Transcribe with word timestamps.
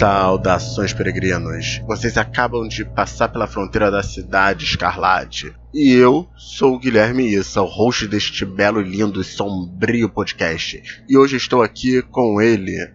Saudações, 0.00 0.94
peregrinos! 0.94 1.82
Vocês 1.86 2.16
acabam 2.16 2.66
de 2.66 2.86
passar 2.86 3.28
pela 3.28 3.46
fronteira 3.46 3.90
da 3.90 4.02
cidade 4.02 4.64
Escarlate. 4.64 5.52
E 5.74 5.92
eu 5.92 6.26
sou 6.38 6.76
o 6.76 6.78
Guilherme 6.78 7.34
Issa, 7.34 7.60
o 7.60 7.66
host 7.66 8.08
deste 8.08 8.46
belo, 8.46 8.80
lindo 8.80 9.20
e 9.20 9.24
sombrio 9.24 10.08
podcast. 10.08 10.82
E 11.06 11.18
hoje 11.18 11.36
estou 11.36 11.62
aqui 11.62 12.00
com 12.00 12.40
ele, 12.40 12.90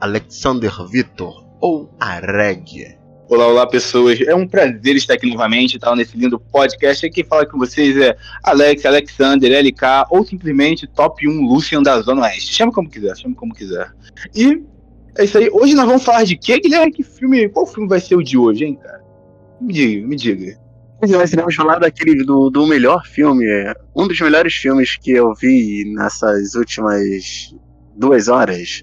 Alexander 0.00 0.72
Vitor, 0.90 1.46
ou 1.60 1.94
Areg. 2.00 2.98
Olá, 3.28 3.46
olá 3.46 3.64
pessoas. 3.64 4.20
É 4.20 4.34
um 4.34 4.48
prazer 4.48 4.96
estar 4.96 5.14
aqui 5.14 5.30
novamente, 5.30 5.78
tal, 5.78 5.94
nesse 5.94 6.16
lindo 6.16 6.40
podcast. 6.40 7.08
Quem 7.10 7.22
fala 7.22 7.46
com 7.46 7.58
vocês 7.58 7.96
é 7.96 8.16
Alex, 8.42 8.84
Alexander, 8.84 9.64
LK 9.64 10.08
ou 10.10 10.26
simplesmente 10.26 10.84
Top 10.88 11.28
1 11.28 11.46
Lucian 11.46 11.80
da 11.80 12.00
Zona 12.00 12.22
Oeste. 12.22 12.52
Chama 12.52 12.72
como 12.72 12.90
quiser, 12.90 13.16
chama 13.16 13.36
como 13.36 13.54
quiser. 13.54 13.92
E 14.34 14.73
é 15.16 15.24
isso 15.24 15.38
aí. 15.38 15.48
Hoje 15.52 15.74
nós 15.74 15.86
vamos 15.86 16.04
falar 16.04 16.24
de 16.24 16.36
quê, 16.36 16.58
Guilherme? 16.58 16.92
Que 16.92 17.02
filme? 17.02 17.48
Qual 17.48 17.66
filme 17.66 17.88
vai 17.88 18.00
ser 18.00 18.16
o 18.16 18.22
de 18.22 18.36
hoje, 18.36 18.64
hein, 18.64 18.76
cara? 18.76 19.02
Me 19.60 19.72
diga, 19.72 20.06
me 20.06 20.16
diga. 20.16 20.58
Hoje 21.02 21.12
nós 21.12 21.32
iremos 21.32 21.54
falar 21.54 21.78
daquele 21.78 22.24
do, 22.24 22.50
do 22.50 22.66
melhor 22.66 23.04
filme, 23.06 23.44
um 23.94 24.08
dos 24.08 24.20
melhores 24.20 24.54
filmes 24.54 24.96
que 24.96 25.10
eu 25.10 25.34
vi 25.34 25.84
nessas 25.94 26.54
últimas 26.54 27.54
duas 27.96 28.28
horas. 28.28 28.82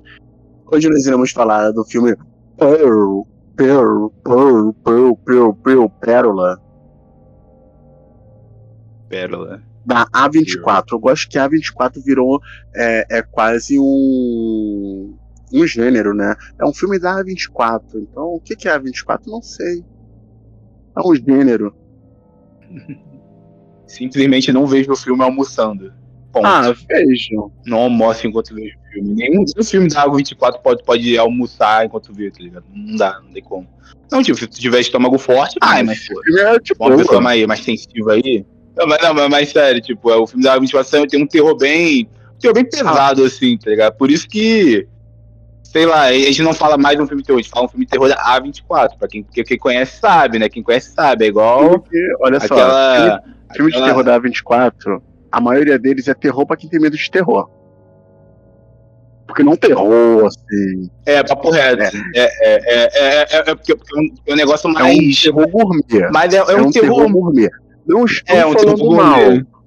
Hoje 0.71 0.87
nós 0.89 1.05
iremos 1.05 1.31
falar 1.31 1.71
do 1.71 1.83
filme 1.83 2.15
Pearl, 2.57 3.23
Pearl, 3.55 4.09
Pearl, 4.23 4.73
Pearl, 4.83 5.15
Pearl, 5.25 5.53
Pearl, 5.53 5.89
Pérola. 5.99 6.61
Pérola. 9.09 9.61
Da 9.85 10.05
A24. 10.05 10.83
Eu 10.91 10.99
gosto 10.99 11.27
que 11.27 11.37
a 11.37 11.49
A24 11.49 12.03
virou 12.03 12.39
é, 12.73 13.05
é 13.09 13.21
quase 13.21 13.77
um 13.79 15.17
um 15.53 15.67
gênero, 15.67 16.13
né? 16.13 16.35
É 16.59 16.65
um 16.65 16.73
filme 16.73 16.99
da 16.99 17.21
A24. 17.21 17.81
Então, 17.95 18.35
o 18.35 18.39
que 18.39 18.67
é 18.67 18.77
A24? 18.77 19.21
Não 19.27 19.41
sei. 19.41 19.83
É 20.97 21.01
um 21.07 21.15
gênero. 21.15 21.75
Simplesmente 23.87 24.51
não 24.51 24.65
vejo 24.65 24.91
o 24.91 24.95
filme 24.95 25.21
almoçando. 25.23 25.91
Ponto. 26.31 26.45
Ah, 26.45 26.73
vejo. 26.87 27.51
Não 27.65 27.79
almoço 27.79 28.25
enquanto 28.25 28.55
vejo 28.55 28.77
o 28.77 28.93
filme. 28.93 29.13
Nenhum 29.13 29.45
filme 29.63 29.89
da 29.89 30.05
A24 30.05 30.61
pode, 30.61 30.83
pode 30.83 31.17
almoçar 31.17 31.85
enquanto 31.85 32.13
vê, 32.13 32.31
tá 32.31 32.41
ligado? 32.41 32.65
Não 32.73 32.95
dá, 32.95 33.19
não 33.21 33.31
tem 33.31 33.43
como. 33.43 33.67
Não, 34.09 34.23
tipo, 34.23 34.37
se 34.37 34.47
tu 34.47 34.59
tiver 34.59 34.79
estômago 34.79 35.17
forte, 35.17 35.57
vai, 35.61 35.83
mas 35.83 36.07
pô. 36.07 36.21
É, 36.39 36.59
tipo, 36.59 36.85
uma 36.85 36.97
pessoa 36.97 37.19
mais, 37.19 37.45
mais 37.45 37.61
sensível 37.61 38.09
aí. 38.09 38.45
Não, 38.77 38.87
mas, 38.87 39.01
não, 39.01 39.13
mas, 39.13 39.29
mas 39.29 39.49
sério, 39.49 39.81
tipo, 39.81 40.09
é, 40.09 40.15
o 40.15 40.25
filme 40.25 40.43
da 40.43 40.57
A24 40.57 41.09
tem 41.09 41.21
um 41.21 41.27
terror 41.27 41.57
bem. 41.57 42.07
Um 42.35 42.39
terror 42.39 42.53
bem 42.53 42.69
pesado, 42.69 43.23
ah. 43.23 43.27
assim, 43.27 43.57
tá 43.57 43.69
ligado? 43.69 43.97
Por 43.97 44.09
isso 44.09 44.27
que 44.27 44.87
sei 45.71 45.85
lá, 45.85 46.03
a 46.03 46.13
gente 46.13 46.41
não 46.41 46.53
fala 46.53 46.77
mais 46.77 46.97
de 46.97 47.03
um 47.03 47.07
filme 47.07 47.21
de 47.21 47.27
terror, 47.27 47.39
a 47.39 47.41
gente 47.41 47.51
fala 47.51 47.65
um 47.65 47.69
filme 47.69 47.85
de 47.85 47.91
terror 47.91 48.09
da 48.09 48.17
A24, 48.17 48.97
pra 48.99 49.07
quem, 49.07 49.23
quem 49.23 49.57
conhece 49.57 49.99
sabe, 49.99 50.37
né? 50.37 50.49
Quem 50.49 50.61
conhece 50.61 50.91
sabe, 50.91 51.25
é 51.25 51.27
igual. 51.29 51.79
Porque, 51.79 51.97
olha 52.19 52.39
só, 52.41 52.53
aquela, 52.53 53.21
filme, 53.53 53.55
filme 53.55 53.71
de 53.71 53.83
terror 53.83 54.03
da 54.03 54.19
A24, 54.19 55.01
a 55.31 55.39
maioria 55.39 55.79
deles 55.79 56.09
é 56.09 56.13
terror 56.13 56.45
pra 56.45 56.57
quem 56.57 56.69
tem 56.69 56.79
medo 56.79 56.97
de 56.97 57.09
terror. 57.09 57.49
Porque 59.25 59.43
não 59.43 59.55
terror, 59.55 60.25
assim. 60.25 60.89
É, 61.05 61.23
papo 61.23 61.51
reto. 61.51 61.83
É, 61.83 61.89
é, 62.15 62.29
é, 62.43 62.89
é, 62.93 63.27
é, 63.31 63.49
é 63.51 63.55
porque, 63.55 63.71
é 64.27 64.33
um 64.33 64.35
negócio 64.35 64.69
mais. 64.69 65.25
É 65.25 65.29
um 65.29 65.33
terror 65.33 65.49
gourmet. 65.49 66.09
Mas 66.11 66.33
é, 66.33 66.37
é, 66.37 66.41
um, 66.41 66.67
um 66.67 66.71
terror... 66.71 66.97
terror 66.97 67.09
gourmet. 67.09 67.49
Não 67.87 68.03
estou 68.03 68.35
é, 68.35 68.45
um 68.45 68.51
falando 68.51 68.91
mal. 68.91 69.19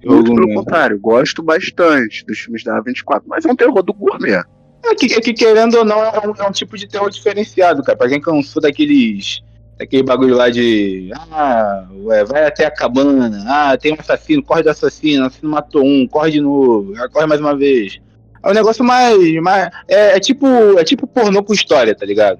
Muito 0.05 0.35
pelo 0.35 0.53
contrário, 0.53 0.99
gosto 0.99 1.41
bastante 1.41 2.23
dos 2.27 2.37
filmes 2.37 2.63
da 2.63 2.79
A24, 2.79 3.23
mas 3.25 3.43
é 3.43 3.51
um 3.51 3.55
terror 3.55 3.81
do 3.81 3.91
gourmet. 3.91 4.43
É 4.87 4.95
que, 4.95 5.13
é 5.13 5.19
que 5.19 5.33
querendo 5.33 5.75
ou 5.75 5.85
não, 5.85 6.03
é 6.03 6.19
um, 6.19 6.33
é 6.37 6.47
um, 6.47 6.51
tipo 6.51 6.77
de 6.77 6.87
terror 6.87 7.09
diferenciado, 7.09 7.83
cara. 7.83 7.97
Pra 7.97 8.09
quem 8.09 8.21
cansou 8.21 8.61
daqueles. 8.61 9.41
Daquele 9.77 10.03
bagulho 10.03 10.35
lá 10.35 10.49
de. 10.49 11.11
Ah, 11.31 11.85
ué, 12.03 12.23
vai 12.23 12.45
até 12.45 12.65
a 12.65 12.71
cabana. 12.71 13.43
Ah, 13.47 13.77
tem 13.77 13.91
um 13.91 13.97
assassino, 13.99 14.43
corre 14.43 14.63
do 14.63 14.69
assassino, 14.69 15.25
assassino 15.25 15.51
matou 15.51 15.83
um, 15.83 16.07
corre 16.07 16.31
de 16.31 16.39
novo, 16.39 16.93
corre 17.11 17.25
mais 17.25 17.41
uma 17.41 17.55
vez. 17.55 17.99
É 18.41 18.49
um 18.49 18.53
negócio 18.53 18.85
mais. 18.85 19.17
mais 19.41 19.69
é, 19.87 20.15
é, 20.15 20.19
tipo. 20.19 20.47
É 20.79 20.83
tipo 20.83 21.07
pornô 21.07 21.43
com 21.43 21.53
história, 21.53 21.93
tá 21.93 22.05
ligado? 22.05 22.39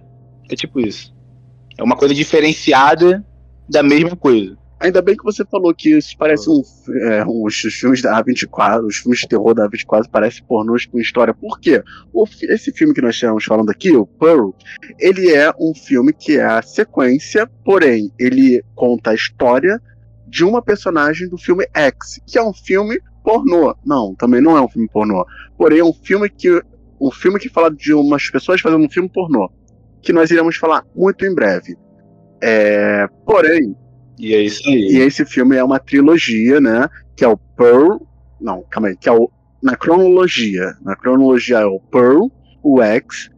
É 0.50 0.56
tipo 0.56 0.79
isso. 0.79 1.13
É 1.77 1.83
uma 1.83 1.97
coisa 1.97 2.13
diferenciada 2.13 3.25
da 3.67 3.83
mesma 3.83 4.16
coisa. 4.16 4.56
Ainda 4.80 5.02
bem 5.02 5.16
que 5.16 5.24
você 5.24 5.46
falou 5.46 5.74
que 5.74 5.97
isso 5.97 6.16
parece 6.18 6.50
um, 6.50 6.62
é, 7.08 7.24
os 7.25 7.56
filmes 7.56 8.02
da 8.02 8.22
A24, 8.22 8.86
os 8.86 8.97
filmes 8.97 9.22
de 9.22 9.28
terror 9.28 9.53
da 9.53 9.69
A24 9.69 10.09
parecem 10.09 10.44
pornôs 10.46 10.86
com 10.86 11.00
história. 11.00 11.34
Por 11.34 11.59
quê? 11.59 11.81
O, 12.13 12.25
esse 12.44 12.72
filme 12.72 12.94
que 12.94 13.02
nós 13.02 13.16
estamos 13.16 13.46
falando 13.46 13.69
aqui, 13.69 13.96
o 13.96 14.06
Pearl, 14.06 14.50
ele 15.00 15.34
é 15.34 15.52
um 15.59 15.74
filme 15.74 16.12
que 16.12 16.38
é 16.38 16.44
a 16.44 16.62
sequência, 16.62 17.50
porém, 17.63 18.12
ele 18.19 18.62
conta 18.75 19.12
a 19.12 19.16
história 19.16 19.81
de 20.28 20.44
uma 20.44 20.62
personagem 20.62 21.30
do 21.30 21.38
filme 21.38 21.66
X, 21.74 22.19
que 22.28 22.38
é 22.38 22.44
um 22.44 22.53
filme 22.53 23.00
pornô. 23.24 23.75
Não, 23.86 24.13
também 24.16 24.42
não 24.42 24.57
é 24.57 24.62
um 24.62 24.68
filme 24.68 24.90
pornô. 24.90 25.25
Porém, 25.57 25.80
é 25.80 25.84
um 25.86 25.94
filme 25.94 26.30
que 26.30 26.62
um 27.00 27.12
filme 27.12 27.40
que 27.40 27.50
fala 27.50 27.72
de 27.72 27.94
umas 27.94 28.30
pessoas 28.30 28.62
fazendo 28.62 28.84
um 28.86 28.90
filme 28.90 29.09
pornô, 29.09 29.50
que 30.02 30.13
nós 30.13 30.31
iremos 30.31 30.57
falar 30.57 30.86
muito 30.96 31.25
em 31.25 31.34
breve. 31.34 31.78
É, 32.42 33.07
porém, 33.25 33.75
e 34.18 34.34
é 34.34 34.42
isso 34.42 34.68
aí. 34.70 34.94
E 34.94 34.98
esse 35.00 35.26
filme 35.26 35.56
é 35.56 35.64
uma 35.64 35.80
trilogia, 35.80 36.59
né? 36.62 36.90
Que 37.16 37.26
é 37.26 37.28
o 37.28 37.38
Pearl. 37.38 37.98
Não, 38.40 38.64
calma 38.70 38.90
aí. 38.90 38.98
Que 38.98 39.09
é 39.09 39.12
o. 39.12 39.30
Na 39.62 39.76
cronologia. 39.76 40.76
Na 40.81 40.96
cronologia 40.96 41.59
é 41.59 41.66
o 41.66 41.80
Pearl, 41.80 42.28
o 42.64 42.81
X 42.81 43.30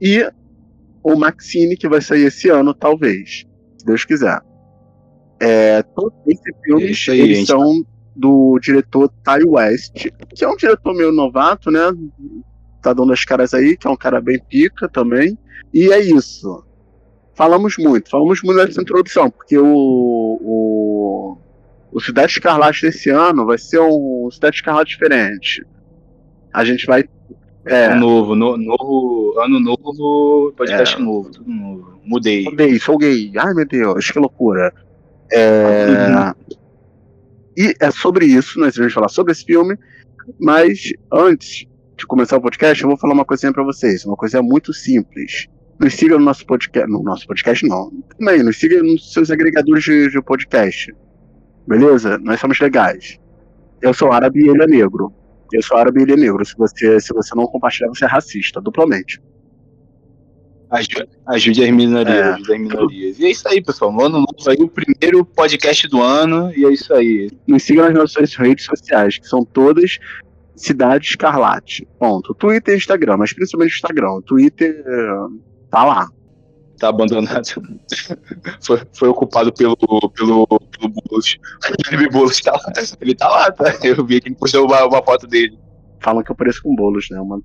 e 0.00 0.28
o 1.02 1.16
Maxine, 1.16 1.76
que 1.76 1.88
vai 1.88 2.00
sair 2.00 2.24
esse 2.24 2.48
ano, 2.48 2.74
talvez. 2.74 3.44
Se 3.78 3.86
Deus 3.86 4.04
quiser. 4.04 4.40
É, 5.40 5.82
todos 5.82 6.18
esses 6.26 6.56
filmes 6.64 7.08
aí, 7.08 7.20
eles 7.20 7.46
são 7.46 7.84
do 8.14 8.58
diretor 8.60 9.08
Ty 9.24 9.44
West, 9.46 10.08
que 10.34 10.44
é 10.44 10.48
um 10.48 10.56
diretor 10.56 10.94
meio 10.94 11.12
novato, 11.12 11.70
né? 11.70 11.80
Tá 12.82 12.92
dando 12.92 13.12
as 13.12 13.24
caras 13.24 13.54
aí, 13.54 13.76
que 13.76 13.86
é 13.86 13.90
um 13.90 13.96
cara 13.96 14.20
bem 14.20 14.40
pica 14.48 14.88
também. 14.88 15.38
E 15.72 15.92
é 15.92 16.00
isso 16.00 16.64
falamos 17.34 17.76
muito, 17.78 18.10
falamos 18.10 18.42
muito 18.42 18.58
nessa 18.58 18.80
introdução, 18.80 19.30
porque 19.30 19.58
o, 19.58 19.66
o, 20.40 21.38
o 21.92 22.00
Cidade 22.00 22.32
Escarlate 22.32 22.82
desse 22.82 23.10
ano 23.10 23.46
vai 23.46 23.58
ser 23.58 23.80
um 23.80 24.28
Cidade 24.30 24.56
Escarlate 24.56 24.90
diferente. 24.90 25.64
A 26.52 26.64
gente 26.64 26.86
vai. 26.86 27.04
É, 27.64 27.94
novo, 27.94 28.34
no, 28.34 28.56
novo, 28.56 29.38
ano 29.38 29.60
novo, 29.60 30.52
podcast 30.56 30.96
é, 30.96 30.98
novo, 30.98 31.30
tudo 31.30 31.48
novo. 31.48 32.00
Mudei. 32.04 32.44
Mudei, 32.44 32.78
sou 32.80 32.98
gay. 32.98 33.32
Ai 33.36 33.54
meu 33.54 33.66
Deus, 33.66 34.10
que 34.10 34.18
loucura. 34.18 34.72
É, 35.32 36.34
e 37.56 37.74
é 37.80 37.90
sobre 37.90 38.26
isso, 38.26 38.58
nós 38.58 38.76
vamos 38.76 38.92
falar 38.92 39.08
sobre 39.08 39.32
esse 39.32 39.44
filme, 39.44 39.78
mas 40.40 40.92
antes 41.12 41.66
de 41.96 42.06
começar 42.06 42.36
o 42.36 42.40
podcast, 42.40 42.82
eu 42.82 42.88
vou 42.88 42.98
falar 42.98 43.14
uma 43.14 43.24
coisinha 43.24 43.52
para 43.52 43.62
vocês, 43.62 44.04
uma 44.04 44.16
coisa 44.16 44.42
muito 44.42 44.72
simples. 44.72 45.48
Nos 45.82 45.94
siga 45.94 46.16
no 46.16 46.24
nosso 46.24 46.46
podcast. 46.46 46.88
No 46.88 47.02
nosso 47.02 47.26
podcast, 47.26 47.66
não. 47.66 47.90
Também, 48.16 48.40
nos 48.44 48.56
siga 48.56 48.80
nos 48.84 49.12
seus 49.12 49.32
agregadores 49.32 49.82
de, 49.82 50.10
de 50.10 50.22
podcast. 50.22 50.94
Beleza? 51.66 52.18
Nós 52.18 52.38
somos 52.38 52.60
legais. 52.60 53.18
Eu 53.80 53.92
sou 53.92 54.12
árabe 54.12 54.44
e 54.44 54.48
ele 54.48 54.62
é 54.62 54.66
negro. 54.68 55.12
Eu 55.52 55.60
sou 55.60 55.76
árabe 55.76 55.98
e 55.98 56.02
ele 56.04 56.12
é 56.12 56.16
negro. 56.16 56.44
Se 56.44 56.56
você, 56.56 57.00
se 57.00 57.12
você 57.12 57.34
não 57.34 57.48
compartilhar, 57.48 57.88
você 57.88 58.04
é 58.04 58.08
racista, 58.08 58.60
duplamente. 58.60 59.20
Ajude, 60.70 61.08
ajude 61.26 61.64
as 61.64 61.70
minorias, 61.70 62.16
é. 62.16 62.22
ajude 62.32 62.52
as 62.52 62.60
minorias. 62.60 63.18
E 63.18 63.26
é 63.26 63.30
isso 63.30 63.48
aí, 63.48 63.60
pessoal. 63.60 63.90
Ano 64.00 64.20
novo 64.20 64.50
aí, 64.50 64.58
o 64.60 64.68
primeiro 64.68 65.24
podcast 65.24 65.88
do 65.88 66.00
ano, 66.00 66.52
e 66.56 66.64
é 66.64 66.72
isso 66.72 66.94
aí. 66.94 67.28
Nos 67.44 67.64
siga 67.64 67.82
nas 67.82 67.94
nossas 67.94 68.36
redes 68.36 68.66
sociais, 68.66 69.18
que 69.18 69.26
são 69.26 69.44
todas 69.44 69.98
Cidade 70.54 71.06
Escarlate. 71.06 71.88
Ponto. 71.98 72.32
Twitter 72.34 72.74
e 72.74 72.78
Instagram, 72.78 73.16
mas 73.16 73.32
principalmente 73.32 73.74
Instagram. 73.74 74.20
Twitter 74.24 74.82
tá 75.72 75.84
lá. 75.84 76.08
Tá 76.78 76.88
abandonado. 76.88 77.46
foi, 78.62 78.82
foi 78.92 79.08
ocupado 79.08 79.52
pelo, 79.52 79.76
pelo, 79.76 80.46
pelo 80.46 80.88
Boulos. 80.88 81.38
O 82.06 82.12
Boulos 82.12 82.40
tá 82.40 82.52
lá. 82.52 82.72
Ele 83.00 83.14
tá 83.14 83.28
lá, 83.28 83.50
tá? 83.50 83.74
Eu 83.82 84.04
vi 84.04 84.20
que 84.20 84.28
ele 84.28 84.36
postou 84.36 84.66
uma, 84.66 84.84
uma 84.84 85.02
foto 85.02 85.26
dele. 85.26 85.58
Falam 86.00 86.22
que 86.22 86.30
eu 86.30 86.36
pareço 86.36 86.62
com 86.62 86.74
bolos, 86.74 87.06
né? 87.10 87.20
Uma, 87.20 87.40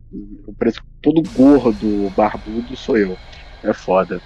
eu 0.47 0.53
pareço 0.57 0.81
todo 1.01 1.21
gordo, 1.35 2.11
barbudo, 2.15 2.75
sou 2.75 2.97
eu. 2.97 3.15
É 3.63 3.71
foda. 3.71 4.19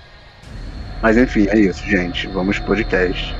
Mas 1.01 1.18
enfim, 1.18 1.48
é 1.50 1.59
isso, 1.59 1.83
gente. 1.86 2.27
Vamos 2.27 2.57
pro 2.59 2.68
podcast. 2.68 3.36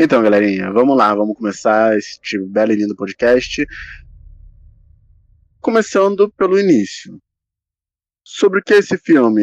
Então, 0.00 0.22
galerinha, 0.22 0.70
vamos 0.70 0.96
lá, 0.96 1.12
vamos 1.12 1.36
começar 1.36 1.98
este 1.98 2.38
belo 2.38 2.70
e 2.70 2.76
lindo 2.76 2.94
podcast. 2.94 3.66
Começando 5.60 6.32
pelo 6.38 6.56
início. 6.56 7.18
Sobre 8.22 8.60
o 8.60 8.62
que 8.62 8.74
é 8.74 8.78
esse 8.78 8.96
filme, 8.96 9.42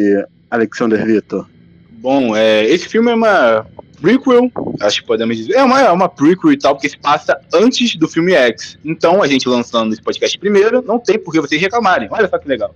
Alexander 0.50 1.04
Vitor? 1.04 1.46
Bom, 1.90 2.34
é, 2.34 2.64
esse 2.64 2.88
filme 2.88 3.10
é 3.10 3.14
uma, 3.14 3.66
prequel, 4.00 4.50
acho 4.80 5.02
que 5.02 5.06
podemos 5.06 5.36
dizer. 5.36 5.56
É 5.56 5.62
uma, 5.62 5.78
é 5.78 5.90
uma 5.90 6.08
prequel 6.08 6.50
e 6.50 6.58
tal, 6.58 6.74
porque 6.74 6.88
se 6.88 6.98
passa 6.98 7.38
antes 7.52 7.94
do 7.96 8.08
filme 8.08 8.32
X. 8.32 8.78
Então, 8.82 9.22
a 9.22 9.26
gente 9.26 9.46
lançando 9.46 9.92
esse 9.92 10.00
podcast 10.00 10.38
primeiro, 10.38 10.80
não 10.80 10.98
tem 10.98 11.18
por 11.18 11.32
que 11.32 11.40
vocês 11.42 11.60
reclamarem. 11.60 12.08
Olha 12.10 12.28
só 12.30 12.38
que 12.38 12.48
legal. 12.48 12.74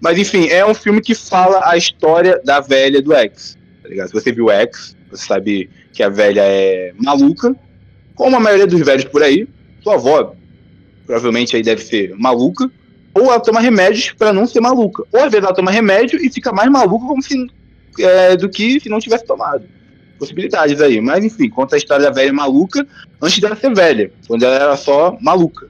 Mas 0.00 0.18
enfim, 0.18 0.46
é 0.46 0.64
um 0.64 0.72
filme 0.72 1.00
que 1.00 1.16
fala 1.16 1.68
a 1.68 1.76
história 1.76 2.40
da 2.44 2.60
velha 2.60 3.02
do 3.02 3.12
X. 3.12 3.58
Tá 3.82 3.88
ligado? 3.88 4.06
Se 4.06 4.14
você 4.14 4.30
viu 4.30 4.52
X, 4.52 4.96
você 5.10 5.26
sabe 5.26 5.68
que 5.92 6.02
a 6.02 6.08
velha 6.08 6.42
é 6.42 6.92
maluca, 6.96 7.54
como 8.14 8.36
a 8.36 8.40
maioria 8.40 8.66
dos 8.66 8.80
velhos 8.80 9.04
por 9.04 9.22
aí. 9.22 9.48
Sua 9.82 9.94
avó 9.94 10.34
provavelmente 11.08 11.56
aí 11.56 11.62
deve 11.62 11.82
ser 11.82 12.14
maluca, 12.16 12.70
ou 13.14 13.24
ela 13.24 13.40
toma 13.40 13.60
remédios 13.60 14.12
para 14.12 14.30
não 14.30 14.46
ser 14.46 14.60
maluca. 14.60 15.02
Ou 15.10 15.20
às 15.20 15.32
vezes 15.32 15.44
ela 15.44 15.54
toma 15.54 15.70
remédio 15.70 16.22
e 16.22 16.30
fica 16.30 16.52
mais 16.52 16.70
maluca 16.70 17.06
como 17.06 17.22
se, 17.22 17.46
é, 17.98 18.36
do 18.36 18.48
que 18.50 18.78
se 18.78 18.90
não 18.90 19.00
tivesse 19.00 19.24
tomado. 19.24 19.64
Possibilidades 20.18 20.80
aí. 20.82 21.00
Mas 21.00 21.24
enfim, 21.24 21.48
conta 21.48 21.76
a 21.76 21.78
história 21.78 22.04
da 22.04 22.10
velha 22.10 22.32
maluca 22.32 22.86
antes 23.22 23.38
dela 23.40 23.56
ser 23.56 23.74
velha, 23.74 24.12
quando 24.26 24.42
ela 24.42 24.54
era 24.54 24.76
só 24.76 25.16
maluca. 25.18 25.68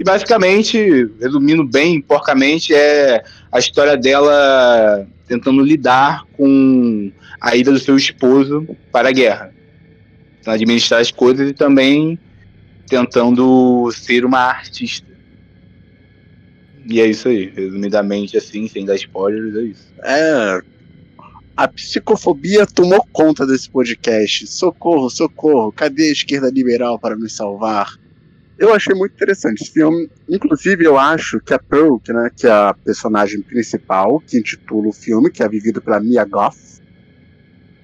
E 0.00 0.02
basicamente, 0.02 1.10
resumindo 1.20 1.62
bem, 1.62 2.00
porcamente, 2.00 2.74
é 2.74 3.22
a 3.52 3.58
história 3.58 3.98
dela 3.98 5.06
tentando 5.28 5.62
lidar 5.62 6.24
com 6.38 7.12
a 7.38 7.54
ida 7.54 7.70
do 7.70 7.78
seu 7.78 7.98
esposo 7.98 8.66
para 8.90 9.10
a 9.10 9.12
guerra. 9.12 9.52
Administrar 10.46 11.02
as 11.02 11.10
coisas 11.10 11.50
e 11.50 11.52
também 11.52 12.18
tentando 12.88 13.92
ser 13.92 14.24
uma 14.24 14.38
artista. 14.38 15.06
E 16.86 16.98
é 16.98 17.06
isso 17.06 17.28
aí, 17.28 17.52
resumidamente 17.54 18.38
assim, 18.38 18.66
sem 18.68 18.86
dar 18.86 18.96
spoilers, 18.96 19.54
é 19.54 19.62
isso. 19.64 19.92
É. 20.02 20.62
A 21.54 21.68
psicofobia 21.68 22.66
tomou 22.66 23.06
conta 23.12 23.46
desse 23.46 23.68
podcast. 23.68 24.46
Socorro, 24.46 25.10
socorro, 25.10 25.70
cadê 25.70 26.04
a 26.04 26.12
esquerda 26.12 26.50
liberal 26.50 26.98
para 26.98 27.14
nos 27.14 27.36
salvar? 27.36 28.00
Eu 28.60 28.74
achei 28.74 28.94
muito 28.94 29.14
interessante 29.14 29.62
esse 29.62 29.72
filme. 29.72 30.08
Inclusive, 30.28 30.84
eu 30.84 30.98
acho 30.98 31.40
que 31.40 31.54
a 31.54 31.58
Pearl, 31.58 31.96
que, 31.96 32.12
né, 32.12 32.30
que 32.36 32.46
é 32.46 32.50
a 32.50 32.74
personagem 32.84 33.40
principal, 33.40 34.20
que 34.20 34.38
intitula 34.38 34.88
o 34.88 34.92
filme, 34.92 35.30
que 35.30 35.42
é 35.42 35.48
vivida 35.48 35.80
pela 35.80 35.98
Mia 35.98 36.26
Goth, 36.26 36.82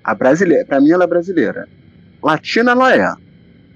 a 0.04 0.14
brasileira, 0.14 0.66
pra 0.66 0.78
mim 0.78 0.90
ela 0.90 1.04
é 1.04 1.06
brasileira. 1.06 1.66
Latina 2.22 2.72
ela 2.72 2.94
é. 2.94 3.14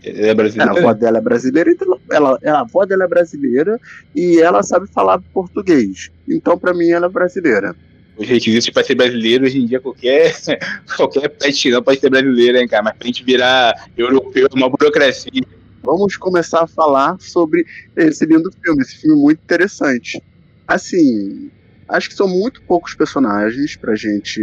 Ela 0.05 0.27
é 0.27 0.35
brasileira? 0.35 0.73
a 0.73 0.79
avó 0.79 0.93
dela 0.93 1.19
é 1.19 1.21
brasileira, 1.23 1.71
então 1.71 1.99
ela, 2.11 2.39
ela, 2.43 2.59
a 2.59 2.61
avó 2.61 2.85
dela 2.85 3.05
é 3.05 3.09
brasileira 3.09 3.81
e 4.15 4.39
ela 4.39 4.63
sabe 4.63 4.87
falar 4.87 5.23
português. 5.33 6.11
Então, 6.29 6.59
pra 6.59 6.75
mim, 6.75 6.91
ela 6.91 7.07
é 7.07 7.09
brasileira. 7.09 7.75
Os 8.19 8.29
requisitos 8.29 8.69
para 8.69 8.85
ser 8.85 8.95
brasileiro, 8.95 9.47
hoje 9.47 9.59
em 9.59 9.65
dia, 9.65 9.81
qualquer, 9.81 10.35
qualquer 10.97 11.31
pet 11.31 11.71
não 11.71 11.83
pode 11.83 11.99
ser 11.99 12.11
brasileiro, 12.11 12.59
hein, 12.59 12.69
cara? 12.69 12.83
Mas 12.83 12.97
pra 12.99 13.07
gente 13.07 13.25
virar 13.25 13.89
europeu, 13.97 14.47
uma 14.53 14.69
burocracia 14.69 15.60
vamos 15.83 16.17
começar 16.17 16.63
a 16.63 16.67
falar 16.67 17.17
sobre 17.21 17.65
esse 17.97 18.25
lindo 18.25 18.51
filme, 18.63 18.83
esse 18.83 18.97
filme 18.97 19.21
muito 19.21 19.41
interessante. 19.43 20.23
Assim, 20.67 21.51
acho 21.89 22.09
que 22.09 22.15
são 22.15 22.29
muito 22.29 22.63
poucos 22.63 22.95
personagens 22.95 23.77
pra 23.77 23.95
gente 23.95 24.41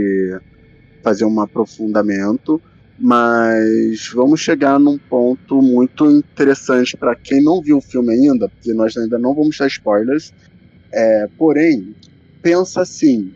fazer 1.04 1.26
um 1.26 1.40
aprofundamento, 1.40 2.62
mas 3.00 4.10
vamos 4.14 4.40
chegar 4.40 4.80
num 4.80 4.98
ponto 4.98 5.62
muito 5.62 6.10
interessante 6.10 6.98
para 6.98 7.16
quem 7.16 7.44
não 7.44 7.62
viu 7.62 7.78
o 7.78 7.82
filme 7.82 8.14
ainda, 8.14 8.50
porque 8.50 8.74
nós 8.74 8.98
ainda 8.98 9.18
não 9.18 9.34
vamos 9.34 9.58
dar 9.58 9.68
spoilers. 9.68 10.34
É, 10.92 11.28
porém, 11.38 11.96
pensa 12.42 12.82
assim: 12.82 13.34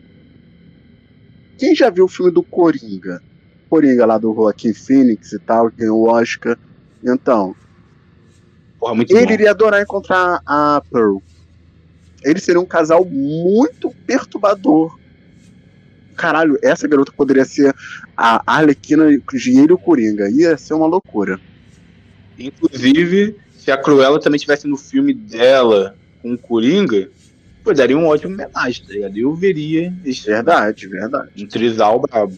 quem 1.56 1.74
já 1.74 1.90
viu 1.90 2.04
o 2.06 2.08
filme 2.08 2.32
do 2.32 2.42
Coringa? 2.42 3.22
Coringa 3.70 4.04
lá 4.04 4.18
do 4.18 4.34
Joaquim 4.34 4.74
Phoenix 4.74 5.32
e 5.32 5.38
tal, 5.38 5.70
que 5.70 5.78
tem 5.78 5.88
o 5.88 6.02
Oscar. 6.02 6.58
Então, 7.02 7.54
Porra, 8.82 8.96
muito 8.96 9.16
ele 9.16 9.26
bom. 9.26 9.32
iria 9.32 9.50
adorar 9.52 9.80
encontrar 9.80 10.42
a 10.44 10.82
Pearl. 10.90 11.18
Eles 12.24 12.42
seriam 12.42 12.64
um 12.64 12.66
casal 12.66 13.04
muito 13.04 13.94
perturbador. 14.04 14.98
Caralho, 16.16 16.58
essa 16.60 16.88
garota 16.88 17.12
poderia 17.12 17.44
ser 17.44 17.72
a 18.16 18.42
Arlequina 18.44 19.06
de 19.08 19.50
ele 19.56 19.70
e 19.70 19.72
o 19.72 19.78
Coringa. 19.78 20.28
Ia 20.28 20.58
ser 20.58 20.74
uma 20.74 20.86
loucura. 20.88 21.38
Inclusive, 22.36 23.36
se 23.56 23.70
a 23.70 23.76
Cruella 23.76 24.20
também 24.20 24.34
estivesse 24.34 24.66
no 24.66 24.76
filme 24.76 25.14
dela 25.14 25.94
com 26.20 26.32
o 26.32 26.38
Coringa, 26.38 27.08
pô, 27.62 27.72
daria 27.72 27.96
um 27.96 28.08
ótimo 28.08 28.34
homenagem, 28.34 28.84
tá 28.84 28.92
ligado? 28.92 29.16
Eu 29.16 29.32
veria. 29.32 29.94
Esse 30.04 30.26
verdade, 30.26 30.88
verdade. 30.88 31.30
Um 31.38 31.46
trisal 31.46 32.00
brabo. 32.00 32.36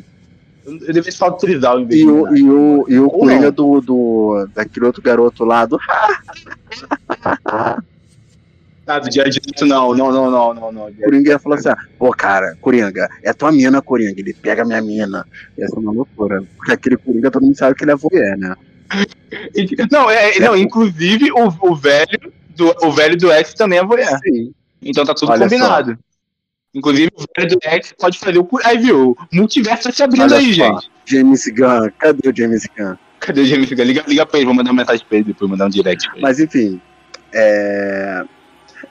Eu 0.67 0.79
deveria 0.79 1.13
falar 1.13 1.33
do 1.33 1.39
Trizal 1.39 1.81
em 1.81 1.87
vez 1.87 2.01
e 2.01 2.07
o, 2.07 2.37
e 2.37 2.43
o, 2.43 2.85
e 2.89 2.99
o 2.99 3.11
Coringa 3.11 3.51
do, 3.51 3.81
do, 3.83 4.49
daquele 4.55 4.87
outro 4.87 5.03
garoto 5.03 5.45
lá 5.45 5.67
do. 5.67 5.79
Ah, 5.89 6.21
do 9.03 9.09
dia 9.09 9.25
direito, 9.25 9.67
não, 9.67 9.95
não, 9.95 10.13
não, 10.13 10.31
não, 10.31 10.55
não, 10.55 10.73
não. 10.73 10.93
Coringa 10.93 11.31
ia 11.31 11.39
falar 11.39 11.57
assim: 11.57 11.69
ah, 11.71 11.79
pô, 11.99 12.11
cara, 12.11 12.57
Coringa, 12.61 13.09
é 13.23 13.33
tua 13.33 13.51
mina, 13.51 13.81
Coringa, 13.81 14.21
ele 14.21 14.35
pega 14.35 14.65
minha 14.65 14.83
mina. 14.83 15.27
Ia 15.57 15.69
ser 15.69 15.79
uma 15.79 15.93
loucura. 15.93 16.43
Porque 16.57 16.73
aquele 16.73 16.97
Coringa 16.97 17.31
todo 17.31 17.45
mundo 17.45 17.57
sabe 17.57 17.75
que 17.75 17.85
ele 17.85 17.93
é 17.93 17.97
voyeur, 17.97 18.37
né? 18.37 18.55
Não, 19.91 20.11
é, 20.11 20.39
não 20.39 20.57
inclusive 20.57 21.33
o, 21.33 21.49
o 21.61 21.75
velho 21.75 22.33
do 22.55 22.73
o 22.83 22.93
velho 22.93 23.17
do 23.17 23.33
X 23.33 23.55
também 23.55 23.79
é 23.79 23.85
voyeur. 23.85 24.19
Sim. 24.23 24.53
Então 24.83 25.05
tá 25.05 25.15
tudo 25.15 25.33
Olha 25.33 25.45
combinado. 25.45 25.93
Só. 25.93 25.99
Inclusive, 26.75 27.11
o 27.15 27.25
velho 27.37 27.51
do 27.51 27.59
X 27.63 27.95
pode 27.99 28.19
fazer 28.19 28.39
o. 28.39 28.49
Aí, 28.65 28.79
viu? 28.79 29.17
O 29.33 29.37
multiverso 29.37 29.85
tá 29.85 29.93
se 29.93 30.03
abrindo 30.03 30.25
Olha 30.25 30.39
aí, 30.39 30.55
só. 30.55 30.65
gente. 30.65 30.91
James 31.07 31.47
Gunn, 31.47 31.91
cadê 31.99 32.29
o 32.29 32.37
James 32.37 32.67
Gunn? 32.77 32.97
Cadê 33.25 33.41
o 33.41 33.47
James 33.47 33.71
Gunn? 33.71 33.85
Liga, 33.85 34.05
liga 34.07 34.27
pra 34.27 34.39
ele, 34.39 34.47
vou 34.47 34.55
mandar 34.55 34.71
uma 34.71 34.83
mensagem 34.83 35.05
pra 35.07 35.17
ele 35.17 35.27
depois, 35.27 35.51
mandar 35.51 35.67
um 35.67 35.71
direct. 35.71 36.09
Mas 36.21 36.39
enfim. 36.39 36.81
É. 37.33 38.25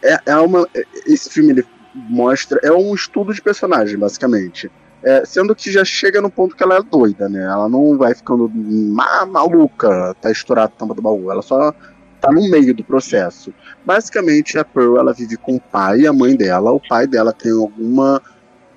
É, 0.02 0.20
é 0.26 0.36
uma. 0.38 0.68
Esse 1.06 1.30
filme 1.30 1.52
ele 1.52 1.66
mostra. 1.94 2.60
É 2.64 2.72
um 2.72 2.96
estudo 2.96 3.34
de 3.34 3.42
personagem, 3.42 3.98
basicamente. 3.98 4.72
É, 5.04 5.24
sendo 5.26 5.54
que 5.54 5.72
já 5.72 5.84
chega 5.84 6.22
no 6.22 6.32
ponto 6.32 6.56
que 6.56 6.64
ela 6.64 6.78
é 6.78 6.82
doida, 6.82 7.30
né? 7.30 7.44
Ela 7.44 7.70
não 7.70 7.98
vai 7.98 8.16
ficando 8.16 8.50
ma 8.54 9.26
maluca, 9.26 10.16
tá 10.22 10.32
estourada 10.32 10.74
a 10.74 10.78
tampa 10.80 10.96
do 10.96 11.02
baú. 11.02 11.30
Ela 11.30 11.42
só 11.42 11.74
tá 12.20 12.32
no 12.32 12.50
meio 12.50 12.74
do 12.74 12.84
processo. 12.84 13.54
Basicamente, 13.86 14.58
a 14.58 14.64
Pearl 14.64 14.98
ela 14.98 15.14
vive 15.14 15.38
com 15.38 15.58
o 15.58 15.62
pai 15.62 16.02
e 16.02 16.08
a 16.08 16.14
mãe 16.14 16.36
dela. 16.36 16.72
O 16.72 16.80
pai 16.80 17.06
dela 17.06 17.34
tem 17.34 17.52
alguma 17.52 18.22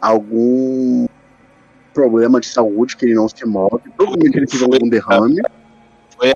algum 0.00 1.06
problema 1.96 2.38
de 2.38 2.46
saúde 2.46 2.94
que 2.94 3.06
ele 3.06 3.14
não 3.14 3.26
se 3.26 3.46
move. 3.46 3.80
Provavelmente 3.96 4.36
ele 4.36 4.46
teve 4.46 4.62
algum 4.64 4.86
derrame. 4.86 5.40
Foi, 6.14 6.34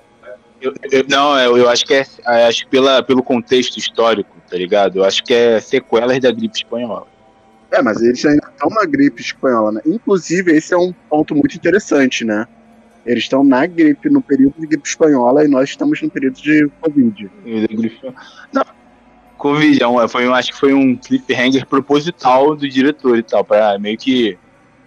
eu, 0.59 0.73
eu, 0.91 1.05
não, 1.07 1.37
eu, 1.37 1.55
eu, 1.55 1.69
acho 1.69 1.85
que 1.85 1.93
é, 1.93 2.05
acho 2.47 2.67
pela, 2.67 3.03
pelo 3.03 3.21
contexto 3.21 3.77
histórico, 3.77 4.35
tá 4.49 4.57
ligado? 4.57 4.97
Eu 4.97 5.03
acho 5.03 5.23
que 5.23 5.33
é 5.33 5.59
sequelas 5.59 6.19
da 6.19 6.31
gripe 6.31 6.57
espanhola. 6.57 7.05
É, 7.71 7.81
mas 7.81 8.01
eles 8.01 8.25
ainda 8.25 8.49
estão 8.51 8.69
na 8.69 8.85
gripe 8.85 9.21
espanhola, 9.21 9.71
né? 9.71 9.81
Inclusive, 9.85 10.51
esse 10.51 10.73
é 10.73 10.77
um 10.77 10.91
ponto 11.07 11.35
muito 11.35 11.55
interessante, 11.55 12.25
né? 12.25 12.47
Eles 13.05 13.23
estão 13.23 13.43
na 13.43 13.65
gripe, 13.65 14.09
no 14.09 14.21
período 14.21 14.55
de 14.59 14.67
gripe 14.67 14.87
espanhola, 14.87 15.45
e 15.45 15.47
nós 15.47 15.69
estamos 15.69 16.01
no 16.01 16.09
período 16.09 16.41
de 16.41 16.69
Covid. 16.81 17.31
Não, 18.51 18.65
Covid, 19.37 19.79
é 19.83 20.07
foi, 20.07 20.27
acho 20.27 20.51
que 20.51 20.59
foi 20.59 20.73
um 20.73 20.95
cliffhanger 20.95 21.65
proposital 21.67 22.55
do 22.55 22.67
diretor 22.67 23.17
e 23.17 23.23
tal, 23.23 23.45
para 23.45 23.77
meio 23.79 23.97
que 23.97 24.37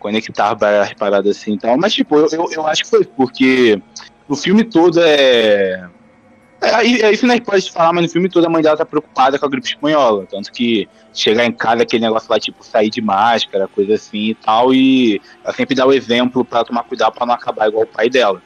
conectar 0.04 0.54
as 0.82 0.92
paradas 0.92 1.38
assim 1.38 1.54
e 1.54 1.58
tal. 1.58 1.78
Mas, 1.78 1.94
tipo, 1.94 2.14
eu, 2.18 2.28
eu, 2.30 2.48
eu 2.52 2.66
acho 2.66 2.84
que 2.84 2.90
foi 2.90 3.04
porque 3.04 3.80
o 4.28 4.36
filme 4.36 4.62
todo 4.62 5.00
é 5.00 5.88
é, 6.60 7.06
é 7.06 7.12
isso 7.12 7.26
não 7.26 7.38
pode 7.40 7.70
falar, 7.70 7.92
mas 7.92 8.04
no 8.04 8.10
filme 8.10 8.28
toda 8.28 8.46
a 8.46 8.50
mãe 8.50 8.62
dela 8.62 8.76
tá 8.76 8.84
preocupada 8.84 9.38
com 9.38 9.46
a 9.46 9.48
gripe 9.48 9.66
espanhola. 9.66 10.26
Tanto 10.30 10.52
que 10.52 10.86
chegar 11.12 11.46
em 11.46 11.52
casa, 11.52 11.82
aquele 11.82 12.04
negócio 12.04 12.30
lá, 12.30 12.38
tipo, 12.38 12.62
sair 12.64 12.90
de 12.90 13.00
máscara, 13.00 13.66
coisa 13.66 13.94
assim 13.94 14.30
e 14.30 14.34
tal. 14.34 14.74
E 14.74 15.20
ela 15.42 15.54
sempre 15.54 15.74
dá 15.74 15.86
o 15.86 15.92
exemplo 15.92 16.44
para 16.44 16.64
tomar 16.64 16.84
cuidado 16.84 17.14
para 17.14 17.26
não 17.26 17.34
acabar 17.34 17.68
igual 17.68 17.84
o 17.84 17.86
pai 17.86 18.10
dela. 18.10 18.42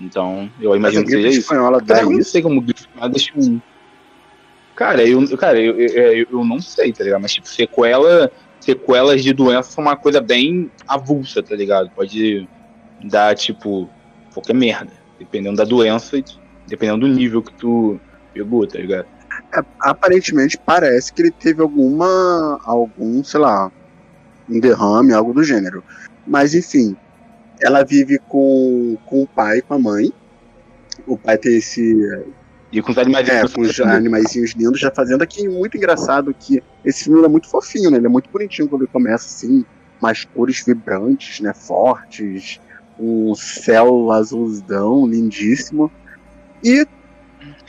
Então, 0.00 0.48
eu 0.60 0.74
imagino 0.76 1.04
que 1.04 1.10
seja 1.10 1.28
isso. 1.28 1.40
Espanhola 1.40 1.82
cara, 1.82 2.02
eu 2.02 2.10
não 2.10 2.22
sei 2.22 2.40
como 2.40 2.60
gripe 2.60 2.80
espanhola 2.80 3.10
deixa 3.10 3.32
um. 3.36 3.60
Cara, 4.76 5.04
eu, 5.04 5.36
cara 5.36 5.60
eu, 5.60 5.78
eu, 5.78 6.26
eu 6.30 6.44
não 6.44 6.60
sei, 6.60 6.92
tá 6.92 7.04
ligado? 7.04 7.20
Mas, 7.20 7.34
tipo, 7.34 7.46
sequela, 7.46 8.30
sequelas 8.60 9.22
de 9.22 9.32
doença 9.32 9.72
são 9.72 9.82
uma 9.82 9.96
coisa 9.96 10.20
bem 10.20 10.70
avulsa, 10.86 11.42
tá 11.42 11.54
ligado? 11.56 11.90
Pode 11.90 12.48
dar, 13.04 13.34
tipo, 13.34 13.88
qualquer 14.32 14.54
merda. 14.54 14.92
Dependendo 15.18 15.56
da 15.56 15.64
doença 15.64 16.22
dependendo 16.66 17.06
do 17.06 17.12
nível 17.12 17.42
que 17.42 17.52
tu 17.54 18.00
pegou, 18.32 18.66
tá 18.66 18.78
ligado? 18.78 19.06
É, 19.52 19.62
aparentemente 19.80 20.56
parece 20.56 21.12
que 21.12 21.22
ele 21.22 21.30
teve 21.30 21.60
alguma. 21.60 22.60
algum, 22.64 23.22
sei 23.24 23.40
lá, 23.40 23.70
um 24.48 24.60
derrame, 24.60 25.12
algo 25.12 25.32
do 25.32 25.42
gênero. 25.42 25.82
Mas 26.26 26.54
enfim, 26.54 26.96
ela 27.60 27.84
vive 27.84 28.18
com, 28.28 28.96
com 29.06 29.22
o 29.22 29.26
pai, 29.26 29.60
com 29.60 29.74
a 29.74 29.78
mãe. 29.78 30.12
O 31.06 31.18
pai 31.18 31.36
tem 31.36 31.56
esse. 31.56 32.24
E 32.72 32.80
com 32.80 32.92
os 32.92 32.98
animais 32.98 33.28
É, 33.28 33.48
com 33.48 33.62
os 33.62 33.80
animaizinhos 33.80 34.52
lindos, 34.52 34.80
já 34.80 34.90
fazendo 34.90 35.22
aqui 35.22 35.48
muito 35.48 35.76
engraçado 35.76 36.32
que 36.32 36.62
esse 36.84 37.04
filme 37.04 37.24
é 37.24 37.28
muito 37.28 37.48
fofinho, 37.48 37.90
né? 37.90 37.96
Ele 37.96 38.06
é 38.06 38.10
muito 38.10 38.30
bonitinho 38.30 38.68
quando 38.68 38.82
ele 38.82 38.90
começa 38.92 39.26
assim, 39.26 39.64
mais 40.00 40.24
cores 40.24 40.62
vibrantes, 40.64 41.40
né? 41.40 41.52
Fortes, 41.52 42.60
um 42.98 43.34
céu 43.34 44.12
azulzão, 44.12 45.06
lindíssimo. 45.06 45.90
E 46.62 46.86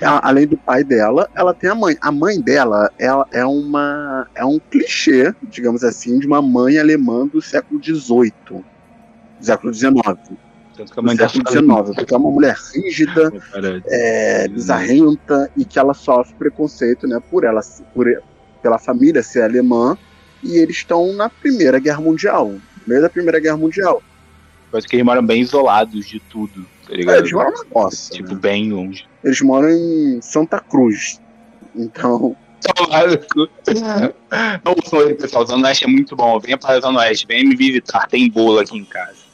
além 0.01 0.45
do 0.45 0.57
pai 0.57 0.83
dela, 0.83 1.29
ela 1.33 1.53
tem 1.53 1.69
a 1.69 1.75
mãe. 1.75 1.97
A 2.01 2.11
mãe 2.11 2.39
dela 2.39 2.91
ela 2.99 3.25
é 3.31 3.45
uma 3.45 4.27
é 4.35 4.45
um 4.45 4.59
clichê, 4.59 5.33
digamos 5.43 5.83
assim, 5.83 6.19
de 6.19 6.27
uma 6.27 6.41
mãe 6.41 6.77
alemã 6.77 7.25
do 7.25 7.41
século 7.41 7.81
XVIII, 7.83 8.63
século 9.39 9.73
XIX. 9.73 9.95
Tanto 10.75 10.93
que 10.93 10.99
a 10.99 11.03
mãe 11.03 11.15
do 11.15 11.29
século 11.29 11.49
XIX, 11.49 11.95
porque 11.95 12.13
é 12.13 12.17
uma 12.17 12.31
mulher 12.31 12.55
rígida, 12.73 13.31
é, 13.87 14.47
bizarrenta 14.47 15.51
e 15.57 15.65
que 15.65 15.77
ela 15.77 15.93
sofre 15.93 16.33
preconceito, 16.35 17.07
né, 17.07 17.21
por 17.29 17.43
ela, 17.43 17.61
por, 17.93 18.07
pela 18.61 18.79
família 18.79 19.21
ser 19.21 19.43
alemã 19.43 19.97
e 20.43 20.57
eles 20.57 20.77
estão 20.77 21.13
na 21.13 21.29
Primeira 21.29 21.79
Guerra 21.79 22.01
Mundial, 22.01 22.49
no 22.49 22.61
meio 22.87 23.01
da 23.01 23.09
Primeira 23.09 23.39
Guerra 23.39 23.57
Mundial. 23.57 24.01
Parece 24.71 24.87
que 24.87 24.95
eles 24.95 25.05
moram 25.05 25.25
bem 25.25 25.41
isolados 25.41 26.07
de 26.07 26.19
tudo, 26.19 26.65
tá 26.87 26.95
ligado? 26.95 27.15
É, 27.15 27.19
eles 27.19 27.31
moram 27.31 27.51
na 27.51 27.63
roça. 27.73 28.13
Tipo, 28.13 28.33
né? 28.33 28.39
bem 28.39 28.71
longe. 28.71 29.05
Eles 29.23 29.41
moram 29.41 29.69
em 29.69 30.21
Santa 30.21 30.59
Cruz. 30.59 31.19
Então. 31.75 32.35
Não 34.63 35.15
pessoal. 35.15 35.45
Zona 35.45 35.67
Oeste 35.67 35.83
é 35.83 35.87
muito 35.87 36.15
bom. 36.15 36.39
Venha 36.39 36.57
para 36.57 36.77
a 36.77 36.79
Zona 36.79 36.99
Oeste, 36.99 37.27
venha 37.27 37.43
me 37.43 37.55
visitar. 37.55 38.07
Tem 38.07 38.29
bolo 38.29 38.59
aqui 38.59 38.77
em 38.77 38.85
casa. 38.85 39.30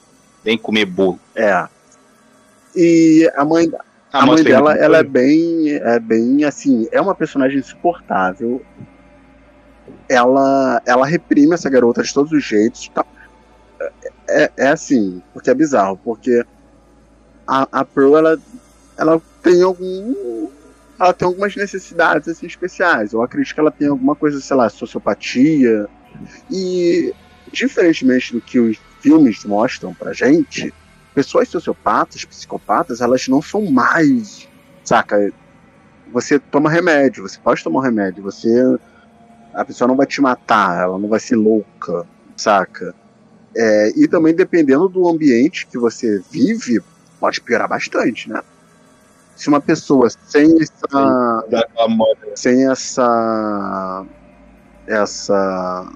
Vem 0.47 0.57
comer 0.57 0.85
bolo. 0.85 1.19
É. 1.35 1.67
E 2.73 3.29
a 3.35 3.43
mãe, 3.43 3.69
a, 4.13 4.23
a 4.23 4.25
mãe 4.25 4.41
dela, 4.41 4.75
ela 4.75 4.99
é 4.99 5.03
bem, 5.03 5.73
é 5.73 5.99
bem 5.99 6.45
assim, 6.45 6.87
é 6.89 7.01
uma 7.01 7.13
personagem 7.13 7.59
insuportável. 7.59 8.61
Ela, 10.07 10.81
ela 10.85 11.05
reprime 11.05 11.53
essa 11.53 11.69
garota 11.69 12.01
de 12.01 12.13
todos 12.13 12.31
os 12.31 12.41
jeitos. 12.45 12.87
Tá? 12.87 13.05
É, 14.29 14.49
é 14.55 14.67
assim, 14.69 15.21
porque 15.33 15.49
é 15.49 15.53
bizarro, 15.53 15.99
porque 16.01 16.45
a, 17.45 17.67
a 17.69 17.83
Pearl, 17.83 18.15
ela, 18.15 18.39
ela 18.97 19.21
tem 19.43 19.61
algum. 19.61 20.47
Ela 20.97 21.11
tem 21.11 21.25
algumas 21.27 21.57
necessidades 21.57 22.29
assim, 22.29 22.45
especiais. 22.45 23.11
Eu 23.11 23.21
acredito 23.21 23.53
que 23.53 23.59
ela 23.59 23.69
tem 23.69 23.89
alguma 23.89 24.15
coisa, 24.15 24.39
sei 24.39 24.55
lá, 24.55 24.69
sociopatia. 24.69 25.89
E, 26.49 27.13
diferentemente 27.51 28.31
do 28.31 28.39
que 28.39 28.61
os 28.61 28.77
filmes 28.99 29.43
mostram 29.45 29.93
pra 29.93 30.13
gente, 30.13 30.73
pessoas 31.13 31.49
sociopatas, 31.49 32.23
psicopatas, 32.25 33.01
elas 33.01 33.27
não 33.27 33.41
são 33.41 33.65
mais. 33.71 34.47
Saca? 34.83 35.33
Você 36.13 36.39
toma 36.39 36.69
remédio, 36.69 37.27
você 37.27 37.39
pode 37.39 37.63
tomar 37.63 37.79
um 37.79 37.83
remédio, 37.83 38.23
você. 38.23 38.49
A 39.53 39.65
pessoa 39.65 39.87
não 39.87 39.95
vai 39.95 40.05
te 40.05 40.21
matar, 40.21 40.83
ela 40.83 40.99
não 40.99 41.09
vai 41.09 41.19
ser 41.19 41.35
louca, 41.35 42.05
saca? 42.35 42.93
É, 43.55 43.91
e 43.95 44.07
também 44.07 44.35
dependendo 44.35 44.87
do 44.87 45.07
ambiente 45.09 45.65
que 45.65 45.79
você 45.79 46.21
vive, 46.29 46.79
pode 47.19 47.41
piorar 47.41 47.67
bastante, 47.67 48.29
né? 48.29 48.41
Se 49.35 49.49
uma 49.49 49.59
pessoa 49.59 50.07
sem 50.09 50.61
essa. 50.61 51.45
Sem 52.35 52.69
essa. 52.69 54.05
Essa. 54.85 55.91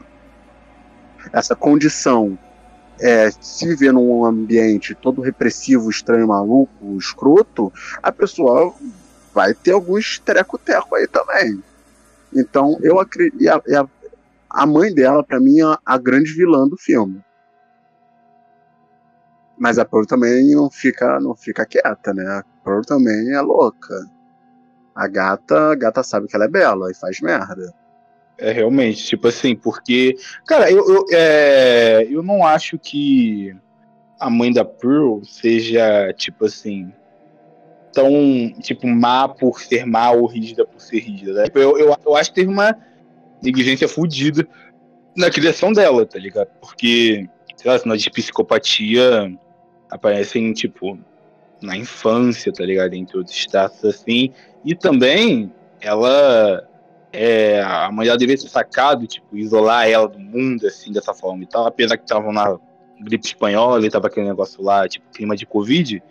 Essa 1.31 1.55
condição 1.55 2.37
é, 3.01 3.31
se 3.31 3.67
viver 3.67 3.91
num 3.91 4.23
ambiente 4.23 4.93
todo 4.93 5.21
repressivo, 5.21 5.89
estranho, 5.89 6.27
maluco, 6.27 6.97
escroto, 6.97 7.73
a 8.01 8.11
pessoa 8.11 8.73
vai 9.33 9.55
ter 9.55 9.71
alguns 9.71 10.19
treco-teco 10.19 10.95
aí 10.95 11.07
também. 11.07 11.63
Então, 12.33 12.77
eu 12.81 12.99
acredito. 12.99 13.49
A, 13.49 13.89
a, 14.51 14.65
mãe 14.67 14.93
dela, 14.93 15.23
para 15.23 15.39
mim, 15.39 15.61
é 15.61 15.77
a 15.83 15.97
grande 15.97 16.31
vilã 16.31 16.67
do 16.67 16.77
filme. 16.77 17.19
Mas 19.57 19.79
a 19.79 19.85
Pearl 19.85 20.05
também 20.05 20.55
não 20.55 20.69
fica, 20.69 21.19
não 21.19 21.35
fica 21.35 21.65
quieta, 21.65 22.13
né? 22.13 22.23
A 22.23 22.43
Pearl 22.63 22.81
também 22.81 23.33
é 23.33 23.41
louca. 23.41 23.95
A 24.95 25.07
gata, 25.07 25.71
a 25.71 25.75
gata 25.75 26.03
sabe 26.03 26.27
que 26.27 26.35
ela 26.35 26.45
é 26.45 26.49
bela 26.49 26.91
e 26.91 26.95
faz 26.95 27.19
merda. 27.19 27.73
É 28.41 28.51
realmente, 28.51 29.05
tipo 29.05 29.27
assim, 29.27 29.55
porque. 29.55 30.17
Cara, 30.47 30.69
eu, 30.71 30.83
eu, 30.91 31.05
é, 31.11 32.07
eu 32.09 32.23
não 32.23 32.43
acho 32.43 32.77
que 32.79 33.55
a 34.19 34.31
mãe 34.31 34.51
da 34.51 34.65
Pearl 34.65 35.21
seja, 35.23 36.11
tipo 36.13 36.45
assim, 36.45 36.91
tão, 37.93 38.51
tipo, 38.59 38.87
má 38.87 39.29
por 39.29 39.61
ser 39.61 39.85
má 39.85 40.09
ou 40.09 40.25
rígida 40.25 40.65
por 40.65 40.81
ser 40.81 40.99
rígida. 40.99 41.33
Né? 41.33 41.45
Eu, 41.53 41.77
eu, 41.77 41.95
eu 42.03 42.15
acho 42.15 42.31
que 42.31 42.41
teve 42.41 42.51
uma 42.51 42.75
negligência 43.43 43.87
fodida 43.87 44.47
na 45.15 45.29
criação 45.29 45.71
dela, 45.71 46.03
tá 46.03 46.17
ligado? 46.17 46.47
Porque, 46.59 47.29
sei 47.55 47.71
lá, 47.71 47.77
sinal 47.77 47.95
de 47.95 48.09
psicopatia 48.09 49.31
aparecem, 49.87 50.51
tipo, 50.51 50.97
na 51.61 51.77
infância, 51.77 52.51
tá 52.51 52.65
ligado? 52.65 52.95
Entre 52.95 53.15
outros 53.15 53.35
status 53.35 53.85
assim. 53.85 54.31
E 54.65 54.73
também 54.73 55.53
ela 55.79 56.67
é, 57.13 57.61
a 57.61 57.91
mãe 57.91 58.05
dela 58.05 58.17
deveria 58.17 58.41
ter 58.41 58.49
sacado, 58.49 59.05
tipo, 59.05 59.35
isolar 59.35 59.87
ela 59.87 60.07
do 60.07 60.19
mundo, 60.19 60.65
assim, 60.65 60.91
dessa 60.91 61.13
forma 61.13 61.43
e 61.43 61.47
tal, 61.47 61.65
apesar 61.65 61.97
que 61.97 62.03
estavam 62.03 62.31
na 62.31 62.57
gripe 62.99 63.25
espanhola 63.25 63.85
e 63.85 63.89
tava 63.89 64.07
aquele 64.07 64.27
negócio 64.27 64.63
lá, 64.63 64.87
tipo, 64.87 65.05
clima 65.11 65.35
de 65.35 65.45
Covid, 65.45 66.01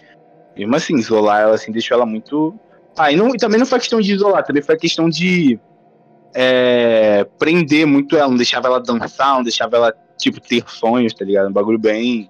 mesmo 0.56 0.76
assim, 0.76 0.96
isolar 0.96 1.42
ela, 1.42 1.54
assim, 1.54 1.72
deixou 1.72 1.96
ela 1.96 2.04
muito... 2.04 2.54
Ah, 2.96 3.10
e, 3.10 3.16
não, 3.16 3.28
e 3.34 3.38
também 3.38 3.58
não 3.58 3.66
foi 3.66 3.78
questão 3.78 4.00
de 4.00 4.12
isolar, 4.12 4.44
também 4.44 4.62
foi 4.62 4.76
questão 4.76 5.08
de 5.08 5.58
é, 6.34 7.24
prender 7.38 7.86
muito 7.86 8.16
ela, 8.16 8.28
não 8.28 8.36
deixava 8.36 8.66
ela 8.66 8.80
dançar, 8.80 9.36
não 9.36 9.42
deixava 9.42 9.76
ela, 9.76 9.94
tipo, 10.18 10.40
ter 10.40 10.64
sonhos, 10.68 11.14
tá 11.14 11.24
ligado? 11.24 11.48
Um 11.48 11.52
bagulho 11.52 11.78
bem, 11.78 12.28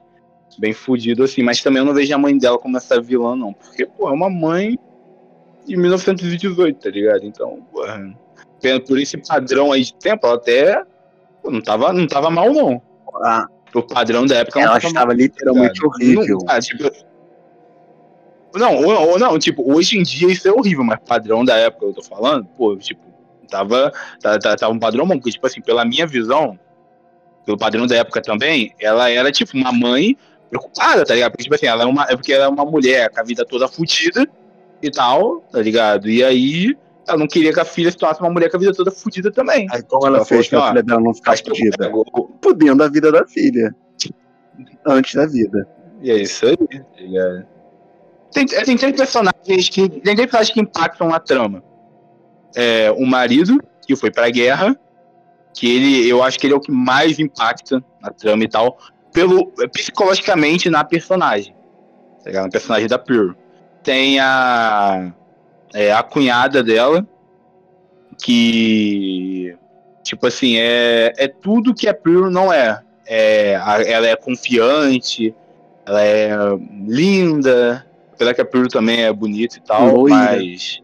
bem 0.58 0.72
fudido, 0.72 1.24
assim, 1.24 1.42
mas 1.42 1.60
também 1.60 1.80
eu 1.80 1.86
não 1.86 1.94
vejo 1.94 2.14
a 2.14 2.18
mãe 2.18 2.38
dela 2.38 2.58
como 2.58 2.76
essa 2.76 3.00
vilã, 3.00 3.34
não, 3.34 3.52
porque, 3.52 3.84
pô, 3.86 4.08
é 4.08 4.12
uma 4.12 4.30
mãe 4.30 4.78
de 5.66 5.76
1918, 5.76 6.78
tá 6.78 6.90
ligado? 6.90 7.24
Então, 7.24 7.66
porra 7.72 8.14
por 8.86 8.98
esse 8.98 9.16
padrão 9.16 9.72
aí 9.72 9.84
de 9.84 9.94
tempo, 9.94 10.26
ela 10.26 10.36
até 10.36 10.82
não 11.44 11.60
tava, 11.60 11.92
não 11.92 12.06
tava 12.06 12.30
mal, 12.30 12.52
não. 12.52 12.82
Ah, 13.24 13.46
o 13.74 13.82
padrão 13.82 14.26
da 14.26 14.36
época 14.36 14.60
ela 14.60 14.78
estava 14.78 15.06
mal, 15.06 15.14
literalmente 15.14 15.84
horrível. 15.84 16.38
Não, 16.38 16.46
ah, 16.48 16.60
tipo, 16.60 16.90
não, 18.54 18.76
ou, 18.84 19.18
não, 19.18 19.38
tipo, 19.38 19.72
hoje 19.72 19.98
em 19.98 20.02
dia 20.02 20.30
isso 20.30 20.48
é 20.48 20.52
horrível, 20.52 20.84
mas 20.84 20.98
padrão 21.06 21.44
da 21.44 21.56
época 21.56 21.86
eu 21.86 21.92
tô 21.92 22.02
falando, 22.02 22.44
pô, 22.56 22.76
tipo, 22.76 23.00
tava, 23.48 23.92
tava, 24.20 24.38
tava 24.38 24.72
um 24.72 24.78
padrão 24.78 25.06
bom, 25.06 25.14
porque, 25.14 25.32
tipo 25.32 25.46
assim, 25.46 25.60
pela 25.60 25.84
minha 25.84 26.06
visão, 26.06 26.58
pelo 27.44 27.56
padrão 27.56 27.86
da 27.86 27.96
época 27.96 28.20
também, 28.20 28.74
ela 28.80 29.08
era, 29.08 29.30
tipo, 29.30 29.56
uma 29.56 29.72
mãe 29.72 30.16
preocupada, 30.48 31.04
tá 31.04 31.14
ligado? 31.14 31.30
Porque, 31.30 31.44
tipo 31.44 31.54
assim, 31.54 31.66
ela 31.66 31.84
é, 31.84 31.86
uma, 31.86 32.04
é 32.04 32.16
porque 32.16 32.32
ela 32.32 32.46
é 32.46 32.48
uma 32.48 32.64
mulher 32.64 33.08
com 33.10 33.20
a 33.20 33.22
vida 33.22 33.44
toda 33.44 33.68
fodida 33.68 34.26
e 34.82 34.90
tal, 34.90 35.40
tá 35.52 35.60
ligado? 35.60 36.08
E 36.10 36.24
aí, 36.24 36.76
ela 37.06 37.18
não 37.18 37.26
queria 37.26 37.52
que 37.52 37.60
a 37.60 37.64
filha 37.64 37.90
se 37.90 37.96
tornasse 37.96 38.20
uma 38.20 38.30
mulher 38.30 38.50
com 38.50 38.56
a 38.56 38.60
vida 38.60 38.72
toda 38.72 38.90
fodida 38.90 39.30
também. 39.32 39.66
Aí 39.70 39.82
como 39.82 40.06
ela, 40.06 40.18
ela 40.18 40.26
fez 40.26 40.48
que 40.48 40.56
a 40.56 40.68
filha 40.68 40.82
dela 40.82 41.00
não 41.00 41.14
ficasse 41.14 41.42
fodida? 41.42 41.90
Podendo 42.40 42.82
a 42.82 42.88
vida 42.88 43.10
da 43.10 43.26
filha. 43.26 43.74
Antes 44.86 45.14
da 45.14 45.26
vida. 45.26 45.66
E 46.02 46.10
é 46.10 46.16
isso 46.16 46.46
aí, 46.46 46.56
tá 46.56 47.46
Tem, 48.32 48.46
é, 48.52 48.64
tem 48.64 48.76
três 48.76 48.96
personagens 48.96 49.68
que. 49.68 49.88
Tem 49.88 50.14
três 50.14 50.30
personagens 50.30 50.50
que 50.50 50.60
impactam 50.60 51.12
a 51.12 51.20
trama. 51.20 51.62
É, 52.56 52.90
o 52.90 53.06
marido, 53.06 53.58
que 53.86 53.94
foi 53.94 54.10
pra 54.10 54.30
guerra, 54.30 54.76
que 55.54 55.68
ele, 55.68 56.08
eu 56.08 56.22
acho 56.22 56.38
que 56.38 56.46
ele 56.46 56.54
é 56.54 56.56
o 56.56 56.60
que 56.60 56.72
mais 56.72 57.18
impacta 57.18 57.84
na 58.00 58.10
trama 58.10 58.44
e 58.44 58.48
tal, 58.48 58.78
pelo, 59.12 59.52
psicologicamente 59.72 60.70
na 60.70 60.84
personagem. 60.84 61.54
Tá 62.24 62.42
na 62.42 62.48
personagem 62.48 62.88
da 62.88 62.98
Pure. 62.98 63.34
Tem 63.82 64.18
a 64.20 65.12
é, 65.74 65.92
a 65.92 66.02
cunhada 66.02 66.62
dela, 66.62 67.06
que, 68.22 69.56
tipo 70.02 70.26
assim, 70.26 70.56
é, 70.56 71.12
é 71.16 71.28
tudo 71.28 71.74
que 71.74 71.88
a 71.88 71.94
Pearl 71.94 72.30
não 72.30 72.52
é. 72.52 72.82
é 73.06 73.56
a, 73.56 73.82
ela 73.82 74.06
é 74.06 74.16
confiante, 74.16 75.34
ela 75.86 76.02
é 76.02 76.30
linda, 76.86 77.86
apesar 78.12 78.34
que 78.34 78.40
a 78.40 78.44
Pearl 78.44 78.68
também 78.68 79.04
é 79.04 79.12
bonita 79.12 79.56
e 79.56 79.60
tal, 79.60 79.94
loira. 79.94 80.16
mas 80.16 80.82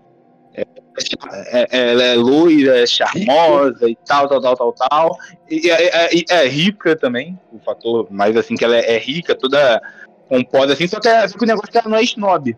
é, 0.55 0.63
é, 0.63 1.67
é, 1.71 1.93
ela 1.93 2.03
é 2.03 2.15
loira, 2.15 2.79
é 2.79 2.87
charmosa 2.87 3.89
e 3.89 3.97
tal, 4.07 4.29
tal, 4.29 4.41
tal, 4.41 4.57
tal, 4.57 4.73
tal. 4.73 5.19
E 5.51 5.71
é, 5.71 6.07
é, 6.07 6.25
é, 6.31 6.49
rica 6.49 6.97
também, 6.97 7.39
o 7.53 7.59
fator 7.59 8.07
mais 8.11 8.37
assim, 8.37 8.57
que 8.57 8.65
ela 8.65 8.77
é, 8.77 8.99
rica, 8.99 9.35
toda 9.35 9.83
composta 10.29 10.73
assim, 10.73 10.89
só 10.89 10.99
que, 10.99 11.29
só 11.29 11.39
que 11.39 11.45
o 11.45 11.47
negócio 11.47 11.69
é 11.69 11.73
que 11.73 11.79
ela 11.79 11.89
não 11.89 11.99
é 11.99 12.03
snob 12.03 12.57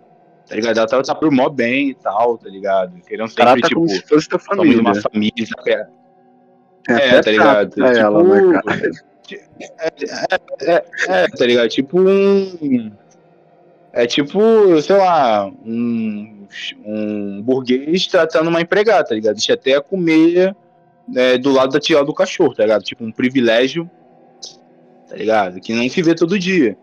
tá 0.48 0.54
ligado? 0.54 0.78
Ela 0.78 0.86
tá, 0.86 1.02
tá 1.02 1.14
por 1.14 1.30
mó 1.30 1.48
bem 1.48 1.90
e 1.90 1.94
tal, 1.94 2.38
tá 2.38 2.48
ligado? 2.48 3.00
Querendo 3.06 3.28
sempre, 3.28 3.44
Caraca, 3.44 3.68
tipo, 3.68 3.80
como 3.80 3.88
se 3.88 4.02
fosse 4.02 4.28
da 4.28 4.38
família. 4.38 4.80
uma 4.80 4.94
família, 4.94 5.46
é, 6.88 7.16
é, 7.16 7.20
tá 7.20 7.30
ligado? 7.30 7.70
Tipo, 7.70 7.86
ela, 7.86 8.22
né, 8.22 8.60
é, 9.78 9.92
é, 10.62 10.84
é, 11.08 11.28
tá 11.28 11.46
ligado? 11.46 11.68
Tipo 11.68 12.00
um. 12.00 12.90
É 13.92 14.06
tipo, 14.06 14.40
sei 14.80 14.96
lá, 14.96 15.46
um, 15.46 16.46
um 16.84 17.42
burguês 17.42 18.06
tratando 18.06 18.48
uma 18.48 18.60
empregada, 18.60 19.08
tá 19.08 19.14
ligado? 19.14 19.34
Deixa 19.34 19.54
até 19.54 19.80
comer 19.80 20.54
é, 21.14 21.36
do 21.36 21.52
lado 21.52 21.72
da 21.72 21.80
tia 21.80 22.02
do 22.04 22.14
cachorro, 22.14 22.54
tá 22.54 22.62
ligado? 22.62 22.84
Tipo, 22.84 23.04
um 23.04 23.12
privilégio, 23.12 23.90
tá 25.08 25.16
ligado? 25.16 25.60
Que 25.60 25.74
nem 25.74 25.88
se 25.88 26.02
vê 26.02 26.14
todo 26.14 26.38
dia. 26.38 26.76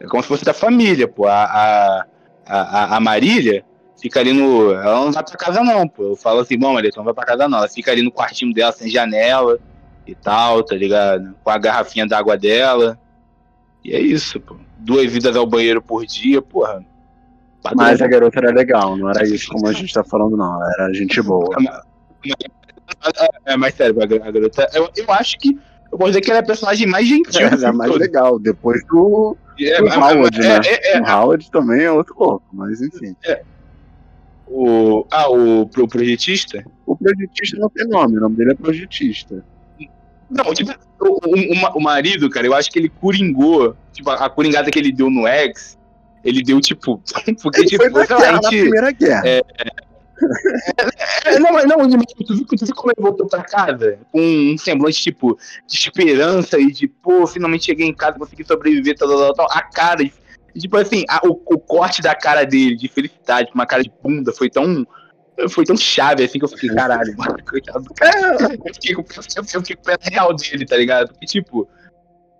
É 0.00 0.06
como 0.06 0.22
se 0.22 0.28
fosse 0.28 0.44
da 0.44 0.52
família, 0.52 1.06
pô. 1.06 1.26
A, 1.26 1.44
a, 1.44 2.06
a, 2.46 2.96
a 2.96 3.00
Marília 3.00 3.64
fica 4.00 4.20
ali 4.20 4.32
no. 4.32 4.72
Ela 4.72 5.04
não 5.04 5.12
vai 5.12 5.24
pra 5.24 5.36
casa, 5.36 5.62
não, 5.62 5.88
pô. 5.88 6.02
Eu 6.10 6.16
falo 6.16 6.40
assim, 6.40 6.58
bom, 6.58 6.74
Marília, 6.74 6.92
não 6.96 7.04
vai 7.04 7.14
pra 7.14 7.24
casa, 7.24 7.48
não. 7.48 7.58
Ela 7.58 7.68
fica 7.68 7.90
ali 7.90 8.02
no 8.02 8.12
quartinho 8.12 8.52
dela, 8.52 8.72
sem 8.72 8.88
janela 8.88 9.58
e 10.06 10.14
tal, 10.14 10.62
tá 10.62 10.74
ligado? 10.76 11.34
Com 11.42 11.50
a 11.50 11.58
garrafinha 11.58 12.06
d'água 12.06 12.36
dela. 12.36 12.98
E 13.84 13.94
é 13.94 14.00
isso, 14.00 14.40
pô. 14.40 14.56
Duas 14.78 15.10
vidas 15.10 15.34
ao 15.36 15.46
banheiro 15.46 15.82
por 15.82 16.04
dia, 16.06 16.40
porra. 16.40 16.84
Padrão. 17.62 17.84
Mas 17.84 18.00
a 18.00 18.06
garota 18.06 18.38
era 18.38 18.52
legal, 18.52 18.96
não 18.96 19.10
era 19.10 19.26
isso 19.26 19.48
como 19.48 19.66
a 19.66 19.72
gente 19.72 19.92
tá 19.92 20.04
falando, 20.04 20.36
não. 20.36 20.60
Era 20.72 20.92
gente 20.92 21.20
boa. 21.22 21.56
É, 23.44 23.56
mas 23.56 23.74
sério, 23.74 24.00
a 24.00 24.06
garota. 24.06 24.68
Eu, 24.72 24.90
eu 24.96 25.12
acho 25.12 25.38
que. 25.38 25.58
Eu 25.90 25.98
posso 25.98 26.10
dizer 26.10 26.20
que 26.20 26.30
ela 26.30 26.40
é 26.40 26.42
a 26.42 26.46
personagem 26.46 26.86
mais 26.86 27.06
gentil. 27.06 27.46
É, 27.46 27.64
é 27.64 27.72
mais 27.72 27.92
legal, 27.92 28.38
depois 28.38 28.84
do, 28.86 29.36
é, 29.60 29.80
do 29.80 29.88
Howard, 29.88 30.38
né? 30.38 30.60
É, 30.64 30.96
é, 30.96 31.00
o 31.00 31.04
Howard 31.04 31.50
também 31.50 31.84
é 31.84 31.90
outro 31.90 32.14
louco, 32.18 32.46
mas 32.52 32.80
enfim. 32.80 33.16
É. 33.24 33.42
O, 34.46 35.04
ah, 35.10 35.28
o 35.28 35.66
pro 35.66 35.88
projetista? 35.88 36.64
O 36.84 36.96
projetista 36.96 37.58
não 37.58 37.68
tem 37.68 37.86
nome, 37.88 38.16
o 38.16 38.20
nome 38.20 38.36
dele 38.36 38.52
é 38.52 38.54
projetista. 38.54 39.44
Não, 40.30 40.52
tipo, 40.52 40.72
o, 41.00 41.06
o, 41.06 41.78
o, 41.78 41.80
marido, 41.80 42.28
cara, 42.28 42.46
eu 42.46 42.54
acho 42.54 42.70
que 42.70 42.78
ele 42.78 42.88
coringou. 42.88 43.76
Tipo, 43.92 44.10
a, 44.10 44.26
a 44.26 44.30
coringada 44.30 44.70
que 44.70 44.78
ele 44.78 44.92
deu 44.92 45.08
no 45.08 45.26
X, 45.26 45.78
ele 46.24 46.42
deu, 46.42 46.60
tipo. 46.60 47.00
Porque, 47.42 47.60
ele 47.60 47.68
tipo, 47.68 47.82
foi 47.82 47.92
na, 47.92 48.06
guerra, 48.06 48.32
na 48.32 48.48
Primeira 48.48 48.90
Guerra. 48.92 49.22
É, 49.24 49.42
é, 51.24 51.34
é, 51.34 51.38
não, 51.38 51.52
mas 51.52 51.64
não, 51.66 51.78
tu 51.78 52.34
viu, 52.34 52.46
tu 52.46 52.64
viu 52.64 52.74
como 52.74 52.92
ele 52.92 53.02
voltou 53.02 53.26
pra 53.26 53.42
casa? 53.42 53.98
Com 54.10 54.20
um 54.20 54.58
semblante, 54.58 55.02
tipo, 55.02 55.38
de 55.66 55.76
esperança 55.76 56.58
e 56.58 56.70
de, 56.70 56.88
pô, 56.88 57.26
finalmente 57.26 57.66
cheguei 57.66 57.86
em 57.86 57.94
casa, 57.94 58.18
consegui 58.18 58.44
sobreviver, 58.44 58.96
tal, 58.96 59.08
tal, 59.08 59.34
tal. 59.34 59.46
A 59.50 59.62
cara, 59.62 60.04
tipo 60.56 60.76
assim, 60.76 61.04
a, 61.08 61.20
o, 61.26 61.32
o 61.32 61.58
corte 61.58 62.00
da 62.00 62.14
cara 62.14 62.44
dele, 62.44 62.76
de 62.76 62.88
felicidade, 62.88 63.50
uma 63.54 63.66
cara 63.66 63.82
de 63.82 63.92
bunda, 64.02 64.32
foi 64.32 64.48
tão 64.48 64.86
foi 65.50 65.66
tão 65.66 65.76
chave 65.76 66.24
assim 66.24 66.38
que 66.38 66.46
eu 66.46 66.48
fiquei, 66.48 66.70
caralho, 66.70 67.14
mano, 67.16 67.36
coitado 67.48 67.84
do 67.84 67.92
cara. 67.94 68.36
Eu 68.64 68.74
fiquei, 68.74 68.94
com, 68.94 69.02
eu 69.02 69.60
fiquei 69.60 69.76
com 69.76 69.82
o 69.82 69.84
pé 69.84 69.96
real 70.00 70.34
dele, 70.34 70.64
tá 70.64 70.76
ligado? 70.76 71.08
Porque, 71.08 71.26
tipo, 71.26 71.68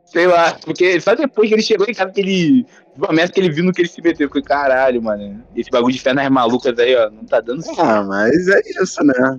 sei 0.06 0.26
lá, 0.26 0.56
porque 0.64 0.98
só 1.00 1.14
depois 1.14 1.48
que 1.48 1.54
ele 1.54 1.62
chegou 1.62 1.86
em 1.86 1.92
casa 1.92 2.12
que 2.12 2.20
ele. 2.20 2.66
A 3.06 3.12
merda 3.12 3.32
que 3.32 3.40
ele 3.40 3.50
viu 3.50 3.64
no 3.64 3.72
que 3.72 3.82
ele 3.82 3.88
se 3.88 4.00
meteu. 4.00 4.24
Eu 4.24 4.28
fiquei, 4.28 4.42
caralho, 4.42 5.02
mano. 5.02 5.44
Esse 5.54 5.70
bagulho 5.70 5.94
de 5.94 6.00
pernas 6.00 6.30
malucas 6.30 6.78
aí, 6.78 6.96
ó, 6.96 7.10
não 7.10 7.24
tá 7.24 7.40
dando 7.40 7.62
certo. 7.62 7.80
Ah, 7.80 8.02
mas 8.02 8.48
é 8.48 8.60
isso, 8.80 9.04
né? 9.04 9.38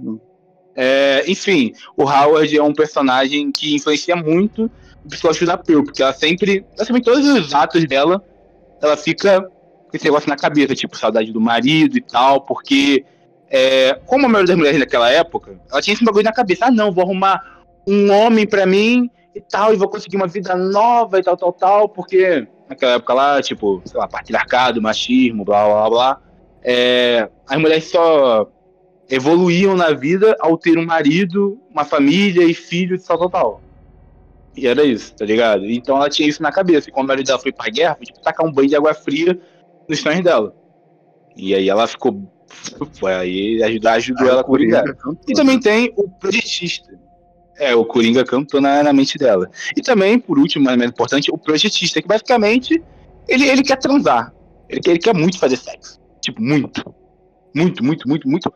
É, 0.75 1.23
enfim, 1.27 1.73
o 1.95 2.03
Howard 2.03 2.55
é 2.55 2.61
um 2.61 2.73
personagem 2.73 3.51
que 3.51 3.75
influencia 3.75 4.15
muito 4.15 4.69
o 5.03 5.09
psicológico 5.09 5.45
da 5.45 5.57
Pearl, 5.57 5.83
porque 5.83 6.03
ela 6.03 6.13
sempre, 6.13 6.63
basicamente 6.77 7.05
todos 7.05 7.25
os 7.25 7.53
atos 7.55 7.83
dela, 7.85 8.23
ela 8.79 8.95
fica 8.95 9.41
com 9.41 9.95
esse 9.95 10.05
negócio 10.05 10.29
na 10.29 10.35
cabeça, 10.35 10.75
tipo, 10.75 10.95
saudade 10.95 11.31
do 11.31 11.41
marido 11.41 11.97
e 11.97 12.01
tal, 12.01 12.41
porque 12.41 13.03
é, 13.49 13.99
como 14.05 14.27
a 14.27 14.29
maioria 14.29 14.47
das 14.47 14.57
mulheres 14.57 14.79
naquela 14.79 15.09
época, 15.09 15.59
ela 15.71 15.81
tinha 15.81 15.95
esse 15.95 16.03
bagulho 16.03 16.25
na 16.25 16.33
cabeça. 16.33 16.65
Ah, 16.65 16.71
não, 16.71 16.91
vou 16.91 17.03
arrumar 17.03 17.41
um 17.87 18.11
homem 18.11 18.45
para 18.45 18.65
mim 18.65 19.09
e 19.37 19.41
tal, 19.41 19.73
e 19.73 19.77
vou 19.77 19.87
conseguir 19.87 20.17
uma 20.17 20.27
vida 20.27 20.55
nova 20.55 21.19
e 21.19 21.23
tal, 21.23 21.37
tal, 21.37 21.53
tal, 21.53 21.89
porque 21.89 22.47
naquela 22.67 22.93
época 22.93 23.13
lá, 23.13 23.41
tipo, 23.41 23.81
sei 23.85 23.99
lá, 23.99 24.07
patriarcado, 24.07 24.81
machismo, 24.81 25.45
blá, 25.45 25.65
blá, 25.65 25.89
blá, 25.89 26.21
é, 26.63 27.29
as 27.47 27.59
mulheres 27.59 27.85
só 27.85 28.49
evoluíam 29.09 29.75
na 29.75 29.93
vida 29.93 30.35
ao 30.39 30.57
ter 30.57 30.77
um 30.77 30.85
marido, 30.85 31.59
uma 31.71 31.85
família 31.85 32.43
e 32.43 32.53
filhos 32.53 33.03
e 33.03 33.07
tal, 33.07 33.17
tal, 33.17 33.29
tal. 33.29 33.61
E 34.55 34.67
era 34.67 34.83
isso, 34.83 35.13
tá 35.15 35.23
ligado? 35.23 35.65
Então 35.65 35.95
ela 35.95 36.09
tinha 36.09 36.27
isso 36.27 36.41
na 36.41 36.51
cabeça. 36.51 36.89
E 36.89 36.91
quando 36.91 37.05
o 37.05 37.07
marido 37.09 37.27
dela 37.27 37.39
foi 37.39 37.51
pra 37.51 37.69
guerra, 37.69 37.95
foi 37.95 38.07
tipo 38.07 38.19
tacar 38.19 38.45
um 38.45 38.51
banho 38.51 38.67
de 38.67 38.75
água 38.75 38.93
fria 38.93 39.39
nos 39.87 39.99
sonhos 39.99 40.23
dela. 40.23 40.53
E 41.35 41.53
aí 41.53 41.69
ela 41.69 41.85
ficou 41.85 42.27
foi 42.93 43.13
aí 43.13 43.63
ajudar, 43.63 43.93
ajudou 43.93 44.27
ah, 44.27 44.31
ela 44.31 44.41
a 44.41 44.43
Coringa. 44.43 44.83
E 45.27 45.33
também 45.33 45.59
tem 45.59 45.93
o 45.95 46.09
projetista. 46.09 46.96
É, 47.59 47.75
o 47.75 47.83
Coringa 47.83 48.23
cantou 48.23 48.61
na, 48.61 48.83
na 48.83 48.93
mente 48.93 49.17
dela. 49.17 49.49
E 49.75 49.81
também, 49.81 50.19
por 50.19 50.37
último, 50.37 50.65
mas 50.65 50.77
mais 50.77 50.89
importante, 50.91 51.31
o 51.31 51.37
projetista, 51.37 52.01
que 52.01 52.07
basicamente 52.07 52.81
ele, 53.27 53.47
ele 53.47 53.63
quer 53.63 53.77
transar. 53.77 54.31
Ele, 54.69 54.81
ele 54.85 54.99
quer 54.99 55.13
muito 55.13 55.39
fazer 55.39 55.57
sexo. 55.57 55.99
Tipo, 56.21 56.41
muito. 56.41 56.83
Muito, 57.55 57.83
muito, 57.83 58.07
muito, 58.07 58.27
muito. 58.27 58.53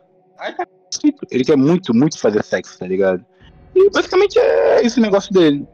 Ele 1.30 1.44
quer 1.44 1.56
muito, 1.56 1.94
muito 1.94 2.18
fazer 2.18 2.44
sexo, 2.44 2.78
tá 2.78 2.86
ligado? 2.86 3.24
E 3.74 3.90
basicamente 3.90 4.38
é 4.38 4.84
esse 4.84 5.00
negócio 5.00 5.32
dele. 5.32 5.66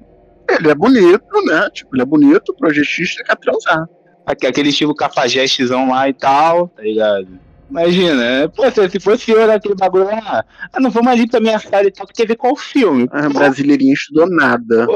Ele 0.48 0.70
é 0.70 0.74
bonito, 0.74 1.44
né? 1.44 1.68
Tipo, 1.70 1.94
ele 1.94 2.02
é 2.02 2.06
bonito, 2.06 2.54
projetista 2.54 3.22
quer 3.24 3.36
transar. 3.36 3.86
Aquele 4.24 4.68
estilo 4.68 4.94
cafajestezão 4.94 5.90
lá 5.90 6.08
e 6.08 6.14
tal, 6.14 6.68
tá 6.68 6.82
ligado? 6.82 7.28
Imagina, 7.70 8.24
é, 8.24 8.48
pô, 8.48 8.62
se 8.70 8.98
fosse 8.98 9.30
eu 9.30 9.46
naquele 9.46 9.74
bagulho 9.74 10.06
lá, 10.06 10.44
ah, 10.72 10.80
não 10.80 10.90
vamos 10.90 11.12
ali 11.12 11.28
pra 11.28 11.38
minha 11.38 11.58
série 11.58 11.88
e 11.88 11.90
tal, 11.90 12.06
quer 12.06 12.26
ver 12.26 12.36
qual 12.36 12.56
filme. 12.56 13.06
Ah, 13.12 13.28
brasileirinho 13.28 13.92
estudou 13.92 14.26
nada. 14.28 14.86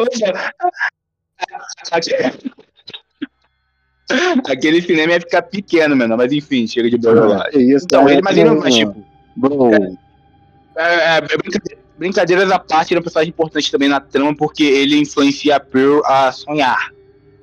aquele 4.48 4.80
cinema 4.82 5.12
ia 5.12 5.20
ficar 5.20 5.42
pequeno, 5.42 5.96
mano, 5.96 6.16
mas 6.16 6.32
enfim, 6.32 6.66
chega 6.66 6.88
de 6.88 6.98
bola 6.98 7.46
É 7.52 7.58
isso, 7.58 7.84
então, 7.84 8.08
é, 8.08 8.12
ele, 8.12 8.22
mas 8.22 8.36
ele 8.36 8.48
não, 8.48 8.58
mas 8.58 8.74
tipo. 8.74 9.04
É, 10.76 10.84
é, 10.84 11.18
é, 11.18 11.22
brincadeiras 11.98 12.50
à 12.50 12.58
parte, 12.58 12.92
ele 12.92 12.98
é 12.98 13.00
um 13.00 13.04
personagem 13.04 13.30
importante 13.30 13.70
também 13.70 13.88
na 13.88 14.00
trama, 14.00 14.34
porque 14.34 14.64
ele 14.64 14.98
influencia 14.98 15.56
a 15.56 15.60
Pearl 15.60 16.00
a 16.04 16.32
sonhar, 16.32 16.90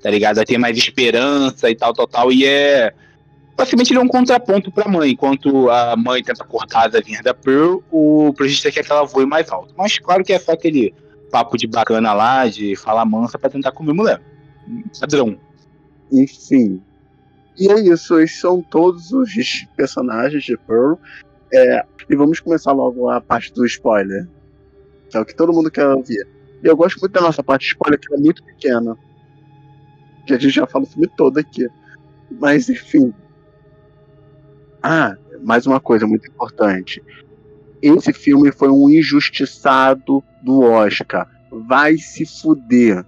tá 0.01 0.09
ligado? 0.09 0.39
A 0.39 0.45
ter 0.45 0.57
mais 0.57 0.77
esperança 0.77 1.69
e 1.69 1.75
tal, 1.75 1.93
tal, 1.93 2.07
tal, 2.07 2.31
e 2.31 2.45
é 2.45 2.93
basicamente 3.59 3.91
ele 3.91 3.99
é 3.99 4.01
um 4.01 4.07
contraponto 4.07 4.71
para 4.71 4.85
a 4.85 4.91
mãe. 4.91 5.11
Enquanto 5.11 5.69
a 5.69 5.95
mãe 5.97 6.23
tenta 6.23 6.45
cortar 6.45 6.87
as 6.87 6.95
asinhas 6.95 7.21
da 7.21 7.33
Pearl, 7.33 7.79
o 7.91 8.33
projetista 8.33 8.71
quer 8.71 8.85
que 8.85 8.91
ela 8.91 9.03
voe 9.03 9.25
mais 9.25 9.51
alto. 9.51 9.73
Mas 9.77 9.99
claro 9.99 10.23
que 10.23 10.31
é 10.31 10.39
só 10.39 10.53
aquele 10.53 10.93
papo 11.29 11.57
de 11.57 11.67
bacana 11.67 12.13
lá, 12.13 12.47
de 12.47 12.75
falar 12.77 13.03
mansa 13.03 13.37
para 13.37 13.49
tentar 13.49 13.73
comer 13.73 13.93
mulher. 13.93 14.21
Padrão. 14.99 15.37
Enfim. 16.09 16.81
E 17.57 17.69
é 17.69 17.79
isso, 17.81 18.17
esses 18.19 18.39
são 18.39 18.61
todos 18.61 19.11
os 19.11 19.29
personagens 19.75 20.43
de 20.43 20.55
Pearl. 20.57 20.93
É, 21.53 21.83
e 22.09 22.15
vamos 22.15 22.39
começar 22.39 22.71
logo 22.71 23.09
a 23.09 23.19
parte 23.19 23.53
do 23.53 23.65
spoiler. 23.65 24.25
É 25.13 25.19
o 25.19 25.25
que 25.25 25.35
todo 25.35 25.51
mundo 25.51 25.69
quer 25.69 25.85
ouvir. 25.87 26.25
E 26.63 26.67
eu 26.67 26.77
gosto 26.77 26.97
muito 26.99 27.11
da 27.11 27.21
nossa 27.21 27.43
parte 27.43 27.63
de 27.63 27.67
spoiler, 27.71 27.99
que 27.99 28.13
é 28.13 28.17
muito 28.17 28.41
pequena. 28.41 28.97
Que 30.25 30.33
a 30.33 30.39
gente 30.39 30.53
já 30.53 30.65
fala 30.65 30.85
o 30.85 30.87
filme 30.87 31.09
todo 31.17 31.37
aqui. 31.37 31.67
Mas 32.39 32.69
enfim, 32.69 33.13
ah, 34.81 35.15
mais 35.43 35.65
uma 35.65 35.79
coisa 35.79 36.07
muito 36.07 36.27
importante. 36.27 37.01
Esse 37.81 38.13
filme 38.13 38.51
foi 38.51 38.69
um 38.69 38.89
injustiçado 38.89 40.23
do 40.41 40.61
Oscar. 40.61 41.27
Vai 41.51 41.97
se 41.97 42.25
fuder. 42.25 43.05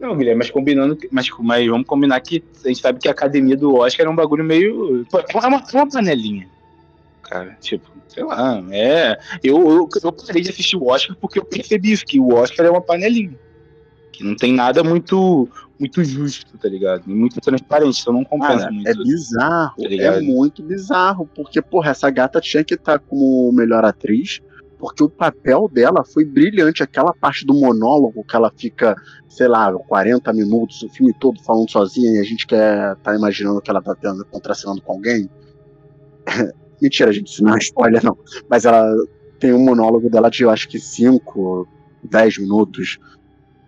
Não, 0.00 0.16
Guilherme, 0.16 0.38
mas 0.38 0.50
combinando. 0.50 0.98
Mas, 1.10 1.28
mas 1.40 1.66
vamos 1.66 1.86
combinar 1.86 2.20
que 2.20 2.42
a 2.64 2.68
gente 2.68 2.80
sabe 2.80 2.98
que 2.98 3.08
a 3.08 3.12
academia 3.12 3.56
do 3.56 3.74
Oscar 3.74 4.06
é 4.06 4.10
um 4.10 4.16
bagulho 4.16 4.44
meio. 4.44 5.06
É 5.12 5.36
uma, 5.36 5.56
é 5.56 5.76
uma 5.76 5.90
panelinha. 5.90 6.48
Cara, 7.22 7.56
tipo, 7.60 7.90
sei 8.08 8.24
lá. 8.24 8.62
É. 8.70 9.18
Eu, 9.42 9.58
eu, 9.68 9.88
eu 10.02 10.12
parei 10.12 10.42
de 10.42 10.50
assistir 10.50 10.76
o 10.76 10.86
Oscar 10.86 11.16
porque 11.20 11.38
eu 11.38 11.44
percebi 11.44 11.92
isso, 11.92 12.04
que 12.04 12.20
o 12.20 12.34
Oscar 12.34 12.66
é 12.66 12.70
uma 12.70 12.80
panelinha. 12.80 13.38
Que 14.12 14.22
não 14.24 14.36
tem 14.36 14.52
nada 14.52 14.82
muito 14.84 15.48
muito 15.78 16.02
justo, 16.02 16.56
tá 16.58 16.68
ligado? 16.68 17.04
E 17.06 17.14
muito 17.14 17.40
transparente, 17.40 18.00
então 18.00 18.14
não 18.14 18.24
compensa 18.24 18.60
Cara, 18.60 18.72
muito. 18.72 18.88
É 18.88 18.94
bizarro, 18.94 19.74
tá 19.76 19.88
é 19.88 20.20
muito 20.20 20.62
bizarro, 20.62 21.28
porque, 21.34 21.60
porra, 21.60 21.90
essa 21.90 22.08
gata 22.10 22.40
tinha 22.40 22.64
que 22.64 22.74
estar 22.74 22.98
tá 22.98 23.04
como 23.06 23.52
melhor 23.52 23.84
atriz, 23.84 24.40
porque 24.78 25.02
o 25.02 25.08
papel 25.08 25.68
dela 25.72 26.04
foi 26.04 26.24
brilhante. 26.24 26.82
Aquela 26.82 27.12
parte 27.12 27.46
do 27.46 27.54
monólogo 27.54 28.24
que 28.24 28.36
ela 28.36 28.52
fica, 28.54 28.96
sei 29.28 29.48
lá, 29.48 29.72
40 29.72 30.32
minutos, 30.32 30.82
o 30.82 30.88
filme 30.88 31.14
todo 31.18 31.42
falando 31.42 31.70
sozinha 31.70 32.12
e 32.12 32.20
a 32.20 32.24
gente 32.24 32.46
quer 32.46 32.96
tá 32.96 33.14
imaginando 33.14 33.60
que 33.60 33.70
ela 33.70 33.82
tá 33.82 33.94
tendo, 33.94 34.24
contracenando 34.26 34.80
com 34.82 34.92
alguém. 34.92 35.28
Mentira, 36.80 37.12
gente, 37.12 37.28
isso 37.28 37.42
não 37.42 37.54
é 37.54 37.58
spoiler, 37.58 38.04
não. 38.04 38.18
Mas 38.50 38.64
ela 38.64 38.86
tem 39.38 39.52
um 39.52 39.64
monólogo 39.64 40.10
dela 40.10 40.30
de, 40.30 40.42
eu 40.42 40.50
acho 40.50 40.68
que 40.68 40.78
5, 40.78 41.66
10 42.04 42.38
minutos, 42.38 42.98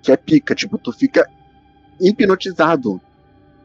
que 0.03 0.13
é 0.13 0.17
pica. 0.17 0.55
Tipo, 0.55 0.77
tu 0.77 0.93
fica 0.93 1.27
hipnotizado. 2.01 3.01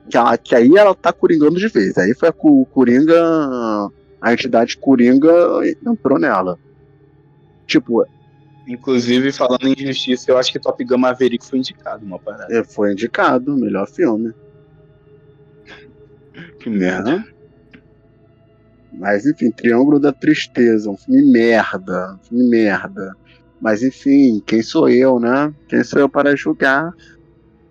Que, 0.09 0.17
ela, 0.17 0.37
que 0.37 0.55
aí 0.55 0.75
ela 0.75 0.93
tá 0.93 1.13
coringando 1.13 1.57
de 1.57 1.67
vez. 1.67 1.97
Aí 1.97 2.13
foi 2.13 2.29
a 2.29 2.33
Coringa. 2.33 3.15
A 4.21 4.33
entidade 4.33 4.77
Coringa 4.77 5.31
entrou 5.85 6.19
nela. 6.19 6.57
Tipo. 7.65 8.05
Inclusive, 8.65 9.33
falando 9.33 9.67
em 9.67 9.75
justiça, 9.75 10.31
eu 10.31 10.37
acho 10.37 10.49
que 10.49 10.59
Top 10.59 10.81
Gun 10.85 10.97
Maverick 10.97 11.45
foi 11.45 11.59
indicado 11.59 12.05
uma 12.05 12.17
parada. 12.17 12.47
É, 12.49 12.63
foi 12.63 12.93
indicado, 12.93 13.57
melhor 13.57 13.87
filme. 13.87 14.33
Que 16.59 16.69
merda. 16.69 17.25
É. 17.29 17.33
Mas 18.93 19.25
enfim, 19.25 19.51
Triângulo 19.51 19.99
da 19.99 20.13
Tristeza, 20.13 20.89
um 20.89 20.95
filme 20.95 21.23
merda. 21.23 22.13
Um 22.13 22.25
filme 22.25 22.49
merda. 22.49 23.13
Mas 23.59 23.83
enfim, 23.83 24.41
quem 24.45 24.61
sou 24.61 24.89
eu, 24.89 25.19
né? 25.19 25.53
Quem 25.67 25.83
sou 25.83 25.99
eu 25.99 26.07
para 26.07 26.35
julgar 26.35 26.93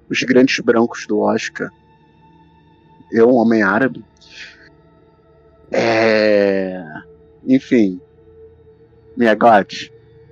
os 0.09 0.23
grandes 0.23 0.59
brancos 0.61 1.07
do 1.07 1.21
Oscar. 1.21 1.71
Eu, 3.11 3.29
um 3.29 3.37
homem 3.37 3.63
árabe. 3.63 4.05
É... 5.71 6.83
Enfim. 7.47 8.01
Minha 9.17 9.35
God, 9.35 9.73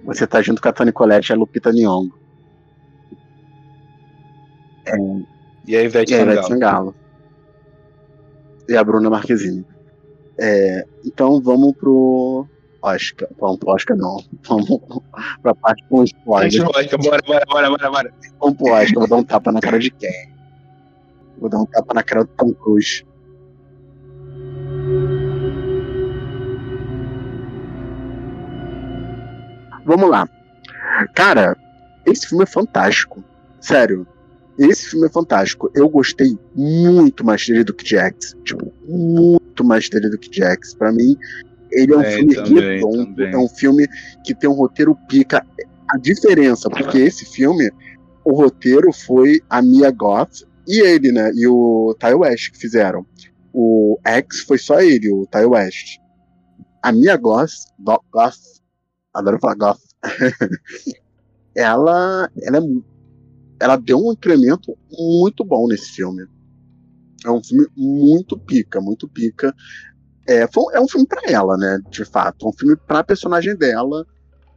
você 0.04 0.26
tá 0.26 0.40
junto 0.40 0.62
com 0.62 0.68
a 0.68 0.72
Toni 0.72 0.92
Collette 0.92 1.30
e 1.30 1.34
a 1.34 1.36
Lupita 1.36 1.72
Nyong'o. 1.72 2.12
É... 4.86 4.96
E 5.66 5.76
a 5.76 5.82
Ivete, 5.82 6.14
e 6.14 6.42
Sangalo. 6.42 6.94
E 8.68 8.76
a 8.76 8.82
Bruna 8.82 9.10
Marquezine. 9.10 9.64
É... 10.38 10.86
Então 11.04 11.40
vamos 11.40 11.74
pro 11.76 12.46
Oscar. 12.82 13.28
Vamos 13.38 13.58
pro 13.58 13.70
Oscar 13.70 13.96
não. 13.96 14.22
Vamos 14.48 14.80
pra 15.42 15.54
parte 15.54 15.84
com 15.88 16.04
spoiler. 16.04 16.68
Oscar, 16.68 17.00
bora, 17.00 17.22
bora, 17.26 17.44
bora, 17.46 17.70
bora, 17.70 17.90
bora. 17.90 18.14
Vamos 18.40 18.56
pro 18.56 18.72
Oscar, 18.72 18.94
vou 18.94 19.08
dar 19.08 19.16
um 19.16 19.24
tapa 19.24 19.52
na 19.52 19.60
cara 19.60 19.78
de 19.78 19.90
quem? 19.90 20.32
Vou 21.38 21.48
dar 21.48 21.58
um 21.58 21.66
tapa 21.66 21.94
na 21.94 22.02
cara 22.02 22.24
do 22.24 22.30
Tom 22.30 22.52
Cruise. 22.52 23.04
Vamos 29.84 30.10
lá. 30.10 30.28
Cara, 31.14 31.56
esse 32.06 32.28
filme 32.28 32.44
é 32.44 32.46
fantástico. 32.46 33.24
Sério. 33.60 34.06
Esse 34.58 34.90
filme 34.90 35.06
é 35.06 35.10
fantástico. 35.10 35.70
Eu 35.74 35.88
gostei 35.88 36.38
muito 36.54 37.24
mais 37.24 37.46
dele 37.46 37.64
do 37.64 37.72
que 37.72 37.88
Jax. 37.88 38.36
Tipo, 38.44 38.72
muito 38.86 39.64
mais 39.64 39.88
dele 39.88 40.10
do 40.10 40.18
que 40.18 40.30
Jax. 40.30 40.74
Pra 40.74 40.92
mim, 40.92 41.16
ele 41.72 41.92
é 41.92 41.96
um 41.96 42.02
é, 42.02 42.10
filme 42.10 42.34
também, 42.34 42.80
redondo, 42.80 43.24
é 43.24 43.38
um 43.38 43.48
filme 43.48 43.86
que 44.24 44.34
tem 44.34 44.48
um 44.48 44.54
roteiro 44.54 44.96
pica. 45.08 45.44
A 45.92 45.98
diferença, 45.98 46.70
porque 46.70 46.98
esse 46.98 47.24
filme, 47.24 47.70
o 48.24 48.32
roteiro 48.32 48.92
foi 48.92 49.40
a 49.48 49.60
Mia 49.60 49.90
Goth 49.90 50.42
e 50.66 50.80
ele, 50.80 51.10
né? 51.10 51.32
E 51.34 51.46
o 51.48 51.96
Ty 51.98 52.14
West 52.14 52.52
que 52.52 52.58
fizeram. 52.58 53.04
O 53.52 53.98
X 54.04 54.40
foi 54.40 54.58
só 54.58 54.80
ele, 54.80 55.10
o 55.10 55.26
Ty 55.26 55.46
West. 55.46 55.98
A 56.82 56.92
Mia 56.92 57.16
Goth, 57.16 57.50
Goth 57.78 58.60
adoro 59.12 59.38
falar 59.40 59.56
Goth, 59.56 59.80
ela, 61.54 62.30
ela, 62.42 62.58
é, 62.58 62.62
ela 63.60 63.76
deu 63.76 63.98
um 63.98 64.12
incremento 64.12 64.76
muito 64.90 65.44
bom 65.44 65.66
nesse 65.68 65.92
filme. 65.92 66.26
É 67.24 67.30
um 67.30 67.42
filme 67.42 67.66
muito 67.76 68.38
pica, 68.38 68.80
muito 68.80 69.08
pica. 69.08 69.54
É, 70.30 70.46
foi, 70.46 70.72
é 70.76 70.80
um 70.80 70.86
filme 70.86 71.08
para 71.08 71.28
ela, 71.28 71.56
né? 71.56 71.80
De 71.90 72.04
fato. 72.04 72.48
Um 72.48 72.52
filme 72.52 72.76
pra 72.76 73.02
personagem 73.02 73.56
dela, 73.56 74.06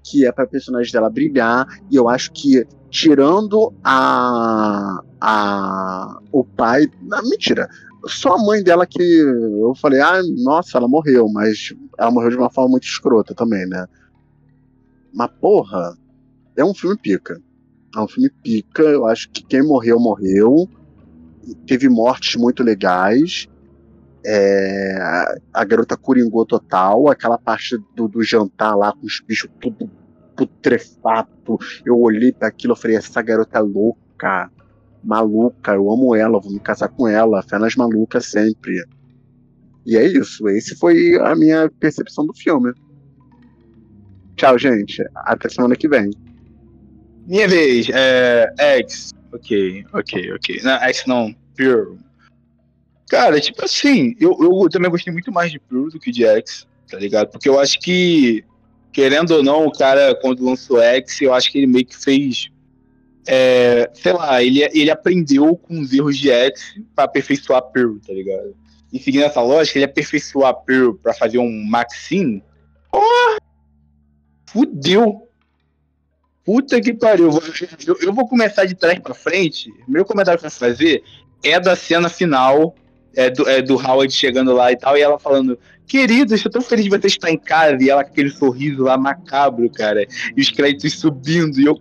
que 0.03 0.23
é 0.23 0.31
pra 0.31 0.45
personagem 0.45 0.93
dela 0.93 1.09
brilhar. 1.09 1.65
E 1.89 1.95
eu 1.95 2.07
acho 2.07 2.31
que, 2.31 2.63
tirando 2.91 3.73
a. 3.83 5.01
a 5.19 6.19
o 6.31 6.43
pai. 6.43 6.86
Não, 7.01 7.23
mentira. 7.27 7.67
Só 8.05 8.36
a 8.36 8.38
mãe 8.38 8.62
dela 8.62 8.86
que 8.86 9.01
eu 9.01 9.73
falei, 9.81 9.99
ah, 9.99 10.21
nossa, 10.43 10.77
ela 10.77 10.88
morreu, 10.88 11.27
mas 11.27 11.73
ela 11.97 12.12
morreu 12.12 12.29
de 12.29 12.38
uma 12.38 12.51
forma 12.51 12.71
muito 12.71 12.83
escrota 12.83 13.33
também, 13.33 13.65
né? 13.65 13.88
Mas, 15.12 15.31
porra, 15.41 15.97
é 16.55 16.63
um 16.63 16.75
filme 16.75 16.95
pica. 17.01 17.41
É 17.95 17.99
um 17.99 18.07
filme 18.07 18.29
pica. 18.43 18.83
Eu 18.83 19.07
acho 19.07 19.27
que 19.31 19.43
quem 19.43 19.63
morreu, 19.63 19.99
morreu. 19.99 20.69
Teve 21.65 21.89
mortes 21.89 22.36
muito 22.36 22.62
legais. 22.62 23.47
É, 24.25 24.97
a 25.53 25.65
garota 25.65 25.97
coringou 25.97 26.45
total, 26.45 27.09
aquela 27.09 27.38
parte 27.38 27.77
do, 27.95 28.07
do 28.07 28.23
jantar 28.23 28.75
lá 28.75 28.93
com 28.93 29.05
os 29.05 29.21
bichos 29.25 29.49
tudo 29.59 29.89
putrefato. 30.36 31.59
Eu 31.86 31.99
olhei 31.99 32.31
para 32.31 32.47
aquilo 32.47 32.73
e 32.73 32.77
falei: 32.77 32.97
essa 32.97 33.21
garota 33.21 33.59
é 33.59 33.62
louca, 33.62 34.49
maluca, 35.03 35.73
eu 35.73 35.91
amo 35.91 36.15
ela, 36.15 36.39
vou 36.39 36.51
me 36.51 36.59
casar 36.59 36.89
com 36.89 37.07
ela, 37.07 37.43
fé 37.43 37.57
nas 37.59 37.75
malucas 37.75 38.25
sempre. 38.25 38.83
E 39.86 39.97
é 39.97 40.07
isso, 40.07 40.47
esse 40.49 40.75
foi 40.77 41.17
a 41.19 41.36
minha 41.36 41.69
percepção 41.79 42.25
do 42.25 42.33
filme. 42.33 42.73
Tchau, 44.36 44.57
gente. 44.57 45.03
Até 45.15 45.49
semana 45.49 45.75
que 45.75 45.88
vem. 45.88 46.09
Minha 47.27 47.47
vez, 47.47 47.88
é. 47.89 48.53
X. 48.79 49.12
Ok, 49.31 49.86
ok, 49.93 50.33
ok. 50.33 50.62
Não, 50.63 50.71
X 50.79 51.05
não, 51.05 51.36
Pure. 51.55 51.97
Cara, 53.13 53.39
tipo 53.39 53.63
assim, 53.63 54.15
eu, 54.19 54.36
eu 54.41 54.67
também 54.71 54.89
gostei 54.89 55.13
muito 55.13 55.32
mais 55.32 55.52
de 55.52 55.60
Pure 55.60 55.91
do 55.91 55.99
que 55.99 56.10
de 56.10 56.26
X, 56.26 56.67
tá 56.89 56.97
ligado? 56.97 57.30
Porque 57.30 57.47
eu 57.47 57.60
acho 57.60 57.80
que, 57.80 58.43
querendo 58.91 59.36
ou 59.36 59.43
não, 59.43 59.67
o 59.67 59.71
cara, 59.71 60.15
quando 60.19 60.43
lançou 60.43 60.82
X, 60.82 61.21
eu 61.21 61.32
acho 61.32 61.52
que 61.52 61.60
ele 61.60 61.67
meio 61.67 61.86
que 61.86 61.95
fez. 61.95 62.49
É, 63.28 63.88
sei 63.93 64.13
lá, 64.13 64.41
ele, 64.41 64.63
ele 64.63 64.89
aprendeu 64.89 65.56
com 65.56 65.80
os 65.80 65.93
erros 65.93 66.17
de 66.17 66.32
X 66.32 66.73
pra 66.95 67.04
aperfeiçoar 67.04 67.62
Pure, 67.62 67.99
tá 67.99 68.12
ligado? 68.12 68.56
E 68.91 68.97
seguindo 68.97 69.26
essa 69.26 69.43
lógica, 69.43 69.78
ele 69.78 69.86
aperfeiçoar 69.86 70.56
Pure 70.65 70.97
pra 70.97 71.13
fazer 71.13 71.38
um 71.38 71.65
Maxine. 71.65 72.43
Porra! 72.91 73.38
Fudeu! 74.47 75.28
Puta 76.43 76.82
que 76.82 76.95
pariu. 76.95 77.30
Eu, 77.86 77.95
eu, 78.02 78.12
vou 78.12 78.28
começar 78.28 78.65
de 78.65 78.73
trás 78.73 78.97
pra 78.97 79.13
frente. 79.13 79.71
Meu 79.88 80.04
comentário 80.04 80.41
pra 80.41 80.49
fazer 80.49 81.04
é 81.43 81.60
da 81.60 81.76
cena 81.76 82.10
final 82.10 82.76
é 83.15 83.30
do, 83.30 83.47
é 83.47 83.62
do 83.62 83.76
Howard 83.76 84.12
chegando 84.13 84.54
lá 84.54 84.71
e 84.71 84.78
tal, 84.78 84.97
e 84.97 85.02
ela 85.02 85.19
falando, 85.19 85.58
querido, 85.86 86.34
estou 86.34 86.52
tão 86.52 86.62
feliz 86.62 86.86
de 86.86 86.89
você 86.89 87.08
estar 87.08 87.30
em 87.30 87.38
casa, 87.38 87.78
e 87.82 87.89
ela 87.89 88.04
com 88.04 88.12
aquele 88.12 88.30
sorriso 88.30 88.84
lá 88.84 88.97
macabro, 88.97 89.69
cara, 89.69 90.06
e 90.36 90.41
os 90.41 90.49
créditos 90.49 90.99
subindo, 90.99 91.60
e 91.60 91.65
eu, 91.65 91.80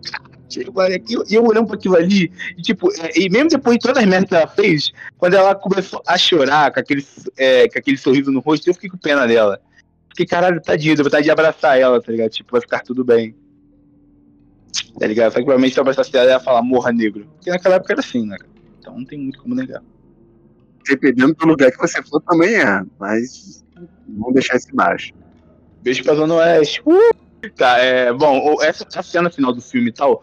e 1.28 1.34
eu 1.34 1.44
olhando 1.44 1.66
para 1.66 1.76
aquilo 1.76 1.96
ali, 1.96 2.30
e 2.56 2.62
tipo, 2.62 2.90
é, 3.00 3.18
e 3.18 3.30
mesmo 3.30 3.50
depois 3.50 3.76
de 3.76 3.82
todas 3.82 4.02
as 4.02 4.08
merdas 4.08 4.28
que 4.28 4.34
ela 4.34 4.46
fez, 4.46 4.92
quando 5.16 5.34
ela 5.34 5.54
começou 5.54 6.02
a 6.06 6.18
chorar 6.18 6.72
com 6.72 6.80
aquele, 6.80 7.04
é, 7.36 7.68
com 7.68 7.78
aquele 7.78 7.96
sorriso 7.96 8.30
no 8.30 8.40
rosto, 8.40 8.68
eu 8.68 8.74
fiquei 8.74 8.90
com 8.90 8.98
pena 8.98 9.26
dela. 9.26 9.60
Fiquei, 10.10 10.26
caralho, 10.26 10.60
tadinho, 10.60 10.92
eu 10.92 10.96
vou 10.98 11.06
estar 11.06 11.22
de 11.22 11.30
abraçar 11.30 11.80
ela, 11.80 11.98
tá 11.98 12.12
ligado? 12.12 12.30
Tipo, 12.30 12.52
vai 12.52 12.60
ficar 12.60 12.80
tudo 12.80 13.02
bem. 13.02 13.34
Tá 14.98 15.06
ligado? 15.06 15.32
Só 15.32 15.38
que 15.38 15.44
provavelmente 15.44 15.72
se 15.72 15.80
eu 15.80 15.82
abraçasse 15.82 16.14
ela, 16.14 16.24
ela 16.24 16.32
ia 16.34 16.40
falar, 16.40 16.60
morra 16.60 16.92
negro. 16.92 17.26
Porque 17.36 17.48
naquela 17.48 17.76
época 17.76 17.94
era 17.94 18.00
assim, 18.00 18.26
né? 18.26 18.36
Então 18.78 18.98
não 18.98 19.06
tem 19.06 19.18
muito 19.18 19.38
como 19.38 19.54
negar 19.54 19.82
dependendo 20.88 21.34
do 21.34 21.46
lugar 21.46 21.70
que 21.70 21.78
você 21.78 22.02
for, 22.02 22.20
também 22.20 22.54
é. 22.54 22.82
Mas 22.98 23.64
vamos 24.08 24.34
deixar 24.34 24.56
isso 24.56 24.68
embaixo. 24.72 25.12
Beijo 25.82 26.02
pra 26.04 26.14
Zona 26.14 26.34
Oeste. 26.34 26.82
Uh! 26.86 27.50
Tá, 27.56 27.78
é. 27.78 28.12
Bom, 28.12 28.62
essa, 28.62 28.86
essa 28.86 29.02
cena 29.02 29.30
final 29.30 29.52
do 29.52 29.60
filme 29.60 29.88
e 29.88 29.92
tal 29.92 30.22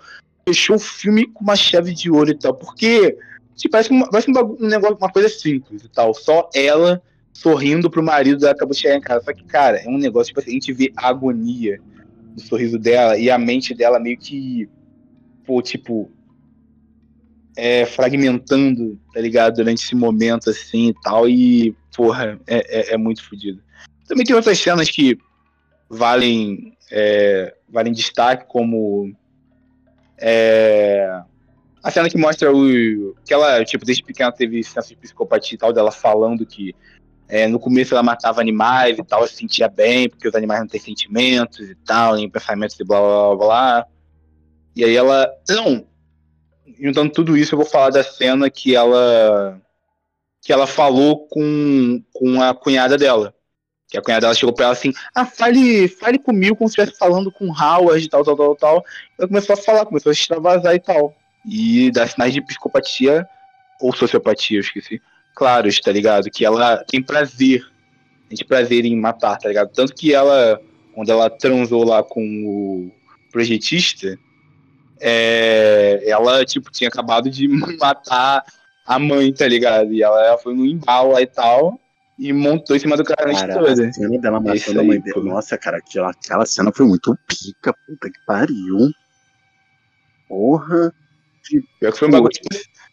fechou 0.49 0.75
o 0.75 0.79
filme 0.79 1.27
com 1.27 1.43
uma 1.43 1.55
chave 1.55 1.93
de 1.93 2.09
ouro 2.09 2.31
e 2.31 2.35
tal. 2.35 2.53
Porque, 2.53 3.17
tipo, 3.55 3.71
parece, 3.71 3.91
uma, 3.91 4.09
parece 4.09 4.29
um, 4.31 4.57
um 4.59 4.67
negócio, 4.67 4.97
uma 4.97 5.11
coisa 5.11 5.29
simples 5.29 5.83
e 5.83 5.89
tal. 5.89 6.13
Só 6.13 6.49
ela 6.53 7.01
sorrindo 7.31 7.89
pro 7.89 8.03
marido 8.03 8.39
dela 8.39 8.53
acabou 8.53 8.73
de 8.73 8.81
chegar 8.81 8.95
em 8.95 9.01
casa. 9.01 9.25
Só 9.25 9.33
que, 9.33 9.43
cara, 9.43 9.77
é 9.77 9.87
um 9.87 9.97
negócio, 9.97 10.27
tipo 10.27 10.39
assim, 10.39 10.51
a 10.51 10.53
gente 10.53 10.73
vê 10.73 10.91
a 10.97 11.07
agonia 11.07 11.79
do 12.33 12.41
sorriso 12.41 12.77
dela 12.77 13.17
e 13.17 13.29
a 13.29 13.37
mente 13.37 13.73
dela 13.73 13.99
meio 13.99 14.17
que. 14.17 14.67
Pô, 15.45 15.61
tipo, 15.61 16.11
é, 17.59 17.85
fragmentando, 17.85 18.97
tá 19.13 19.19
ligado? 19.19 19.57
Durante 19.57 19.83
esse 19.83 19.95
momento 19.95 20.49
assim 20.49 20.89
e 20.89 20.93
tal. 21.01 21.27
E, 21.27 21.75
porra, 21.95 22.39
é, 22.47 22.91
é, 22.91 22.93
é 22.93 22.97
muito 22.97 23.23
fodido. 23.27 23.61
Também 24.07 24.25
tem 24.25 24.35
outras 24.35 24.57
cenas 24.57 24.89
que 24.89 25.17
valem, 25.89 26.77
é, 26.91 27.53
valem 27.69 27.93
destaque, 27.93 28.45
como 28.47 29.13
é, 30.17 31.21
a 31.83 31.91
cena 31.91 32.09
que 32.09 32.17
mostra 32.17 32.53
o. 32.53 33.15
que 33.25 33.33
ela, 33.33 33.63
tipo, 33.63 33.85
desde 33.85 34.03
pequena 34.03 34.31
teve 34.31 34.63
senso 34.63 34.89
de 34.89 34.95
psicopatia 34.95 35.55
e 35.55 35.57
tal, 35.57 35.73
dela 35.73 35.91
falando 35.91 36.45
que 36.45 36.75
é, 37.27 37.47
no 37.47 37.59
começo 37.59 37.93
ela 37.93 38.03
matava 38.03 38.41
animais 38.41 38.97
e 38.97 39.03
tal, 39.03 39.27
se 39.27 39.35
sentia 39.35 39.67
bem, 39.67 40.09
porque 40.09 40.27
os 40.27 40.35
animais 40.35 40.61
não 40.61 40.67
têm 40.67 40.79
sentimentos 40.79 41.69
e 41.69 41.75
tal, 41.75 42.15
nem 42.15 42.29
pensamentos 42.29 42.79
e 42.79 42.83
blá 42.83 42.99
blá 42.99 43.27
blá 43.27 43.35
blá. 43.35 43.85
E 44.75 44.83
aí 44.83 44.95
ela. 44.95 45.29
Não, 45.49 45.85
juntando 46.79 47.11
tudo 47.11 47.37
isso, 47.37 47.53
eu 47.53 47.59
vou 47.59 47.67
falar 47.67 47.89
da 47.89 48.03
cena 48.03 48.49
que 48.49 48.75
ela 48.75 49.61
que 50.41 50.53
ela 50.53 50.65
falou 50.65 51.27
com, 51.27 52.01
com 52.13 52.41
a 52.41 52.53
cunhada 52.53 52.97
dela. 52.97 53.33
Que 53.87 53.97
a 53.97 54.01
cunhada 54.01 54.21
dela 54.21 54.35
chegou 54.35 54.53
pra 54.53 54.65
ela 54.65 54.73
assim, 54.73 54.93
ah, 55.13 55.25
fale, 55.25 55.87
fale 55.87 56.19
comigo 56.19 56.55
como 56.55 56.69
se 56.69 56.73
estivesse 56.73 56.97
falando 56.97 57.31
com 57.31 57.51
Howard 57.51 58.05
e 58.05 58.09
tal, 58.09 58.23
tal, 58.23 58.37
tal, 58.37 58.55
tal. 58.55 58.85
Ela 59.17 59.27
começou 59.27 59.53
a 59.53 59.57
falar, 59.57 59.85
começou 59.85 60.11
a 60.11 60.13
extravasar 60.13 60.75
e 60.75 60.79
tal. 60.79 61.13
E 61.45 61.91
dá 61.91 62.07
sinais 62.07 62.33
de 62.33 62.41
psicopatia 62.41 63.27
ou 63.81 63.93
sociopatia, 63.93 64.57
eu 64.57 64.61
esqueci. 64.61 65.01
Claros, 65.35 65.79
tá 65.79 65.91
ligado? 65.91 66.29
Que 66.29 66.45
ela 66.45 66.83
tem 66.85 67.01
prazer. 67.01 67.65
Tem 68.29 68.47
prazer 68.47 68.85
em 68.85 68.95
matar, 68.95 69.37
tá 69.37 69.47
ligado? 69.47 69.71
Tanto 69.73 69.95
que 69.95 70.13
ela, 70.13 70.61
quando 70.93 71.09
ela 71.09 71.29
transou 71.29 71.83
lá 71.83 72.03
com 72.03 72.21
o 72.21 72.91
projetista, 73.31 74.17
é, 74.99 76.03
ela, 76.05 76.45
tipo, 76.45 76.71
tinha 76.71 76.87
acabado 76.87 77.29
de 77.29 77.47
matar 77.79 78.43
a 78.85 78.99
mãe, 78.99 79.31
tá 79.33 79.47
ligado? 79.47 79.93
E 79.93 80.01
ela, 80.01 80.25
ela 80.25 80.37
foi 80.37 80.55
no 80.55 80.65
embalo 80.65 81.13
lá 81.13 81.21
e 81.21 81.27
tal, 81.27 81.79
e 82.17 82.33
montou 82.33 82.75
em 82.75 82.79
cima 82.79 82.97
do 82.97 83.03
cara 83.03 83.31
cara, 83.31 83.53
toda. 83.53 83.87
A 83.87 83.93
cena 83.93 84.19
dela 84.19 84.39
matando 84.39 84.79
a 84.79 84.83
mãe 84.83 84.99
dela. 84.99 85.23
Nossa, 85.23 85.57
cara, 85.57 85.77
aquela, 85.77 86.09
aquela 86.09 86.45
cena 86.45 86.71
foi 86.73 86.85
muito 86.85 87.17
pica, 87.27 87.73
puta 87.87 88.09
que 88.09 88.19
pariu. 88.25 88.91
Porra. 90.27 90.93
Que, 91.47 91.61
Pior 91.79 91.93
que 91.93 91.99
foi 91.99 92.07
um 92.09 92.11
bagulho. 92.11 92.29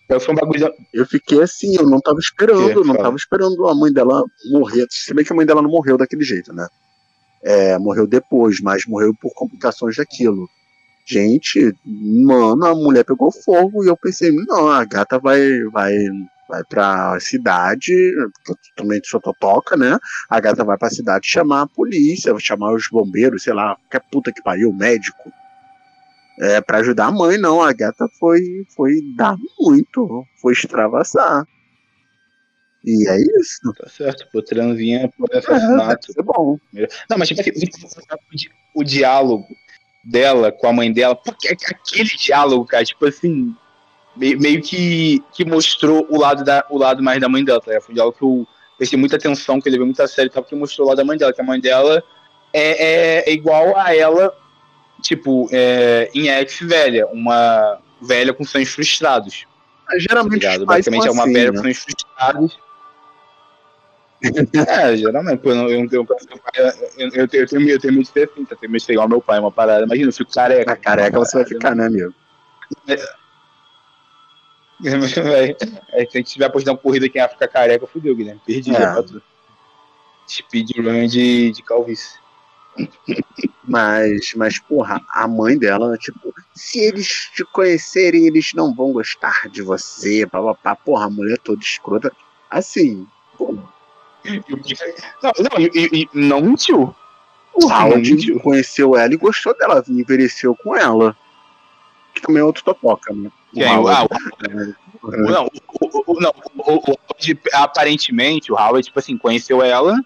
Eu, 0.08 0.20
foi 0.20 0.32
um 0.32 0.36
bagulho... 0.36 0.72
eu 0.94 1.04
fiquei 1.04 1.42
assim, 1.42 1.74
eu 1.76 1.84
não 1.84 2.00
tava 2.00 2.20
esperando, 2.20 2.82
que? 2.82 2.86
não 2.86 2.94
tava 2.94 3.16
esperando 3.16 3.66
a 3.66 3.74
mãe 3.74 3.92
dela 3.92 4.22
morrer. 4.50 4.86
Se 4.88 5.12
bem 5.12 5.24
que 5.24 5.32
a 5.32 5.36
mãe 5.36 5.44
dela 5.44 5.60
não 5.60 5.70
morreu 5.70 5.98
daquele 5.98 6.22
jeito, 6.22 6.52
né? 6.52 6.68
É, 7.42 7.76
morreu 7.78 8.06
depois, 8.06 8.60
mas 8.60 8.86
morreu 8.86 9.12
por 9.20 9.34
complicações 9.34 9.96
daquilo. 9.96 10.48
Gente, 11.08 11.72
mano, 11.84 12.66
a 12.66 12.74
mulher 12.74 13.04
pegou 13.04 13.30
fogo 13.30 13.84
e 13.84 13.88
eu 13.88 13.96
pensei, 13.96 14.32
não, 14.32 14.68
a 14.68 14.84
gata 14.84 15.20
vai, 15.20 15.62
vai, 15.72 15.94
vai 16.48 16.64
pra 16.64 17.20
cidade, 17.20 17.92
também 18.74 19.00
sou 19.04 19.20
totoca, 19.20 19.76
né? 19.76 19.96
A 20.28 20.40
gata 20.40 20.64
vai 20.64 20.76
pra 20.76 20.90
cidade 20.90 21.28
chamar 21.28 21.62
a 21.62 21.66
polícia, 21.68 22.36
chamar 22.40 22.74
os 22.74 22.88
bombeiros, 22.88 23.44
sei 23.44 23.52
lá, 23.52 23.76
que 23.88 24.00
puta 24.10 24.32
que 24.32 24.42
pariu, 24.42 24.72
médico 24.72 25.30
é, 26.38 26.60
para 26.60 26.78
ajudar 26.78 27.06
a 27.06 27.12
mãe, 27.12 27.38
não. 27.38 27.62
A 27.62 27.72
gata 27.72 28.06
foi, 28.18 28.66
foi 28.74 29.00
dar 29.16 29.36
muito, 29.58 30.24
foi 30.40 30.52
extravasar. 30.52 31.46
E 32.84 33.08
é 33.08 33.16
isso. 33.40 33.72
Tá 33.74 33.88
certo, 33.88 34.28
pô, 34.30 34.42
transinha 34.42 35.10
por 35.16 35.34
assassinato. 35.34 36.12
É, 36.16 36.22
bom. 36.22 36.58
Não, 37.10 37.18
mas 37.18 37.28
tipo 37.28 37.40
assim, 37.40 37.50
o, 38.74 38.80
o 38.80 38.84
diálogo 38.84 39.46
dela 40.06 40.52
com 40.52 40.68
a 40.68 40.72
mãe 40.72 40.92
dela, 40.92 41.16
porque 41.16 41.48
aquele 41.48 42.08
diálogo, 42.08 42.64
cara, 42.64 42.84
tipo 42.84 43.04
assim, 43.06 43.54
meio, 44.16 44.62
que, 44.62 45.22
que 45.32 45.44
mostrou 45.44 46.06
o 46.08 46.18
lado, 46.18 46.44
da, 46.44 46.64
o 46.70 46.78
lado 46.78 47.02
mais 47.02 47.20
da 47.20 47.28
mãe 47.28 47.44
dela, 47.44 47.60
tá? 47.60 47.80
Foi 47.80 47.92
um 47.92 47.94
diálogo 47.94 48.16
que 48.16 48.24
eu 48.24 48.46
prestei 48.78 48.98
muita 48.98 49.16
atenção, 49.16 49.60
que 49.60 49.68
ele 49.68 49.76
veio 49.76 49.86
muita 49.86 50.06
sério, 50.06 50.30
tá? 50.30 50.40
porque 50.40 50.54
mostrou 50.54 50.86
o 50.86 50.88
lado 50.90 50.98
da 50.98 51.04
mãe 51.04 51.18
dela, 51.18 51.32
que 51.32 51.40
a 51.40 51.44
mãe 51.44 51.60
dela 51.60 52.02
é, 52.52 53.22
é, 53.22 53.30
é 53.30 53.32
igual 53.32 53.76
a 53.76 53.94
ela 53.94 54.32
tipo, 55.02 55.48
é, 55.52 56.10
em 56.14 56.28
X 56.28 56.60
velha, 56.60 57.06
uma 57.08 57.78
velha 58.00 58.32
com 58.32 58.44
sonhos 58.44 58.70
frustrados. 58.70 59.46
Geralmente, 59.98 60.42
tá 60.42 60.64
basicamente 60.64 61.06
é 61.06 61.10
uma 61.10 61.24
assim, 61.24 61.32
velha 61.32 61.50
né? 61.50 61.56
com 61.56 61.62
sonhos 61.62 61.78
frustrados. 61.78 62.58
É, 64.22 64.96
geralmente, 64.96 65.44
eu, 65.44 65.54
eu, 65.54 65.88
eu, 65.90 66.06
eu, 66.96 67.10
eu, 67.12 67.28
tenho, 67.28 67.42
eu 67.42 67.78
tenho 67.80 67.92
medo 67.92 68.02
de 68.02 68.04
ser 68.06 68.30
assim, 68.30 68.44
tá? 68.44 68.56
Tenho 68.56 68.72
medo 68.72 68.80
de 68.80 68.86
ser 68.86 68.92
igual 68.92 69.08
meu 69.08 69.20
pai, 69.20 69.38
uma 69.38 69.52
parada. 69.52 69.84
Imagina, 69.84 70.08
eu 70.08 70.12
fico 70.12 70.32
careca. 70.32 70.72
A 70.72 70.76
careca 70.76 71.18
você 71.18 71.38
vai 71.38 71.46
ficar, 71.46 71.74
né, 71.74 71.86
amigo? 71.86 72.14
É, 72.88 72.96
se 74.80 74.86
a 75.94 76.00
gente 76.18 76.32
tiver 76.32 76.46
apostando 76.46 76.78
corrida 76.78 77.08
quem 77.08 77.20
ia 77.20 77.28
ficar 77.28 77.48
careca, 77.48 77.86
fudeu, 77.86 78.14
Guilherme. 78.14 78.40
Perdi 78.44 78.74
é. 78.74 78.80
já 78.80 79.04
Speedrun 80.28 81.06
de, 81.06 81.52
de 81.52 81.62
calvície. 81.62 82.18
Mas, 83.64 84.34
mas, 84.34 84.58
porra, 84.58 85.00
a 85.10 85.26
mãe 85.26 85.58
dela, 85.58 85.96
tipo, 85.96 86.34
se 86.54 86.78
eles 86.80 87.30
te 87.34 87.44
conhecerem, 87.44 88.26
eles 88.26 88.52
não 88.54 88.74
vão 88.74 88.92
gostar 88.92 89.48
de 89.50 89.62
você, 89.62 90.26
papapá. 90.26 90.76
Porra, 90.76 91.06
a 91.06 91.10
mulher 91.10 91.38
toda 91.38 91.62
escrota. 91.62 92.12
Assim, 92.50 93.06
pô. 94.42 94.56
Não, 95.22 95.32
não, 95.38 95.60
e, 95.60 95.70
e, 95.74 96.08
não 96.12 96.40
mentiu. 96.40 96.94
O 97.54 97.66
Howard 97.68 98.38
conheceu 98.40 98.96
ela 98.96 99.12
e 99.12 99.16
gostou 99.16 99.56
dela, 99.56 99.82
envelheceu 99.88 100.54
com 100.54 100.76
ela. 100.76 101.16
Que 102.14 102.22
também 102.22 102.40
é 102.40 102.44
outro 102.44 102.62
topoca, 102.62 103.14
né? 103.14 103.30
O 103.54 103.62
Howard. 103.62 104.08
Ah, 104.12 104.66
o, 105.02 105.10
não, 105.10 105.50
o, 106.06 106.20
não, 106.20 106.34
o, 106.58 106.98
aparentemente, 107.54 108.52
o 108.52 108.56
Howard, 108.56 108.86
tipo 108.86 108.98
assim, 108.98 109.16
conheceu 109.16 109.62
ela 109.62 109.96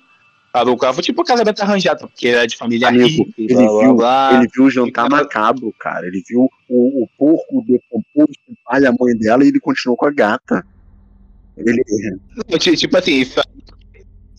Falou 0.52 0.76
com 0.76 0.84
ela, 0.84 0.94
foi 0.94 1.04
tipo 1.04 1.22
casamento 1.22 1.62
arranjado, 1.62 2.08
porque 2.08 2.26
era 2.26 2.44
de 2.44 2.56
família 2.56 2.88
Amigo, 2.88 3.06
rica, 3.06 3.32
ele, 3.38 3.54
blá, 3.54 3.80
viu, 3.80 3.94
blá, 3.94 4.30
ele 4.34 4.48
viu 4.52 4.64
o 4.64 4.70
jantar 4.70 5.06
e, 5.06 5.10
macabro, 5.10 5.72
cara. 5.78 6.08
Ele 6.08 6.20
viu 6.26 6.50
o, 6.68 7.04
o 7.04 7.08
porco 7.16 7.64
decomposto, 7.64 8.42
o 8.48 8.54
pai 8.64 8.80
e 8.80 8.86
a 8.86 8.92
mãe 8.92 9.16
dela, 9.16 9.44
e 9.44 9.48
ele 9.48 9.60
continuou 9.60 9.96
com 9.96 10.06
a 10.06 10.10
gata. 10.10 10.66
Ele... 11.56 11.84
Tipo 12.58 12.96
assim, 12.96 13.20
isso, 13.20 13.40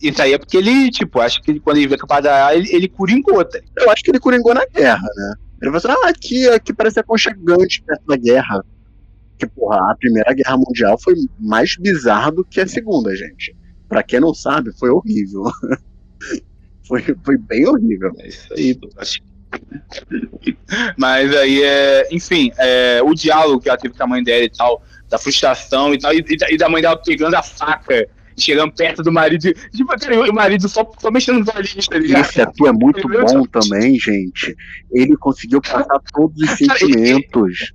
isso 0.02 0.20
aí 0.20 0.32
é 0.32 0.38
porque 0.38 0.56
ele, 0.56 0.90
tipo, 0.90 1.20
acho 1.20 1.40
que 1.40 1.50
ele, 1.50 1.60
quando 1.60 1.76
ele 1.76 1.86
veio 1.86 2.00
com 2.00 2.12
a 2.12 2.54
ele, 2.54 2.74
ele 2.74 2.88
coringou, 2.88 3.44
tá? 3.44 3.58
Eu 3.76 3.90
acho 3.90 4.02
que 4.02 4.10
ele 4.10 4.18
coringou 4.18 4.52
na 4.52 4.66
guerra, 4.66 5.08
né? 5.16 5.34
Ele 5.62 5.70
falou 5.70 5.76
assim, 5.76 6.06
ah, 6.06 6.08
aqui, 6.08 6.48
aqui 6.48 6.72
parece 6.72 6.98
aconchegante 6.98 7.82
perto 7.82 8.04
da 8.06 8.16
guerra. 8.16 8.64
Que, 9.38 9.46
porra, 9.46 9.92
a 9.92 9.96
Primeira 9.96 10.32
Guerra 10.34 10.56
Mundial 10.56 10.98
foi 10.98 11.14
mais 11.38 11.76
bizarra 11.76 12.32
do 12.32 12.44
que 12.44 12.60
a 12.60 12.66
Segunda, 12.66 13.14
gente. 13.14 13.56
Pra 13.88 14.02
quem 14.02 14.18
não 14.18 14.34
sabe, 14.34 14.72
foi 14.76 14.90
horrível. 14.90 15.44
foi, 16.86 17.02
foi 17.24 17.38
bem 17.38 17.66
horrível. 17.68 18.12
É 18.18 18.28
isso 18.28 18.52
aí, 18.52 18.78
Mas 20.96 21.36
aí 21.36 21.62
é. 21.62 22.08
Enfim, 22.10 22.50
é, 22.58 23.00
o 23.04 23.14
diálogo 23.14 23.60
que 23.60 23.68
ela 23.68 23.78
teve 23.78 23.94
com 23.94 24.02
a 24.02 24.06
mãe 24.06 24.22
dela 24.22 24.44
e 24.44 24.50
tal, 24.50 24.82
da 25.08 25.18
frustração 25.18 25.94
e 25.94 25.98
tal, 25.98 26.12
e, 26.12 26.24
e 26.50 26.56
da 26.56 26.68
mãe 26.68 26.82
dela 26.82 26.96
pegando 26.96 27.34
a 27.34 27.42
faca 27.42 28.08
chegando 28.36 28.72
perto 28.72 29.02
do 29.02 29.12
marido. 29.12 29.52
Tipo, 29.70 29.98
cara, 29.98 30.30
o 30.30 30.34
marido 30.34 30.68
só, 30.68 30.90
só 30.98 31.10
mexendo 31.10 31.40
nos 31.40 31.48
olhinhos, 31.54 31.88
tá 31.88 31.98
ligado? 31.98 32.24
Esse 32.24 32.42
ator 32.42 32.68
é 32.68 32.72
muito 32.72 33.08
bom 33.08 33.44
também, 33.44 33.98
gente. 33.98 34.56
Ele 34.90 35.16
conseguiu 35.16 35.60
passar 35.60 36.00
todos 36.12 36.40
os 36.40 36.50
sentimentos. 36.58 37.72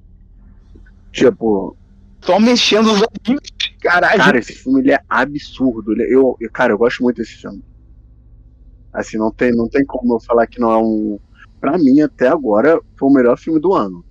Tipo. 1.11 1.75
Só 2.21 2.39
mexendo 2.39 2.91
os 2.91 3.01
olhinhos, 3.01 3.43
caralho. 3.81 4.17
Cara, 4.17 4.39
esse 4.39 4.53
filme 4.53 4.81
ele 4.81 4.91
é 4.91 4.99
absurdo. 5.09 5.93
Eu, 6.01 6.35
eu, 6.39 6.51
cara, 6.51 6.73
eu 6.73 6.77
gosto 6.77 7.03
muito 7.03 7.17
desse 7.17 7.35
filme. 7.37 7.63
Assim, 8.93 9.17
não 9.17 9.31
tem, 9.31 9.51
não 9.51 9.69
tem 9.69 9.85
como 9.85 10.15
eu 10.15 10.19
falar 10.19 10.47
que 10.47 10.59
não 10.59 10.71
é 10.71 10.77
um. 10.77 11.19
Pra 11.59 11.77
mim, 11.77 12.01
até 12.01 12.27
agora, 12.27 12.79
foi 12.97 13.09
o 13.09 13.13
melhor 13.13 13.37
filme 13.37 13.59
do 13.59 13.73
ano. 13.73 14.03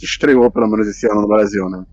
Estreou, 0.00 0.50
pelo 0.50 0.68
menos, 0.68 0.86
esse 0.86 1.06
ano 1.06 1.22
no 1.22 1.28
Brasil, 1.28 1.68
né? 1.68 1.84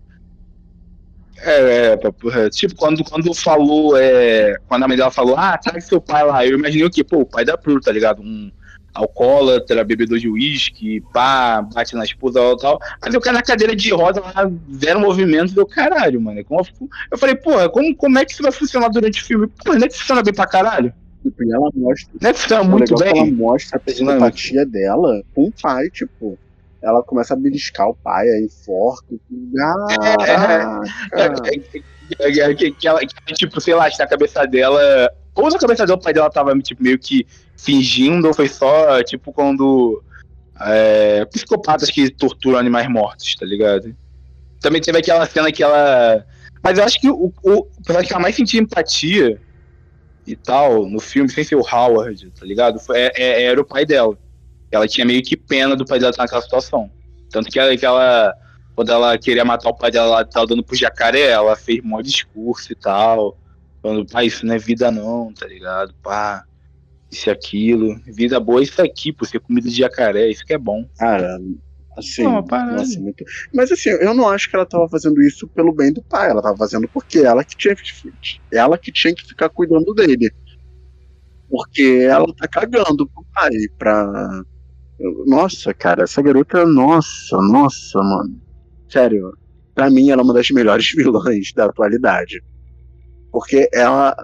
É, 1.38 1.60
é, 1.60 1.98
é, 2.34 2.50
tipo, 2.50 2.74
quando, 2.74 3.04
quando 3.04 3.34
falou, 3.34 3.96
é, 3.96 4.56
quando 4.66 4.82
a 4.82 4.88
mãe 4.88 4.96
dela 4.96 5.10
falou, 5.10 5.36
ah, 5.36 5.56
traz 5.58 5.84
seu 5.84 6.00
pai 6.00 6.24
lá, 6.24 6.46
eu 6.46 6.58
imaginei 6.58 6.86
o 6.86 6.90
quê? 6.90 7.04
Pô, 7.04 7.20
o 7.20 7.26
pai 7.26 7.44
da 7.44 7.56
Pru, 7.56 7.80
tá 7.80 7.92
ligado? 7.92 8.22
Um 8.22 8.50
alcoólatra, 8.94 9.84
bebedor 9.84 10.18
de 10.18 10.28
uísque, 10.28 11.02
pá, 11.12 11.60
bate 11.60 11.94
na 11.94 12.04
esposa 12.04 12.40
e 12.40 12.56
tal. 12.56 12.80
Mas 13.02 13.12
eu 13.12 13.20
caí 13.20 13.32
na 13.32 13.42
cadeira 13.42 13.76
de 13.76 13.92
roda 13.92 14.20
lá, 14.20 14.50
zero 14.74 15.00
movimento, 15.00 15.54
deu 15.54 15.66
caralho, 15.66 16.20
mano. 16.20 16.42
Eu 17.10 17.18
falei, 17.18 17.34
porra, 17.34 17.68
como, 17.68 17.94
como 17.94 18.18
é 18.18 18.24
que 18.24 18.32
isso 18.32 18.42
vai 18.42 18.52
funcionar 18.52 18.88
durante 18.88 19.22
o 19.22 19.24
filme? 19.24 19.48
Pô, 19.64 19.74
não 19.74 19.84
é 19.84 19.88
que 19.88 19.98
funciona 19.98 20.22
bem 20.22 20.32
pra 20.32 20.46
caralho? 20.46 20.92
Tipo, 21.22 21.44
e 21.44 21.52
ela 21.52 21.68
mostra. 21.74 22.14
Não 22.20 22.30
é 22.30 22.32
que 22.32 22.38
funciona 22.40 22.64
muito 22.64 22.94
bem? 22.94 23.18
ela 23.18 23.26
mostra 23.26 23.80
a 23.84 23.90
simpatia 23.90 24.64
dela 24.64 25.22
com 25.34 25.48
o 25.48 25.52
pai, 25.52 25.90
tipo 25.90 26.38
ela 26.86 27.02
começa 27.02 27.34
a 27.34 27.36
beliscar 27.36 27.88
o 27.88 27.96
pai 27.96 28.28
aí 28.28 28.48
forte. 28.64 29.20
É, 30.24 31.20
é, 31.20 32.38
é, 32.38 32.54
que, 32.54 32.70
que, 32.70 32.86
ela, 32.86 33.00
que, 33.00 33.34
tipo, 33.34 33.60
sei 33.60 33.74
lá, 33.74 33.88
na 33.98 34.06
cabeça 34.06 34.46
dela. 34.46 35.10
Ou 35.34 35.50
na 35.50 35.58
cabeça 35.58 35.84
dela, 35.84 35.98
o 35.98 36.00
pai 36.02 36.14
dela 36.14 36.30
tava 36.30 36.56
tipo, 36.60 36.80
meio 36.80 36.96
que 36.96 37.26
fingindo, 37.56 38.28
ou 38.28 38.34
foi 38.34 38.48
só, 38.48 39.02
tipo, 39.02 39.32
quando. 39.32 40.00
Psicopatas 41.32 41.90
que 41.90 42.08
torturam 42.08 42.58
animais 42.58 42.88
mortos, 42.88 43.34
tá 43.34 43.44
ligado? 43.44 43.94
Também 44.60 44.80
teve 44.80 44.98
aquela 44.98 45.26
cena 45.26 45.50
que 45.50 45.64
ela. 45.64 46.24
Mas 46.62 46.78
eu 46.78 46.84
acho 46.84 47.00
que 47.00 47.10
o, 47.10 47.32
o 47.42 47.64
personagem 47.84 48.06
que 48.06 48.12
ela 48.14 48.22
mais 48.22 48.36
sentia 48.36 48.60
empatia 48.60 49.40
e 50.24 50.34
tal 50.36 50.88
no 50.88 51.00
filme, 51.00 51.28
sem 51.28 51.44
ser 51.44 51.56
o 51.56 51.60
Howard, 51.60 52.30
tá 52.30 52.46
ligado? 52.46 52.78
Foi, 52.78 53.10
era 53.16 53.60
o 53.60 53.64
pai 53.64 53.84
dela 53.84 54.16
ela 54.70 54.86
tinha 54.86 55.06
meio 55.06 55.22
que 55.22 55.36
pena 55.36 55.76
do 55.76 55.84
pai 55.84 55.98
dela 55.98 56.10
estar 56.10 56.24
naquela 56.24 56.42
situação. 56.42 56.90
Tanto 57.30 57.50
que 57.50 57.58
ela, 57.58 57.76
que 57.76 57.86
ela 57.86 58.34
quando 58.76 58.92
ela 58.92 59.16
queria 59.16 59.44
matar 59.44 59.70
o 59.70 59.74
pai 59.74 59.90
dela 59.90 60.06
lá, 60.06 60.24
tava 60.24 60.46
dando 60.46 60.62
pro 60.62 60.76
jacaré, 60.76 61.28
ela 61.30 61.56
fez 61.56 61.80
um 61.82 62.02
discurso 62.02 62.72
e 62.72 62.76
tal. 62.76 63.38
Falando, 63.82 64.06
pai, 64.06 64.26
isso 64.26 64.44
não 64.44 64.54
é 64.54 64.58
vida 64.58 64.90
não, 64.90 65.32
tá 65.32 65.46
ligado? 65.46 65.94
Pá, 66.02 66.44
isso 67.10 67.30
e 67.30 67.32
aquilo. 67.32 67.98
Vida 68.04 68.38
boa 68.38 68.60
é 68.60 68.64
isso 68.64 68.82
aqui, 68.82 69.14
por 69.14 69.26
ser 69.26 69.40
comida 69.40 69.66
de 69.66 69.76
jacaré, 69.76 70.28
isso 70.28 70.44
que 70.44 70.52
é 70.52 70.58
bom. 70.58 70.86
Cara, 70.98 71.38
assim, 71.96 72.24
não, 72.24 72.42
nossa, 72.42 73.00
muito... 73.00 73.24
Mas 73.54 73.72
assim, 73.72 73.88
eu 73.88 74.12
não 74.12 74.28
acho 74.28 74.50
que 74.50 74.56
ela 74.56 74.66
tava 74.66 74.86
fazendo 74.90 75.22
isso 75.22 75.48
pelo 75.48 75.72
bem 75.72 75.90
do 75.90 76.02
pai, 76.02 76.28
ela 76.28 76.42
tava 76.42 76.58
fazendo 76.58 76.86
porque 76.86 77.20
ela 77.20 77.42
que 77.42 77.56
tinha, 77.56 77.74
ela 78.52 78.76
que, 78.76 78.92
tinha 78.92 79.14
que 79.14 79.26
ficar 79.26 79.48
cuidando 79.48 79.94
dele. 79.94 80.30
Porque 81.48 82.06
ela 82.10 82.26
tá 82.34 82.46
cagando 82.46 83.08
pro 83.08 83.24
pai, 83.32 83.52
pra 83.78 84.42
nossa, 84.98 85.74
cara, 85.74 86.04
essa 86.04 86.22
garota, 86.22 86.64
nossa, 86.64 87.36
nossa, 87.36 87.98
mano. 87.98 88.40
Sério, 88.88 89.36
pra 89.74 89.90
mim 89.90 90.10
ela 90.10 90.22
é 90.22 90.24
uma 90.24 90.34
das 90.34 90.50
melhores 90.50 90.90
vilãs 90.94 91.52
da 91.54 91.66
atualidade. 91.66 92.42
Porque 93.30 93.68
ela. 93.72 94.16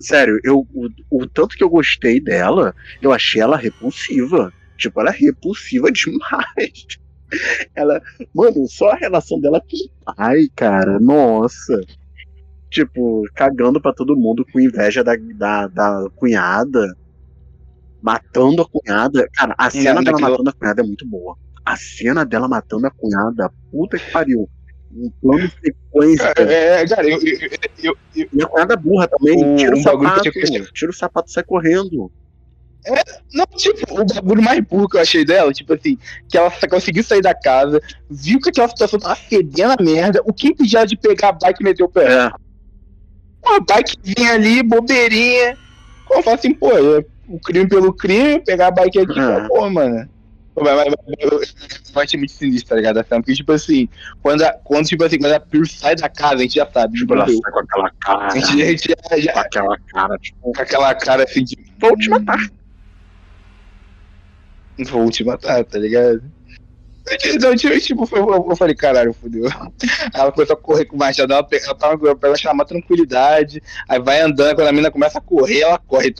Sério, 0.00 0.40
eu, 0.42 0.66
o, 0.74 0.88
o 1.10 1.26
tanto 1.26 1.56
que 1.56 1.62
eu 1.62 1.70
gostei 1.70 2.20
dela, 2.20 2.74
eu 3.00 3.12
achei 3.12 3.40
ela 3.40 3.56
repulsiva. 3.56 4.52
Tipo, 4.76 5.00
ela 5.00 5.10
é 5.10 5.16
repulsiva 5.16 5.90
demais. 5.92 6.86
Ela. 7.74 8.02
Mano, 8.34 8.66
só 8.68 8.90
a 8.90 8.96
relação 8.96 9.40
dela 9.40 9.60
com 9.60 9.76
o 9.76 10.14
pai, 10.16 10.48
cara. 10.56 10.98
Nossa. 10.98 11.80
Tipo, 12.68 13.22
cagando 13.34 13.80
pra 13.80 13.92
todo 13.92 14.16
mundo 14.16 14.44
com 14.52 14.58
inveja 14.58 15.04
da, 15.04 15.14
da, 15.16 15.68
da 15.68 16.10
cunhada 16.16 16.96
matando 18.06 18.62
a 18.62 18.66
cunhada. 18.68 19.28
Cara, 19.32 19.54
a 19.58 19.68
cena 19.68 20.00
dela 20.00 20.20
matando 20.20 20.50
a 20.50 20.52
cunhada 20.52 20.80
é 20.80 20.84
muito 20.84 21.04
boa. 21.04 21.36
A 21.64 21.76
cena 21.76 22.24
dela 22.24 22.46
matando 22.46 22.86
a 22.86 22.90
cunhada, 22.90 23.52
puta 23.72 23.98
que 23.98 24.12
pariu. 24.12 24.48
Um 24.94 25.10
plano 25.20 25.48
de 25.48 25.54
sequência. 25.60 26.32
É, 26.38 26.82
é 26.82 26.86
cara, 26.86 27.08
eu. 27.08 27.18
eu, 27.20 27.50
eu, 27.82 27.96
eu 28.14 28.28
e 28.32 28.42
a 28.42 28.46
cunhada 28.46 28.76
burra 28.76 29.08
também. 29.08 29.56
tira 29.56 29.74
o 29.74 29.78
um 29.78 29.82
sapato. 29.82 30.30
Tira 30.72 30.90
o 30.90 30.94
sapato 30.94 31.28
e 31.28 31.32
sai 31.32 31.42
correndo. 31.42 32.12
É, 32.86 33.02
não, 33.34 33.46
tipo, 33.56 34.00
o 34.00 34.04
bagulho 34.04 34.40
mais 34.40 34.60
burro 34.60 34.88
que 34.88 34.96
eu 34.96 35.00
achei 35.00 35.24
dela, 35.24 35.52
tipo 35.52 35.74
assim, 35.74 35.98
que 36.28 36.38
ela 36.38 36.52
conseguiu 36.70 37.02
sair 37.02 37.20
da 37.20 37.34
casa, 37.34 37.80
viu 38.08 38.38
que 38.38 38.50
aquela 38.50 38.68
situação 38.68 39.00
tava 39.00 39.16
fedendo 39.16 39.72
a 39.72 39.82
merda, 39.82 40.22
o 40.24 40.32
que 40.32 40.48
impedia 40.48 40.86
de 40.86 40.96
pegar 40.96 41.30
a 41.30 41.32
bike 41.32 41.60
e 41.60 41.64
meter 41.64 41.82
o 41.82 41.88
pé? 41.88 42.04
É. 42.04 42.30
A 43.44 43.60
bike 43.60 43.96
vinha 44.04 44.34
ali, 44.34 44.62
bobeirinha. 44.62 45.58
Como 46.06 46.20
eu 46.20 46.22
falo 46.22 46.36
assim, 46.36 46.54
pô, 46.54 46.70
é 46.70 47.04
o 47.28 47.38
crime 47.40 47.68
pelo 47.68 47.92
crime, 47.92 48.40
pegar 48.40 48.68
a 48.68 48.70
bike 48.70 49.00
aqui, 49.00 49.18
é. 49.18 49.48
pô, 49.48 49.68
mano. 49.70 50.08
Eu, 50.56 52.00
achei 52.00 52.18
muito 52.18 52.32
sinistro, 52.32 52.70
tá 52.70 52.76
ligado? 52.76 53.04
Porque, 53.04 53.34
tipo 53.34 53.52
assim, 53.52 53.88
quando, 54.22 54.42
a, 54.42 54.52
quando, 54.52 54.86
tipo 54.86 55.04
assim, 55.04 55.18
quando 55.18 55.32
a 55.32 55.40
Pure 55.40 55.68
sai 55.68 55.94
da 55.94 56.08
casa, 56.08 56.36
a 56.36 56.38
gente 56.38 56.54
já 56.54 56.66
sabe. 56.66 56.98
Tipo, 56.98 57.12
ela 57.12 57.26
sai 57.26 57.52
com 57.52 57.58
aquela 57.58 57.90
cara. 58.00 58.26
A 58.26 58.30
gente, 58.30 58.62
a 58.62 58.66
gente 58.66 58.88
já, 58.88 59.18
já, 59.18 59.32
com 59.34 59.40
aquela 59.40 59.78
cara, 59.92 60.18
tipo. 60.18 60.38
Com 60.40 60.62
aquela 60.62 60.94
cara 60.94 61.24
assim 61.24 61.44
de. 61.44 61.58
Vou 61.78 61.94
te 61.96 62.08
matar. 62.08 62.50
Vou 64.78 65.10
te 65.10 65.24
matar, 65.24 65.64
tá 65.64 65.78
ligado? 65.78 66.22
Então, 67.26 67.54
tipo, 67.54 68.08
eu 68.50 68.56
falei, 68.56 68.74
caralho, 68.74 69.12
fodeu. 69.12 69.44
Ela 70.12 70.32
começou 70.32 70.54
a 70.54 70.60
correr 70.60 70.86
com 70.86 70.96
o 70.96 70.98
machado, 70.98 71.32
ela, 71.32 71.46
ela 71.52 71.74
tava 71.74 72.18
ela 72.22 72.36
chamar 72.36 72.64
tranquilidade, 72.64 73.62
aí 73.88 74.00
vai 74.00 74.20
andando, 74.20 74.56
quando 74.56 74.68
a 74.68 74.72
mina 74.72 74.90
começa 74.90 75.18
a 75.18 75.20
correr, 75.20 75.60
ela 75.60 75.78
corre. 75.78 76.12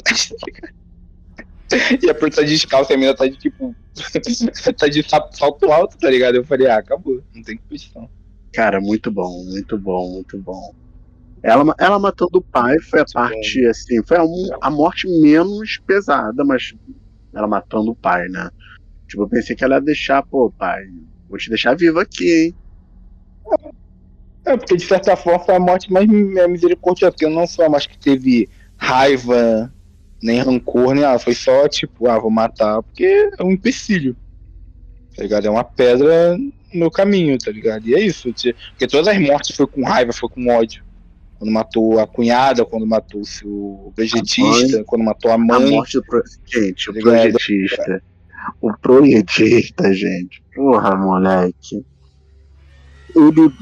e 2.02 2.10
a 2.10 2.14
tá 2.14 2.42
descalça, 2.42 2.94
a 2.94 2.96
mina 2.96 3.14
tá 3.14 3.26
de 3.26 3.36
tipo. 3.36 3.74
tá 4.78 4.88
de 4.88 5.02
salto 5.02 5.72
alto, 5.72 5.98
tá 5.98 6.10
ligado? 6.10 6.36
Eu 6.36 6.44
falei, 6.44 6.68
ah, 6.68 6.78
acabou, 6.78 7.22
não 7.34 7.42
tem 7.42 7.58
questão. 7.68 8.08
Cara, 8.52 8.80
muito 8.80 9.10
bom, 9.10 9.44
muito 9.44 9.76
bom, 9.78 10.12
muito 10.12 10.38
bom. 10.38 10.74
Ela, 11.42 11.74
ela 11.78 11.98
matando 11.98 12.38
o 12.38 12.42
pai 12.42 12.78
foi 12.80 13.00
a 13.00 13.02
muito 13.02 13.12
parte, 13.12 13.62
bom. 13.62 13.70
assim, 13.70 14.02
foi 14.02 14.16
a, 14.16 14.24
a 14.62 14.70
morte 14.70 15.08
menos 15.20 15.78
pesada, 15.86 16.44
mas 16.44 16.74
ela 17.34 17.46
matando 17.46 17.90
o 17.90 17.96
pai, 17.96 18.28
né? 18.28 18.50
Tipo, 19.08 19.22
eu 19.22 19.28
pensei 19.28 19.54
que 19.54 19.64
ela 19.64 19.76
ia 19.76 19.80
deixar, 19.80 20.22
pô, 20.22 20.50
pai, 20.50 20.84
vou 21.28 21.38
te 21.38 21.48
deixar 21.48 21.76
vivo 21.76 21.98
aqui, 22.00 22.46
hein? 22.46 22.56
É, 24.44 24.56
porque 24.56 24.76
de 24.76 24.86
certa 24.86 25.16
forma 25.16 25.44
foi 25.44 25.56
a 25.56 25.60
morte 25.60 25.92
mais 25.92 26.06
misericordiosa, 26.08 27.12
porque 27.12 27.24
eu 27.24 27.30
não 27.30 27.46
sou 27.46 27.64
a 27.64 27.68
mais 27.68 27.86
que 27.86 27.98
teve 27.98 28.48
raiva, 28.76 29.72
nem 30.22 30.40
rancor, 30.40 30.94
nem 30.94 31.02
nada. 31.02 31.18
Foi 31.18 31.34
só, 31.34 31.68
tipo, 31.68 32.08
ah, 32.08 32.18
vou 32.18 32.30
matar, 32.30 32.82
porque 32.82 33.30
é 33.38 33.42
um 33.42 33.52
empecilho. 33.52 34.16
Tá 35.16 35.22
ligado? 35.22 35.46
É 35.46 35.50
uma 35.50 35.64
pedra 35.64 36.38
no 36.74 36.90
caminho, 36.90 37.38
tá 37.38 37.50
ligado? 37.50 37.86
E 37.88 37.94
é 37.94 38.00
isso. 38.00 38.32
Porque 38.70 38.86
todas 38.86 39.08
as 39.08 39.18
mortes 39.20 39.56
foi 39.56 39.66
com 39.66 39.82
raiva, 39.84 40.12
foi 40.12 40.28
com 40.28 40.48
ódio. 40.48 40.84
Quando 41.38 41.52
matou 41.52 42.00
a 42.00 42.06
cunhada, 42.06 42.64
quando 42.64 42.86
matou 42.86 43.20
o 43.20 43.26
seu 43.26 43.92
projetista, 43.94 44.82
quando 44.84 45.04
matou 45.04 45.30
a 45.30 45.38
mãe. 45.38 45.68
A 45.68 45.70
morte 45.70 45.98
do 45.98 46.04
pro... 46.04 46.22
Gente, 46.46 46.90
o 46.90 46.94
tá 46.94 47.00
projetista. 47.00 48.02
O 48.60 48.72
projetista, 48.78 49.92
gente. 49.92 50.42
Porra, 50.54 50.96
moleque. 50.96 51.84
Ele. 53.14 53.52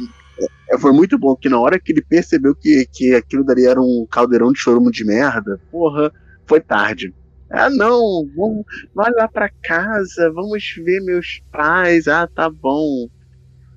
É, 0.71 0.79
foi 0.79 0.93
muito 0.93 1.19
bom 1.19 1.35
que 1.37 1.49
na 1.49 1.59
hora 1.59 1.79
que 1.79 1.93
ele 1.93 2.03
percebeu 2.03 2.55
que, 2.55 2.87
que 2.93 3.15
aquilo 3.15 3.45
dali 3.45 3.67
era 3.67 3.81
um 3.81 4.07
caldeirão 4.11 4.53
de 4.53 4.59
chorumo 4.59 4.91
de 4.91 5.05
merda, 5.05 5.61
porra, 5.71 6.13
foi 6.47 6.61
tarde. 6.61 7.15
Ah, 7.51 7.71
não, 7.71 8.29
vamos, 8.35 8.65
vai 8.95 9.11
lá 9.13 9.29
pra 9.29 9.49
casa, 9.63 10.33
vamos 10.33 10.75
ver 10.77 11.01
meus 11.01 11.41
pais. 11.53 12.09
Ah, 12.09 12.27
tá 12.27 12.51
bom. 12.51 13.09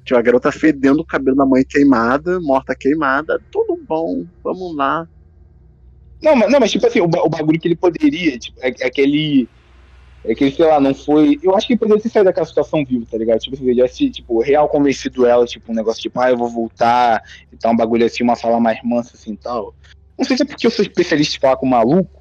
Tipo, 0.04 0.18
a 0.18 0.22
garota 0.22 0.52
fedendo 0.52 1.02
o 1.02 1.06
cabelo 1.06 1.38
da 1.38 1.46
mãe 1.46 1.64
queimada, 1.64 2.40
morta 2.40 2.74
queimada, 2.74 3.42
tudo 3.52 3.78
bom, 3.88 4.26
vamos 4.44 4.76
lá. 4.76 5.08
Não, 6.22 6.36
mas, 6.36 6.52
não, 6.52 6.60
mas 6.60 6.72
tipo 6.72 6.88
assim, 6.88 7.02
o, 7.02 7.06
o 7.06 7.30
bagulho 7.30 7.60
que 7.60 7.68
ele 7.68 7.76
poderia, 7.76 8.40
tipo, 8.40 8.58
é, 8.62 8.74
é 8.80 8.88
aquele 8.88 9.48
é 10.28 10.36
que, 10.36 10.52
sei 10.52 10.66
lá, 10.66 10.80
não 10.80 10.94
foi. 10.94 11.40
Eu 11.42 11.56
acho 11.56 11.66
que 11.66 11.74
ele 11.74 11.80
poderia 11.80 12.02
ter 12.02 12.10
saído 12.10 12.26
daquela 12.26 12.46
situação 12.46 12.84
vivo, 12.84 13.06
tá 13.06 13.18
ligado? 13.18 13.40
Tipo, 13.40 13.56
ele 13.64 13.76
tivesse, 13.76 14.10
tipo, 14.10 14.42
real 14.42 14.68
convencido 14.68 15.26
ela, 15.26 15.46
tipo, 15.46 15.72
um 15.72 15.76
negócio 15.76 16.02
tipo, 16.02 16.20
ah, 16.20 16.30
eu 16.30 16.38
vou 16.38 16.50
voltar 16.50 17.22
e 17.52 17.56
tal, 17.56 17.72
um 17.72 17.78
bagulho 17.78 18.06
assim, 18.06 18.24
uma 18.24 18.36
fala 18.36 18.60
mais 18.60 18.78
mansa 18.84 19.16
assim 19.16 19.34
e 19.34 19.38
tal. 19.38 19.74
Não 20.18 20.26
sei 20.26 20.36
se 20.36 20.44
é 20.44 20.46
porque 20.46 20.68
eu 20.68 20.72
sou 20.72 20.84
especialista 20.84 21.38
em 21.38 21.40
falar 21.40 21.58
com 21.58 21.66
maluco, 21.66 22.17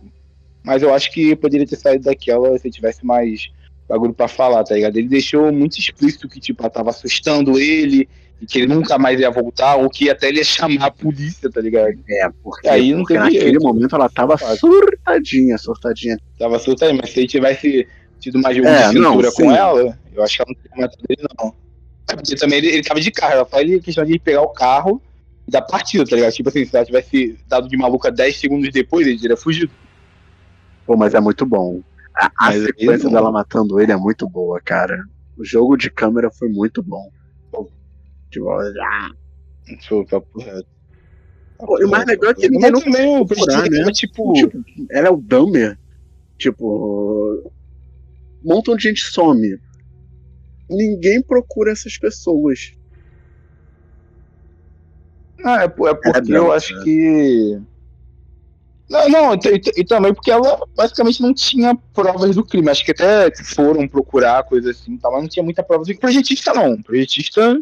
mas 0.67 0.83
eu 0.83 0.93
acho 0.93 1.13
que 1.13 1.37
poderia 1.37 1.65
ter 1.65 1.77
saído 1.77 2.05
daquela 2.05 2.59
se 2.59 2.69
tivesse 2.69 3.07
mais 3.07 3.49
bagulho 3.89 4.13
pra 4.13 4.27
falar, 4.27 4.65
tá 4.65 4.75
ligado? 4.75 4.97
Ele 4.97 5.07
deixou 5.07 5.53
muito 5.53 5.79
explícito 5.79 6.29
que, 6.29 6.41
tipo, 6.41 6.61
ela 6.61 6.69
tava 6.69 6.91
assustando 6.91 7.57
ele 7.57 8.09
e 8.43 8.47
que 8.47 8.59
ele 8.59 8.75
nunca 8.75 8.99
mais 8.99 9.21
ia 9.21 9.31
voltar, 9.31 9.77
ou 9.77 9.89
que 9.89 10.11
até 10.11 10.29
ele 10.29 10.39
ia 10.39 10.45
chamar 10.45 10.87
a 10.87 10.91
polícia, 10.91 11.49
tá 11.49 11.61
ligado? 11.61 11.95
É, 12.11 12.29
porque, 12.43 12.69
aí 12.69 12.91
não 12.91 12.99
porque 12.99 13.15
naquele 13.15 13.45
jeito. 13.45 13.63
momento 13.63 13.95
ela 13.95 14.09
tava 14.09 14.37
surtadinha, 14.37 15.57
surtadinha. 15.57 16.19
Tava 16.37 16.59
surtadinha, 16.59 16.99
mas 17.01 17.13
se 17.13 17.21
ele 17.21 17.29
tivesse 17.29 17.87
tido 18.19 18.41
mais 18.41 18.57
jogo 18.57 18.69
é, 18.69 18.89
de 18.89 18.95
cintura 18.95 19.33
com 19.33 19.53
ela, 19.53 19.97
eu 20.17 20.23
acho 20.25 20.37
que 20.37 20.43
ela 20.43 20.53
não 20.53 20.63
teria 20.63 20.85
matado 20.85 21.05
ele, 21.09 21.29
não. 21.39 21.55
É 22.11 22.17
porque 22.17 22.35
também 22.35 22.59
ele, 22.59 22.69
ele 22.71 22.83
tava 22.83 23.01
de 23.01 23.13
carro, 23.13 23.33
ela 23.35 23.47
faz 23.47 23.85
questão 23.85 24.05
de 24.05 24.19
pegar 24.19 24.43
o 24.43 24.49
carro 24.49 25.01
e 25.47 25.51
dar 25.53 25.63
partida, 25.63 26.05
tá 26.05 26.17
ligado? 26.17 26.33
Tipo 26.33 26.49
assim, 26.49 26.65
se 26.65 26.75
ela 26.75 26.85
tivesse 26.85 27.39
dado 27.47 27.69
de 27.69 27.77
maluca 27.77 28.11
10 28.11 28.37
segundos 28.37 28.69
depois, 28.73 29.07
ele 29.07 29.21
teria 29.21 29.37
fugido. 29.37 29.71
Pô, 30.87 30.97
mas 30.97 31.15
é 31.15 31.21
muito 31.21 31.45
bom. 31.45 31.83
A, 32.15 32.49
a 32.49 32.53
sequência 32.53 33.11
dela 33.11 33.31
matando 33.31 33.81
ele 33.81 33.93
é 33.93 33.97
muito 33.97 34.29
boa, 34.29 34.61
cara. 34.61 35.05
O 35.37 35.45
jogo 35.45 35.77
de 35.77 35.91
câmera 35.91 36.31
foi 36.31 36.49
muito 36.49 36.83
bom. 36.83 37.11
Tipo, 38.31 38.51
ah. 38.51 39.11
papo 40.09 40.39
reto. 40.39 40.69
Pô, 41.59 41.81
e 41.81 41.85
o 41.85 41.91
mais 41.91 42.07
legal 42.07 42.31
é 42.31 42.35
que 42.35 42.49
ninguém 42.49 42.71
não 42.71 42.81
também, 42.81 43.27
procurar, 43.27 43.69
né? 43.71 43.91
Tipo... 43.93 44.33
tipo, 44.35 44.65
ela 44.91 45.09
é 45.09 45.11
o 45.11 45.17
Dummer. 45.17 45.79
Tipo, 46.39 47.43
um 48.45 48.55
montão 48.55 48.77
de 48.77 48.85
gente 48.85 49.01
some. 49.01 49.59
Ninguém 50.69 51.23
procura 51.23 51.73
essas 51.73 51.97
pessoas. 51.97 52.73
Ah, 55.45 55.63
é, 55.63 55.65
é 55.65 55.69
porque 55.69 56.33
é 56.33 56.37
eu 56.37 56.53
acho 56.53 56.75
né? 56.75 56.85
que. 56.85 57.61
Não, 58.89 59.09
não 59.09 59.35
e, 59.35 59.81
e, 59.81 59.85
também 59.85 60.15
porque 60.15 60.31
ela 60.31 60.61
basicamente 60.77 61.21
não 61.21 61.35
tinha 61.35 61.75
provas 61.93 62.37
do 62.37 62.45
crime. 62.45 62.71
Acho 62.71 62.85
que 62.85 62.93
até 62.93 63.35
foram 63.45 63.89
procurar 63.89 64.45
coisa 64.45 64.71
assim, 64.71 64.97
tá, 64.97 65.11
mas 65.11 65.23
não 65.23 65.29
tinha 65.29 65.43
muita 65.43 65.63
prova 65.63 65.85
do 65.85 65.99
projetista, 65.99 66.55
não. 66.55 66.81
Projetista 66.81 67.61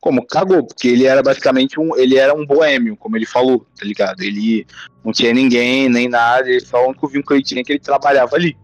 como 0.00 0.26
cagou, 0.26 0.64
porque 0.64 0.88
ele 0.88 1.04
era 1.04 1.22
basicamente 1.22 1.78
um, 1.78 1.94
ele 1.96 2.16
era 2.16 2.34
um 2.34 2.46
boêmio, 2.46 2.96
como 2.96 3.16
ele 3.16 3.26
falou, 3.26 3.66
tá 3.78 3.84
ligado? 3.84 4.22
Ele 4.22 4.66
não 5.04 5.12
tinha 5.12 5.32
ninguém, 5.32 5.88
nem 5.90 6.08
nada, 6.08 6.48
ele 6.48 6.60
só 6.60 6.82
o 6.82 6.88
único 6.88 7.06
vínculo 7.06 7.26
que 7.26 7.34
ele 7.34 7.42
tinha 7.42 7.64
que 7.64 7.72
ele 7.72 7.78
trabalhava 7.78 8.34
ali, 8.34 8.56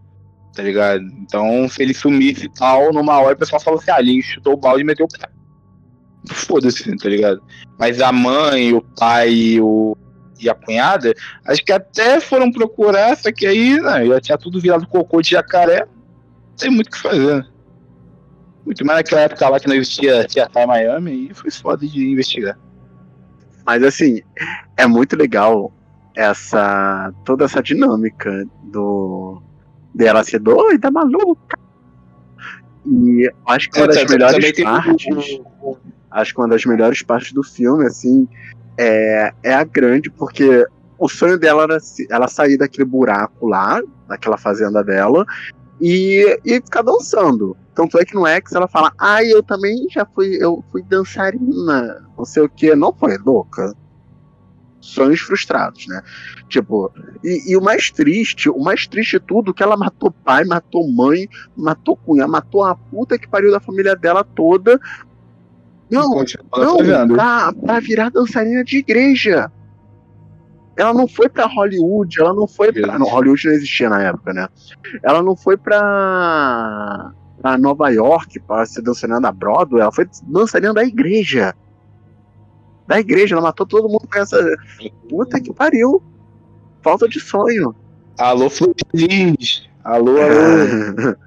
tá 0.55 0.63
ligado? 0.63 1.03
Então, 1.21 1.69
se 1.69 1.83
ele 1.83 1.93
sumisse 1.93 2.45
e 2.45 2.49
tal, 2.49 2.91
numa 2.91 3.19
hora 3.19 3.35
o 3.35 3.37
pessoal 3.37 3.61
falou 3.61 3.79
assim, 3.79 3.91
ah, 3.91 3.99
ele 3.99 4.21
chutou 4.21 4.53
o 4.53 4.57
balde 4.57 4.81
e 4.81 4.85
meteu 4.85 5.05
o 5.05 5.09
pé. 5.09 5.29
Foda-se, 6.29 6.97
tá 6.97 7.07
ligado? 7.07 7.41
Mas 7.77 8.01
a 8.01 8.11
mãe, 8.11 8.73
o 8.73 8.81
pai 8.81 9.59
o, 9.61 9.95
e 10.39 10.49
a 10.49 10.55
cunhada, 10.55 11.13
acho 11.45 11.63
que 11.63 11.71
até 11.71 12.19
foram 12.19 12.51
procurar, 12.51 13.15
só 13.17 13.31
que 13.31 13.45
aí, 13.45 13.79
né, 13.79 14.05
já 14.05 14.21
tinha 14.21 14.37
tudo 14.37 14.59
virado 14.59 14.87
cocô 14.87 15.21
de 15.21 15.31
jacaré, 15.31 15.81
não 15.81 16.55
tem 16.57 16.69
muito 16.69 16.87
o 16.87 16.91
que 16.91 16.99
fazer, 16.99 17.35
né? 17.37 17.47
Muito 18.65 18.85
mais 18.85 18.99
naquela 18.99 19.21
época 19.21 19.47
lá 19.47 19.59
que 19.59 19.67
não 19.67 19.75
existia 19.75 20.25
CSI 20.25 20.65
Miami 20.67 21.29
e 21.29 21.33
foi 21.33 21.49
foda 21.49 21.87
de 21.87 22.11
investigar. 22.11 22.57
Mas 23.65 23.81
assim, 23.83 24.21
é 24.75 24.85
muito 24.85 25.15
legal 25.15 25.73
essa 26.15 27.13
toda 27.23 27.45
essa 27.45 27.61
dinâmica 27.61 28.45
do 28.63 29.41
dela 29.93 30.23
ser 30.23 30.39
doida, 30.39 30.91
maluca. 30.91 31.57
E 32.85 33.31
acho 33.45 33.69
que 33.69 33.79
uma 33.79 33.87
das 33.87 34.05
melhores 34.09 34.63
partes, 34.63 35.41
acho 36.11 36.33
que 36.33 36.39
uma 36.39 36.47
das 36.47 36.65
melhores 36.65 37.01
partes 37.01 37.33
do 37.33 37.43
filme, 37.43 37.85
assim, 37.85 38.27
é, 38.77 39.33
é 39.43 39.53
a 39.53 39.63
grande, 39.63 40.09
porque 40.09 40.65
o 40.97 41.07
sonho 41.07 41.37
dela 41.37 41.63
era 41.63 41.77
ela 42.09 42.27
sair 42.27 42.57
daquele 42.57 42.85
buraco 42.85 43.47
lá, 43.47 43.81
daquela 44.07 44.37
fazenda 44.37 44.83
dela, 44.83 45.25
e, 45.79 46.39
e 46.45 46.55
ficar 46.55 46.81
dançando. 46.81 47.55
Tanto 47.75 47.99
é 47.99 48.05
que 48.05 48.15
no 48.15 48.25
X 48.25 48.53
ela 48.53 48.67
fala, 48.67 48.91
ai, 48.97 49.25
ah, 49.25 49.29
eu 49.29 49.43
também 49.43 49.87
já 49.89 50.05
fui, 50.05 50.37
eu 50.41 50.63
fui 50.71 50.81
dançarina, 50.83 52.03
não 52.17 52.25
sei 52.25 52.43
o 52.43 52.49
que, 52.49 52.75
não 52.75 52.91
foi 52.91 53.17
louca. 53.17 53.73
Sonhos 54.81 55.19
frustrados, 55.19 55.85
né? 55.87 56.01
Tipo, 56.47 56.91
e, 57.23 57.51
e, 57.51 57.57
o 57.57 57.61
mais 57.61 57.91
triste, 57.91 58.49
o 58.49 58.59
mais 58.59 58.87
triste 58.87 59.19
de 59.19 59.25
tudo, 59.25 59.53
que 59.53 59.61
ela 59.61 59.75
matou 59.75 60.09
pai, 60.09 60.45
matou 60.45 60.89
mãe, 60.89 61.27
matou 61.55 61.97
cunha, 61.97 62.27
matou 62.27 62.63
a 62.63 62.73
puta 62.73 63.19
que 63.19 63.27
pariu 63.27 63.51
da 63.51 63.59
família 63.59 63.95
dela 63.95 64.23
toda. 64.23 64.79
Não, 65.89 66.09
não, 66.09 67.07
pra, 67.07 67.53
pra 67.53 67.79
virar 67.79 68.09
dançarina 68.09 68.63
de 68.63 68.77
igreja. 68.77 69.51
Ela 70.75 70.93
não 70.93 71.07
foi 71.07 71.27
para 71.27 71.47
Hollywood, 71.47 72.19
ela 72.19 72.33
não 72.33 72.47
foi 72.47 72.71
pra. 72.71 72.99
Não, 72.99 73.07
Hollywood 73.07 73.47
não 73.47 73.53
existia 73.53 73.89
na 73.89 74.01
época, 74.03 74.33
né? 74.33 74.47
Ela 75.01 75.23
não 75.23 75.35
foi 75.35 75.57
pra, 75.57 77.11
pra 77.41 77.57
Nova 77.57 77.89
York 77.89 78.39
para 78.41 78.65
ser 78.65 78.81
dançarina 78.83 79.19
da 79.19 79.31
Broadway, 79.31 79.81
ela 79.81 79.91
foi 79.91 80.07
dançarina 80.23 80.73
da 80.73 80.83
igreja. 80.83 81.55
da 82.85 82.99
igreja, 82.99 83.35
ela 83.35 83.41
matou 83.41 83.65
todo 83.65 83.89
mundo 83.89 84.07
com 84.11 84.19
essa. 84.19 84.37
Puta 85.09 85.39
que 85.39 85.51
pariu. 85.53 86.01
Falta 86.83 87.07
de 87.07 87.19
sonho. 87.19 87.75
Alô, 88.17 88.49
Feliz. 88.49 89.67
Alô, 89.83 90.17
alô. 90.21 91.15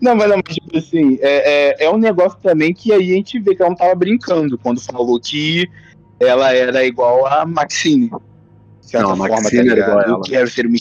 não, 0.00 0.14
mas, 0.14 0.28
não, 0.28 0.36
mas 0.36 0.54
tipo 0.54 0.78
assim, 0.78 1.18
é, 1.20 1.82
é, 1.82 1.84
é, 1.84 1.90
um 1.90 1.98
negócio 1.98 2.38
também 2.42 2.72
que 2.72 2.92
aí 2.92 3.12
a 3.12 3.16
gente 3.16 3.38
vê 3.38 3.54
que 3.54 3.62
ela 3.62 3.70
não 3.70 3.76
tava 3.76 3.94
brincando 3.94 4.58
quando 4.58 4.80
falou 4.80 5.20
que 5.20 5.68
ela 6.20 6.52
era 6.52 6.84
igual 6.84 7.26
a 7.26 7.44
Maxine. 7.44 8.10
Não, 8.92 9.10
a 9.10 9.16
Maxine 9.16 9.66
tá 9.66 9.72
era 9.72 9.80
igual 9.80 9.98
a 9.98 10.02
ela. 10.02 10.20
Que 10.22 10.36
era 10.36 10.46
ser 10.46 10.66
uma 10.66 10.76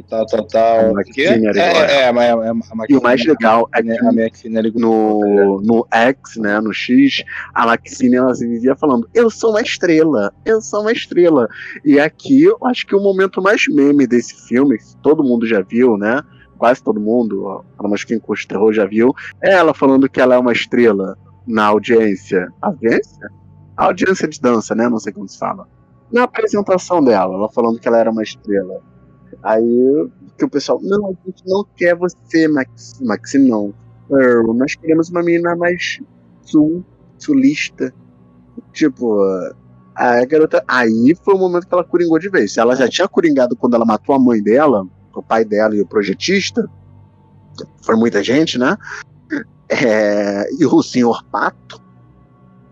e 0.00 0.02
tal, 0.02 0.26
tal, 0.26 0.44
tal. 0.46 0.98
É, 1.18 1.58
é, 1.58 2.02
é, 2.06 2.12
mas 2.12 2.88
e 2.88 2.96
o 2.96 3.02
mais 3.02 3.24
legal 3.24 3.68
é 3.74 3.82
que 3.82 3.98
a 3.98 4.12
Maxine 4.12 4.72
no, 4.74 5.60
no 5.62 5.86
X, 5.90 6.36
né, 6.36 6.60
no 6.60 6.72
X, 6.72 7.22
a 7.54 7.66
Maxine 7.66 8.16
ela 8.16 8.32
vivia 8.34 8.74
falando: 8.74 9.08
Eu 9.14 9.30
sou 9.30 9.50
uma 9.50 9.60
estrela, 9.60 10.32
eu 10.44 10.60
sou 10.60 10.80
uma 10.80 10.92
estrela. 10.92 11.48
E 11.84 12.00
aqui 12.00 12.42
eu 12.44 12.58
acho 12.64 12.86
que 12.86 12.96
o 12.96 13.00
momento 13.00 13.42
mais 13.42 13.66
meme 13.68 14.06
desse 14.06 14.34
filme, 14.48 14.78
que 14.78 14.96
todo 15.02 15.22
mundo 15.22 15.46
já 15.46 15.60
viu, 15.60 15.96
né? 15.96 16.22
Quase 16.58 16.82
todo 16.82 17.00
mundo, 17.00 17.64
pelo 17.76 17.88
menos 17.88 18.04
quem 18.04 18.18
curte 18.18 18.46
terror 18.46 18.72
já 18.72 18.84
viu, 18.84 19.14
é 19.42 19.52
ela 19.52 19.72
falando 19.72 20.08
que 20.08 20.20
ela 20.20 20.34
é 20.34 20.38
uma 20.38 20.52
estrela 20.52 21.16
na 21.46 21.66
audiência. 21.66 22.48
Audiência? 22.60 23.30
A 23.76 23.86
audiência 23.86 24.28
de 24.28 24.40
dança, 24.40 24.74
né? 24.74 24.88
Não 24.88 24.98
sei 24.98 25.12
como 25.12 25.28
se 25.28 25.38
fala. 25.38 25.66
Na 26.12 26.24
apresentação 26.24 27.02
dela, 27.02 27.34
ela 27.34 27.48
falando 27.48 27.78
que 27.78 27.86
ela 27.86 27.98
era 27.98 28.10
uma 28.10 28.22
estrela. 28.22 28.82
Aí 29.42 30.08
que 30.36 30.44
o 30.44 30.50
pessoal, 30.50 30.80
não, 30.82 31.08
a 31.08 31.12
gente 31.26 31.42
não 31.46 31.64
quer 31.76 31.94
você, 31.94 32.48
Max, 32.48 33.00
Max 33.00 33.34
não. 33.34 33.74
Earl, 34.10 34.52
nós 34.54 34.74
queremos 34.74 35.08
uma 35.10 35.22
menina 35.22 35.54
mais 35.56 36.00
sul, 36.42 36.84
sulista. 37.18 37.92
Tipo, 38.72 39.22
a 39.94 40.24
garota. 40.24 40.64
Aí 40.66 41.14
foi 41.22 41.34
o 41.34 41.38
momento 41.38 41.66
que 41.66 41.74
ela 41.74 41.84
coringou 41.84 42.18
de 42.18 42.28
vez. 42.28 42.56
Ela 42.56 42.74
já 42.74 42.88
tinha 42.88 43.08
coringado 43.08 43.56
quando 43.56 43.74
ela 43.74 43.84
matou 43.84 44.14
a 44.14 44.18
mãe 44.18 44.42
dela, 44.42 44.86
o 45.14 45.22
pai 45.22 45.44
dela 45.44 45.74
e 45.74 45.80
o 45.80 45.86
projetista. 45.86 46.68
Foi 47.82 47.96
muita 47.96 48.22
gente, 48.22 48.58
né? 48.58 48.76
É, 49.68 50.48
e 50.58 50.66
o 50.66 50.82
senhor 50.82 51.22
pato 51.30 51.80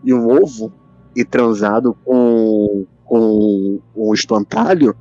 e 0.02 0.12
o 0.12 0.28
ovo 0.42 0.72
e 1.14 1.24
transado 1.24 1.96
com, 2.04 2.86
com 3.04 3.80
o 3.94 4.14
espantalho 4.14 4.96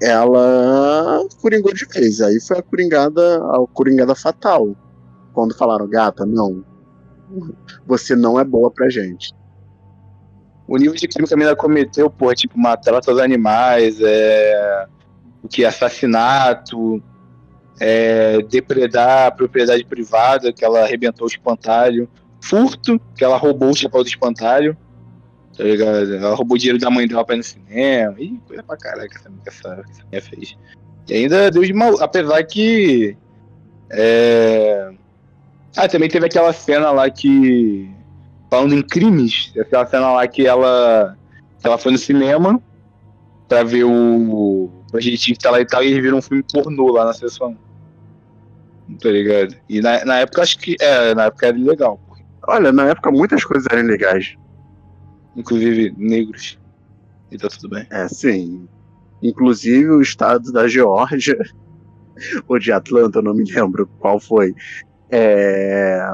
ela 0.00 1.24
coringou 1.40 1.72
de 1.72 1.84
vez. 1.86 2.20
Aí 2.20 2.40
foi 2.40 2.58
a 2.58 2.62
coringada, 2.62 3.36
a 3.36 3.64
coringada 3.72 4.14
fatal. 4.14 4.74
Quando 5.32 5.56
falaram, 5.56 5.88
gata, 5.88 6.24
não. 6.24 6.64
Você 7.86 8.14
não 8.14 8.38
é 8.38 8.44
boa 8.44 8.70
pra 8.70 8.88
gente. 8.88 9.32
O 10.66 10.76
nível 10.76 10.94
de 10.94 11.08
crime 11.08 11.28
que 11.28 11.34
a 11.34 11.36
menina 11.36 11.56
cometeu, 11.56 12.08
pô, 12.08 12.34
tipo, 12.34 12.58
matar 12.58 12.98
os 12.98 13.18
animais, 13.18 13.98
é. 14.00 14.86
O 15.42 15.48
que? 15.48 15.64
Assassinato, 15.64 17.02
é, 17.80 18.38
depredar 18.42 19.26
a 19.26 19.30
propriedade 19.30 19.84
privada, 19.84 20.52
que 20.52 20.64
ela 20.64 20.82
arrebentou 20.82 21.26
o 21.26 21.30
espantalho, 21.30 22.08
furto, 22.40 23.00
que 23.14 23.24
ela 23.24 23.36
roubou 23.36 23.70
o 23.70 23.76
chapéu 23.76 24.02
do 24.02 24.08
espantalho, 24.08 24.76
Tá 25.56 25.62
ligado? 25.62 26.14
Ela 26.14 26.34
roubou 26.34 26.58
dinheiro 26.58 26.78
da 26.78 26.90
mãe 26.90 27.06
dela 27.06 27.24
pra 27.24 27.36
ir 27.36 27.38
no 27.38 27.44
cinema. 27.44 28.14
Ih, 28.18 28.40
coisa 28.46 28.62
pra 28.62 28.76
caralho 28.76 29.08
que 29.08 29.16
essa, 29.16 29.30
essa, 29.46 29.84
essa 29.88 30.04
mulher 30.04 30.22
fez. 30.22 30.56
E 31.08 31.14
ainda 31.14 31.50
deu 31.50 31.62
de 31.62 31.72
mal. 31.72 32.00
Apesar 32.02 32.42
que. 32.44 33.16
É... 33.90 34.92
Ah, 35.76 35.88
também 35.88 36.08
teve 36.08 36.26
aquela 36.26 36.52
cena 36.52 36.90
lá 36.90 37.08
que. 37.08 37.88
Falando 38.50 38.74
em 38.74 38.82
crimes, 38.82 39.52
aquela 39.58 39.86
cena 39.86 40.12
lá 40.12 40.26
que 40.26 40.46
ela. 40.46 41.16
Que 41.60 41.66
ela 41.66 41.78
foi 41.78 41.92
no 41.92 41.98
cinema 41.98 42.60
pra 43.48 43.62
ver 43.62 43.84
o 43.84 44.70
projetinho 44.90 45.36
que 45.36 45.42
tá 45.42 45.50
lá 45.50 45.60
e 45.60 45.66
tal, 45.66 45.82
e 45.82 45.88
eles 45.88 46.02
viram 46.02 46.18
um 46.18 46.22
filme 46.22 46.44
pornô 46.52 46.92
lá 46.92 47.04
na 47.04 47.12
sessão. 47.12 47.56
Tá 49.00 49.08
ligado? 49.08 49.54
E 49.68 49.80
na, 49.80 50.04
na 50.04 50.18
época 50.18 50.42
acho 50.42 50.58
que. 50.58 50.76
É, 50.80 51.14
na 51.14 51.26
época 51.26 51.46
era 51.46 51.56
legal. 51.56 52.00
Olha, 52.46 52.72
na 52.72 52.88
época 52.88 53.10
muitas 53.12 53.44
coisas 53.44 53.66
eram 53.70 53.86
legais 53.86 54.36
inclusive 55.36 55.94
negros. 55.96 56.58
E 57.30 57.38
tá 57.38 57.48
tudo 57.48 57.70
bem. 57.70 57.86
É, 57.90 58.08
sim. 58.08 58.68
Inclusive 59.22 59.90
o 59.90 60.02
estado 60.02 60.52
da 60.52 60.68
Geórgia, 60.68 61.38
ou 62.46 62.58
de 62.58 62.72
Atlanta, 62.72 63.18
eu 63.18 63.22
não 63.22 63.34
me 63.34 63.44
lembro 63.50 63.86
qual 63.98 64.20
foi, 64.20 64.54
é, 65.10 66.06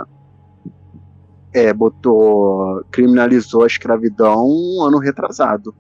é, 1.53 1.73
botou, 1.73 2.85
criminalizou 2.91 3.65
a 3.65 3.67
escravidão 3.67 4.47
um 4.47 4.83
ano 4.83 4.99
retrasado. 4.99 5.75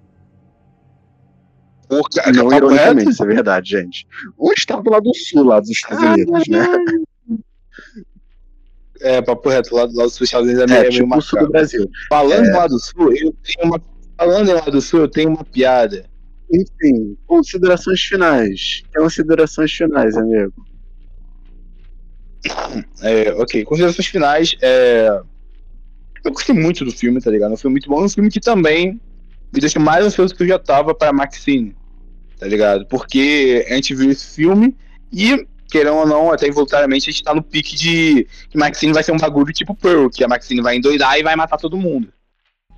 Porra, 1.89 2.33
não 2.33 2.53
ironicamente, 2.53 3.11
isso 3.11 3.23
é 3.25 3.27
verdade, 3.27 3.71
gente. 3.71 4.07
Um 4.39 4.53
estado 4.53 4.89
lá 4.89 5.01
do 5.01 5.13
sul, 5.15 5.43
lá 5.45 5.59
dos 5.59 5.71
Estados 5.71 6.05
Unidos, 6.05 6.47
né? 6.49 6.67
É, 9.01 9.23
papo 9.23 9.49
reto, 9.49 9.75
lá 9.75 9.87
do 9.87 9.97
lado 9.97 10.11
sul, 10.11 10.25
Estados 10.25 10.49
Unidos 10.49 10.71
é, 10.71 10.87
é 10.87 10.91
tipo 10.91 11.17
o 11.17 11.21
sul 11.21 11.41
do 11.41 11.49
Brasil. 11.49 11.91
Falando 12.09 12.47
é. 12.47 12.57
lá 12.57 12.67
do 12.67 12.79
sul, 12.79 13.13
eu 13.15 13.35
tenho 13.43 13.67
uma. 13.67 13.81
Falando 14.17 14.53
lá 14.53 14.61
do 14.61 14.81
sul, 14.81 15.01
eu 15.01 15.09
tenho 15.09 15.31
uma 15.31 15.45
piada. 15.45 16.05
Enfim, 16.53 17.17
considerações 17.27 18.01
finais. 18.01 18.83
Considerações 18.95 19.73
finais, 19.73 20.17
amigo. 20.17 20.53
É, 23.03 23.33
ok, 23.35 23.65
considerações 23.65 24.07
finais. 24.07 24.57
É... 24.63 25.21
Eu 26.25 26.33
gostei 26.33 26.55
muito 26.55 26.85
do 26.85 26.93
filme, 26.93 27.21
tá 27.21 27.31
ligado? 27.31 27.51
É 27.51 27.55
um 27.55 27.57
filme 27.57 27.75
muito 27.75 27.89
bom. 27.89 28.03
É 28.03 28.05
um 28.05 28.09
filme 28.09 28.31
que 28.31 28.41
também 28.41 29.01
me 29.53 29.61
deixa 29.61 29.79
mais 29.81 30.05
ansioso 30.05 30.35
que 30.35 30.43
eu 30.43 30.49
já 30.49 30.59
tava 30.59 30.95
para 30.95 31.13
Maxine, 31.13 31.75
tá 32.39 32.47
ligado? 32.47 32.87
Porque 32.87 33.67
a 33.69 33.75
gente 33.75 33.95
viu 33.95 34.11
esse 34.11 34.35
filme 34.35 34.77
e 35.13 35.47
querendo 35.71 35.97
ou 35.97 36.07
não, 36.07 36.33
até 36.33 36.49
involuntariamente, 36.49 37.09
a 37.09 37.13
gente 37.13 37.23
tá 37.23 37.35
no 37.35 37.43
pique 37.43 37.77
de 37.77 38.27
que 38.49 38.59
Maxine 38.59 38.93
vai 38.93 39.03
ser 39.03 39.13
um 39.13 39.17
bagulho 39.17 39.53
tipo 39.53 39.75
Pearl, 39.75 40.09
que 40.09 40.25
a 40.25 40.29
Maxine 40.29 40.61
vai 40.61 40.77
endoidar 40.77 41.19
e 41.19 41.23
vai 41.23 41.37
matar 41.37 41.57
todo 41.57 41.77
mundo. 41.77 42.13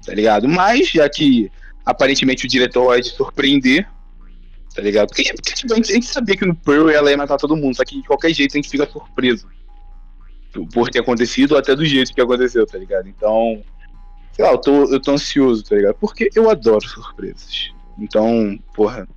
Tá 0.05 0.15
ligado? 0.15 0.49
Mas, 0.49 0.89
já 0.89 1.09
que 1.09 1.51
aparentemente 1.85 2.45
o 2.45 2.49
diretor 2.49 2.87
vai 2.87 3.01
te 3.01 3.11
surpreender, 3.11 3.89
tá 4.75 4.83
ligado? 4.83 5.09
Porque, 5.09 5.33
porque 5.33 5.55
tipo, 5.55 5.73
a, 5.73 5.77
gente, 5.77 5.91
a, 5.91 5.95
gente, 5.95 6.07
sabia 6.07 6.37
que 6.37 6.45
no 6.45 6.55
Pearl 6.55 6.91
ela 6.91 7.11
ia 7.11 7.17
matar 7.17 7.37
todo 7.37 7.57
mundo, 7.57 7.77
só 7.77 7.85
que 7.85 8.01
de 8.01 8.07
qualquer 8.07 8.33
jeito 8.33 8.53
a 8.53 8.59
gente 8.59 8.69
fica 8.69 8.89
surpreso 8.89 9.49
por 10.73 10.91
ter 10.91 11.01
acontecido 11.01 11.53
ou 11.53 11.59
até 11.59 11.75
do 11.75 11.85
jeito 11.85 12.15
que 12.15 12.21
aconteceu, 12.21 12.67
tá 12.67 12.77
ligado? 12.77 13.09
Então, 13.09 13.63
sei 14.33 14.45
lá, 14.45 14.53
eu 14.53 14.59
tô, 14.59 14.85
eu 14.93 15.01
tô 15.01 15.13
ansioso, 15.13 15.65
tá 15.65 15.77
ligado? 15.77 15.95
Porque 15.95 16.29
eu 16.35 16.51
adoro 16.51 16.87
surpresas. 16.87 17.71
Então, 17.99 18.59
porra, 18.75 19.09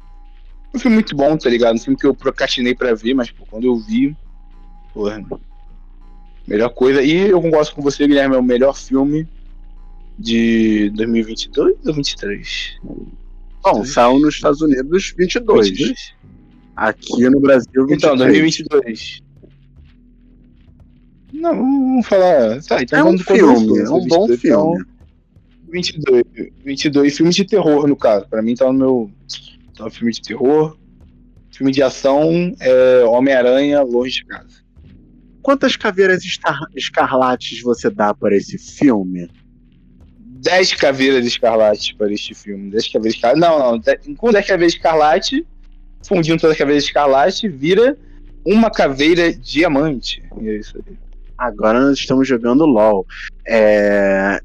um 0.76 0.80
filme 0.80 0.96
muito 0.96 1.16
bom, 1.16 1.38
tá 1.38 1.50
ligado? 1.50 1.76
Um 1.76 1.80
filme 1.80 1.98
que 1.98 2.06
eu 2.06 2.14
procrastinei 2.14 2.76
pra 2.76 2.94
ver, 2.94 3.14
mas 3.14 3.32
pô, 3.32 3.46
quando 3.50 3.66
eu 3.66 3.78
vi, 3.78 4.16
porra, 4.94 5.24
melhor 6.48 6.70
coisa. 6.70 7.02
E 7.02 7.30
eu 7.30 7.42
concordo 7.42 7.72
com 7.74 7.82
você, 7.82 8.08
Guilherme, 8.08 8.36
é 8.36 8.40
o 8.40 8.44
melhor 8.44 8.76
filme 8.76 9.28
de 10.18 10.92
2022 10.96 11.76
ou 11.86 11.94
23? 11.94 12.80
Bom, 13.64 13.84
saiu 13.84 14.20
nos 14.20 14.36
Estados 14.36 14.62
Unidos 14.62 15.14
22. 15.18 15.70
22? 15.70 16.16
Aqui 16.76 17.30
no 17.30 17.40
Brasil, 17.40 17.88
23. 17.88 17.98
Então, 17.98 18.16
2022. 18.18 19.22
Não, 21.34 21.56
vamos 21.56 22.08
falar. 22.08 22.62
Tá, 22.64 22.82
então 22.82 23.00
é 23.00 23.04
um 23.04 23.18
filme, 23.18 23.80
é 23.80 23.90
um 23.90 24.08
bom 24.08 24.28
22, 24.28 24.40
filme. 24.40 24.76
Então, 24.76 24.96
22, 25.70 26.24
22 26.64 27.18
filmes 27.18 27.36
de 27.36 27.46
terror, 27.46 27.88
no 27.88 27.96
caso. 27.96 28.28
Pra 28.28 28.42
mim 28.42 28.56
tá 28.56 28.66
no 28.66 28.74
meu 28.74 29.12
então, 29.76 29.90
filme 29.90 30.14
de 30.14 30.22
terror. 30.22 30.78
Filme 31.52 31.72
de 31.72 31.84
ação 31.84 32.54
é 32.60 33.04
Homem-Aranha 33.04 33.82
Longe 33.82 34.22
de 34.22 34.26
Casa. 34.26 34.64
Quantas 35.42 35.76
caveiras 35.76 36.24
escarlates 36.74 37.62
você 37.62 37.90
dá 37.90 38.14
para 38.14 38.36
esse 38.36 38.58
filme? 38.58 39.30
Dez 40.18 40.74
caveiras 40.74 41.26
escarlates 41.26 41.92
para 41.92 42.12
este 42.12 42.34
filme. 42.34 42.72
Dez 42.72 42.88
caveiras 42.88 43.16
escarlates. 43.16 43.42
Não, 43.42 43.74
não. 43.74 44.16
Com 44.16 44.32
dez 44.32 44.48
caveiras 44.48 44.74
escarlates, 44.74 45.44
fundindo 46.06 46.40
todas 46.40 46.54
as 46.54 46.58
caveiras 46.58 46.84
escarlates, 46.86 47.42
vira 47.54 47.98
uma 48.46 48.72
caveira 48.72 49.34
diamante. 49.34 50.24
E 50.42 50.50
é 50.50 50.58
isso 50.58 50.78
aí. 50.78 50.98
Agora 51.38 51.82
nós 51.82 51.98
estamos 52.00 52.28
jogando 52.28 52.66
LOL. 52.66 53.06
É... 53.46 54.40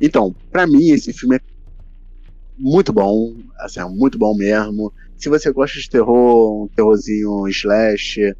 Então, 0.00 0.34
para 0.50 0.66
mim, 0.66 0.90
esse 0.90 1.12
filme 1.12 1.36
é 1.36 1.40
muito 2.58 2.92
bom, 2.92 3.36
assim, 3.58 3.80
é 3.80 3.84
muito 3.84 4.18
bom 4.18 4.34
mesmo. 4.34 4.92
Se 5.16 5.28
você 5.28 5.52
gosta 5.52 5.78
de 5.78 5.88
terror, 5.88 6.64
um 6.64 6.68
terrorzinho 6.68 7.48
slash, 7.48 8.34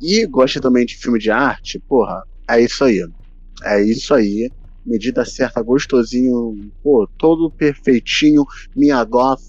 e 0.00 0.26
gosta 0.26 0.60
também 0.60 0.86
de 0.86 0.96
filme 0.96 1.18
de 1.18 1.30
arte, 1.30 1.78
porra, 1.78 2.22
é 2.48 2.60
isso 2.60 2.84
aí. 2.84 3.06
É 3.64 3.82
isso 3.82 4.14
aí. 4.14 4.50
Medida 4.86 5.24
certa, 5.24 5.60
gostosinho, 5.60 6.70
pô, 6.82 7.08
todo 7.18 7.50
perfeitinho, 7.50 8.44
minha 8.74 9.02
goth, 9.04 9.42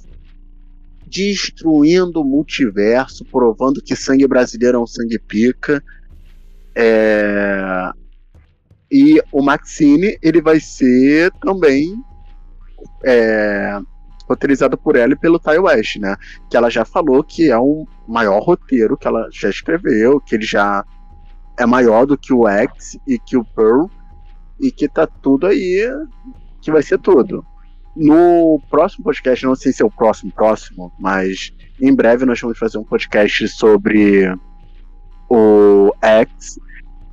destruindo 1.07 2.21
o 2.21 2.25
multiverso, 2.25 3.25
provando 3.25 3.81
que 3.81 3.95
sangue 3.95 4.27
brasileiro 4.27 4.77
é 4.77 4.81
um 4.81 4.87
sangue 4.87 5.17
pica. 5.19 5.83
É... 6.75 7.91
E 8.91 9.21
o 9.31 9.41
Maxine, 9.41 10.17
ele 10.21 10.41
vai 10.41 10.59
ser 10.59 11.31
também 11.41 11.93
é, 13.03 13.79
roteirizado 14.29 14.77
por 14.77 14.95
ela 14.95 15.13
e 15.13 15.17
pelo 15.17 15.39
Ty 15.39 15.57
West, 15.57 15.97
né? 15.97 16.15
Que 16.49 16.55
ela 16.55 16.69
já 16.69 16.85
falou 16.85 17.23
que 17.23 17.49
é 17.49 17.57
o 17.57 17.87
maior 18.07 18.41
roteiro 18.41 18.95
que 18.95 19.07
ela 19.07 19.27
já 19.31 19.49
escreveu, 19.49 20.19
que 20.19 20.35
ele 20.35 20.45
já 20.45 20.85
é 21.57 21.65
maior 21.65 22.05
do 22.05 22.17
que 22.17 22.31
o 22.31 22.47
X 22.47 22.97
e 23.07 23.17
que 23.17 23.35
o 23.35 23.43
Pearl, 23.43 23.87
e 24.59 24.71
que 24.71 24.87
tá 24.87 25.07
tudo 25.07 25.47
aí, 25.47 25.89
que 26.61 26.71
vai 26.71 26.83
ser 26.83 26.99
tudo. 26.99 27.43
No 27.95 28.61
próximo 28.69 29.03
podcast, 29.03 29.45
não 29.45 29.55
sei 29.55 29.73
se 29.73 29.81
é 29.81 29.85
o 29.85 29.91
próximo 29.91 30.31
próximo, 30.31 30.93
mas 30.99 31.51
em 31.81 31.93
breve 31.93 32.23
nós 32.23 32.39
vamos 32.39 32.57
fazer 32.57 32.77
um 32.77 32.83
podcast 32.83 33.47
sobre 33.49 34.31
o 35.27 35.91
X. 36.01 36.59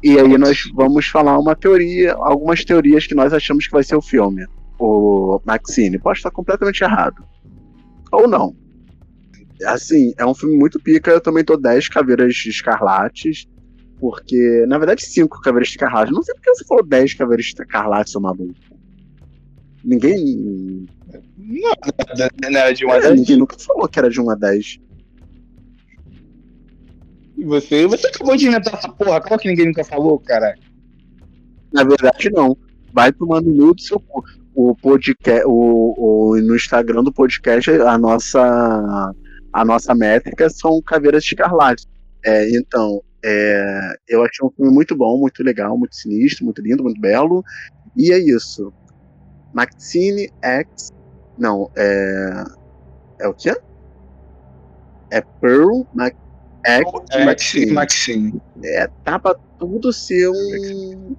E 0.03 0.19
aí 0.19 0.37
nós 0.37 0.71
vamos 0.75 1.07
falar 1.07 1.39
uma 1.39 1.57
teoria, 1.57 2.13
algumas 2.15 2.65
teorias 2.65 3.07
que 3.07 3.15
nós 3.15 3.33
achamos 3.33 3.67
que 3.67 3.73
vai 3.73 3.83
ser 3.83 3.97
o 3.97 4.03
filme 4.03 4.47
o 4.79 5.41
Maxine. 5.45 5.99
Pode 5.99 6.19
estar 6.19 6.31
completamente 6.31 6.83
errado. 6.83 7.25
Ou 8.13 8.29
não. 8.29 8.55
Assim, 9.67 10.13
é 10.19 10.27
um 10.27 10.35
filme 10.35 10.57
muito 10.57 10.81
pica. 10.81 11.11
Eu 11.11 11.21
também 11.21 11.45
tô 11.45 11.57
10 11.57 11.89
caveiras 11.89 12.35
escarlates. 12.47 13.47
Porque, 13.99 14.65
na 14.69 14.77
verdade, 14.79 15.05
5 15.05 15.41
caveiras 15.41 15.69
escarlates. 15.69 16.15
Não 16.15 16.23
sei 16.23 16.35
porque 16.35 16.55
você 16.55 16.65
falou 16.65 16.85
10 16.85 17.15
caveiras 17.15 17.47
escarlates, 17.47 18.13
seu 18.13 18.21
maluco. 18.21 18.55
Ninguém. 19.83 20.87
Não, 21.39 21.73
não 22.51 22.59
era 22.59 22.73
de 22.73 22.85
1 22.85 22.91
a 22.91 22.99
10. 22.99 23.05
É, 23.05 23.15
ninguém 23.15 23.37
nunca 23.39 23.59
falou 23.59 23.89
que 23.89 23.99
era 23.99 24.11
de 24.11 24.21
1 24.21 24.31
a 24.31 24.35
10. 24.35 24.79
E 27.39 27.45
você? 27.45 27.87
Você 27.87 28.07
acabou 28.09 28.37
de 28.37 28.49
inventar 28.49 28.75
essa 28.75 28.89
porra. 28.89 29.21
Qual 29.21 29.39
que 29.39 29.49
ninguém 29.49 29.67
nunca 29.67 29.85
falou, 29.85 30.19
cara? 30.19 30.55
Na 31.73 31.85
verdade, 31.85 32.31
não. 32.31 32.57
Vai 32.93 33.13
tomando 33.13 33.51
no 33.51 33.75
do 33.75 33.81
seu 33.81 34.01
cu 34.01 34.25
o 34.57 34.75
podcast, 34.75 35.45
o, 35.47 35.95
o, 35.99 36.37
no 36.41 36.57
Instagram 36.57 37.05
do 37.05 37.13
podcast, 37.13 37.71
a 37.71 37.99
nossa, 37.99 39.13
a 39.53 39.65
nossa 39.67 39.95
métrica 39.95 40.49
são 40.49 40.81
caveiras 40.81 41.23
escarlates. 41.25 41.87
É, 42.25 42.49
então, 42.57 43.03
é, 43.23 43.97
eu 44.09 44.25
achei 44.25 44.47
um 44.47 44.51
filme 44.51 44.73
muito 44.73 44.97
bom, 44.97 45.19
muito 45.19 45.43
legal, 45.43 45.77
muito 45.77 45.95
sinistro, 45.95 46.47
muito 46.47 46.63
lindo, 46.63 46.83
muito 46.83 46.99
belo. 46.99 47.45
E 47.95 48.11
é 48.11 48.19
isso. 48.19 48.73
Maxine 49.53 50.33
X. 50.43 50.91
Não, 51.39 51.71
é. 51.77 52.45
É 53.21 53.29
o 53.29 53.35
quê? 53.35 53.55
É 55.11 55.21
Pearl 55.21 55.83
Mac, 55.95 56.15
X 56.65 57.25
Maxine. 57.25 57.73
Maxine. 57.73 58.43
É, 58.65 58.89
tava 59.05 59.39
tudo 59.59 59.93
ser 59.93 60.29
um, 60.29 61.17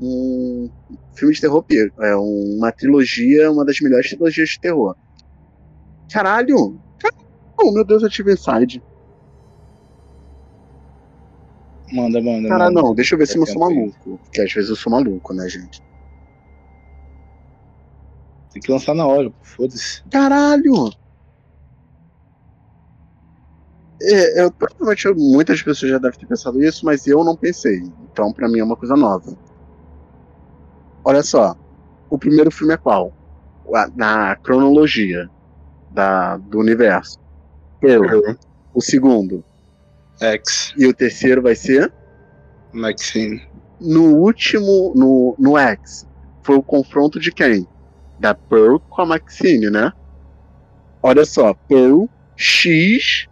um 0.00 0.70
filme 1.14 1.34
de 1.34 1.40
terror 1.40 1.64
É 2.00 2.16
uma 2.16 2.72
trilogia, 2.72 3.50
uma 3.50 3.64
das 3.64 3.80
melhores 3.80 4.08
trilogias 4.10 4.50
de 4.50 4.60
terror. 4.60 4.96
Caralho! 6.10 6.78
Oh, 7.60 7.72
meu 7.72 7.84
Deus, 7.84 8.02
eu 8.02 8.10
tive 8.10 8.32
inside. 8.32 8.82
Manda, 11.92 12.20
manda. 12.20 12.48
Cara, 12.48 12.64
manda. 12.64 12.82
não, 12.82 12.94
deixa 12.94 13.14
eu 13.14 13.18
ver 13.18 13.26
se 13.26 13.38
eu 13.38 13.46
sou 13.46 13.60
maluco. 13.60 14.18
Porque 14.18 14.40
às 14.40 14.52
vezes 14.52 14.70
eu 14.70 14.76
sou 14.76 14.90
maluco, 14.90 15.32
né, 15.34 15.48
gente? 15.48 15.82
Tem 18.52 18.62
que 18.62 18.70
lançar 18.70 18.94
na 18.94 19.06
hora, 19.06 19.32
foda-se. 19.42 20.02
Caralho! 20.10 20.90
É, 24.02 24.42
eu, 24.42 24.52
provavelmente 24.52 25.08
muitas 25.16 25.62
pessoas 25.62 25.90
já 25.90 25.98
devem 25.98 26.18
ter 26.18 26.26
pensado 26.26 26.62
isso, 26.62 26.84
mas 26.84 27.06
eu 27.06 27.24
não 27.24 27.36
pensei. 27.36 27.80
Então, 28.02 28.32
para 28.32 28.48
mim 28.48 28.58
é 28.58 28.64
uma 28.64 28.76
coisa 28.76 28.96
nova. 28.96 29.36
Olha 31.04 31.22
só, 31.22 31.54
o 32.08 32.18
primeiro 32.18 32.50
filme 32.50 32.74
é 32.74 32.76
qual? 32.76 33.12
Na 33.94 34.36
cronologia 34.36 35.28
da, 35.90 36.36
do 36.36 36.58
universo. 36.58 37.18
Uhum. 37.82 38.36
O 38.72 38.80
segundo. 38.80 39.44
X. 40.20 40.72
E 40.76 40.86
o 40.86 40.94
terceiro 40.94 41.42
vai 41.42 41.54
ser? 41.54 41.92
Maxine. 42.72 43.42
No 43.80 44.16
último, 44.16 44.92
no, 44.96 45.36
no 45.38 45.58
X, 45.58 46.06
foi 46.42 46.56
o 46.56 46.62
confronto 46.62 47.20
de 47.20 47.30
quem? 47.30 47.66
Da 48.18 48.34
Pearl 48.34 48.78
com 48.88 49.02
a 49.02 49.06
Maxine, 49.06 49.70
né? 49.70 49.92
Olha 51.02 51.24
só, 51.24 51.52
Pearl 51.68 52.06
X 52.36 53.28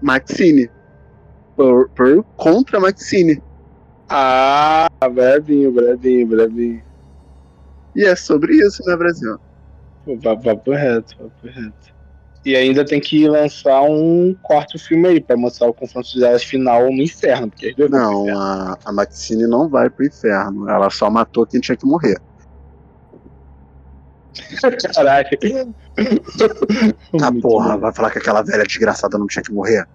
Maxine. 0.00 0.70
Pearl, 1.56 1.84
Pearl 1.94 2.22
contra 2.36 2.80
Maxine. 2.80 3.42
Ah, 4.08 4.88
brevinho, 5.12 5.72
brevinho, 5.72 6.26
brevinho. 6.26 6.82
E 7.94 8.04
é 8.04 8.16
sobre 8.16 8.56
isso, 8.56 8.82
né, 8.86 8.96
Brasil? 8.96 9.38
Papo 10.22 10.72
reto, 10.72 11.16
papo 11.16 11.46
reto. 11.46 11.94
E 12.44 12.54
ainda 12.54 12.84
tem 12.84 13.00
que 13.00 13.26
lançar 13.26 13.80
um 13.82 14.36
quarto 14.42 14.78
filme 14.78 15.08
aí 15.08 15.20
pra 15.20 15.34
mostrar 15.34 15.66
o 15.66 15.72
confronto 15.72 16.10
de 16.10 16.22
elas 16.22 16.44
final 16.44 16.82
no 16.90 17.02
inferno. 17.02 17.48
Porque 17.48 17.74
não, 17.88 18.28
a, 18.38 18.76
a 18.84 18.92
Maxine 18.92 19.46
não 19.46 19.66
vai 19.66 19.88
pro 19.88 20.04
inferno. 20.04 20.68
Ela 20.68 20.90
só 20.90 21.08
matou 21.08 21.46
quem 21.46 21.58
tinha 21.58 21.76
que 21.76 21.86
morrer. 21.86 22.20
Caraca. 24.94 25.36
Ah, 27.22 27.30
porra, 27.40 27.78
vai 27.78 27.92
falar 27.92 28.10
que 28.10 28.18
aquela 28.18 28.42
velha 28.42 28.64
desgraçada 28.64 29.16
não 29.16 29.28
tinha 29.28 29.42
que 29.42 29.52
morrer? 29.52 29.86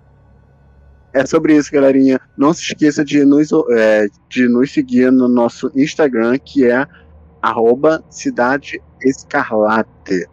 É 1.14 1.26
sobre 1.26 1.58
isso, 1.58 1.70
galerinha. 1.72 2.20
Não 2.38 2.54
se 2.54 2.62
esqueça 2.62 3.04
de 3.04 3.26
nos, 3.26 3.50
é, 3.72 4.08
de 4.30 4.48
nos 4.48 4.72
seguir 4.72 5.12
no 5.12 5.28
nosso 5.28 5.70
Instagram, 5.76 6.38
que 6.38 6.66
é 6.66 6.86
arroba 7.42 8.04
Cidade 8.10 8.82
Escarlate. 9.04 10.28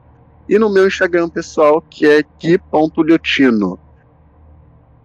E 0.49 0.59
no 0.59 0.71
meu 0.71 0.87
Instagram 0.87 1.29
pessoal, 1.29 1.83
que 1.83 2.07
é 2.07 2.23
ki.liotino. 2.39 3.79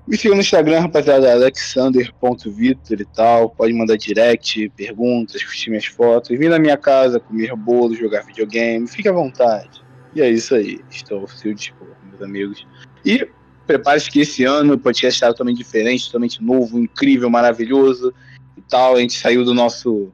Me 0.08 0.18
siga 0.18 0.36
no 0.36 0.42
Instagram, 0.42 0.82
rapaziada, 0.82 1.32
alexander.vitor 1.32 3.00
e 3.00 3.06
tal. 3.06 3.50
Pode 3.50 3.74
mandar 3.74 3.98
direct, 3.98 4.70
perguntas, 4.76 5.44
curtir 5.44 5.70
minhas 5.70 5.86
fotos. 5.86 6.38
Vir 6.38 6.50
na 6.50 6.60
minha 6.60 6.76
casa, 6.76 7.20
comer 7.20 7.56
bolo, 7.56 7.96
jogar 7.96 8.24
videogame. 8.24 8.88
Fique 8.88 9.08
à 9.08 9.12
vontade. 9.14 9.82
E 10.14 10.22
é 10.22 10.30
isso 10.30 10.54
aí. 10.54 10.80
Estou 10.90 11.28
seu 11.28 11.56
tipo, 11.56 11.86
meus 12.10 12.22
amigos. 12.22 12.68
E 13.06 13.28
prepare-se 13.66 14.12
que 14.12 14.22
esse 14.22 14.44
ano 14.44 14.74
o 14.74 14.78
podcast 14.78 15.16
está 15.16 15.28
totalmente 15.28 15.58
diferente, 15.58 16.06
totalmente 16.08 16.44
novo, 16.44 16.78
incrível, 16.78 17.30
maravilhoso 17.30 18.14
e 18.58 18.62
tal. 18.62 18.96
A 18.96 19.00
gente 19.00 19.18
saiu 19.18 19.46
do 19.46 19.54
nosso 19.54 20.12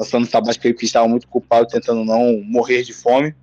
nosso 0.00 0.16
ano 0.16 0.26
sabático 0.26 0.72
que 0.74 0.84
estava 0.86 1.06
muito 1.06 1.28
culpado 1.28 1.66
tentando 1.68 2.04
não 2.04 2.42
morrer 2.42 2.82
de 2.82 2.94
fome. 2.94 3.34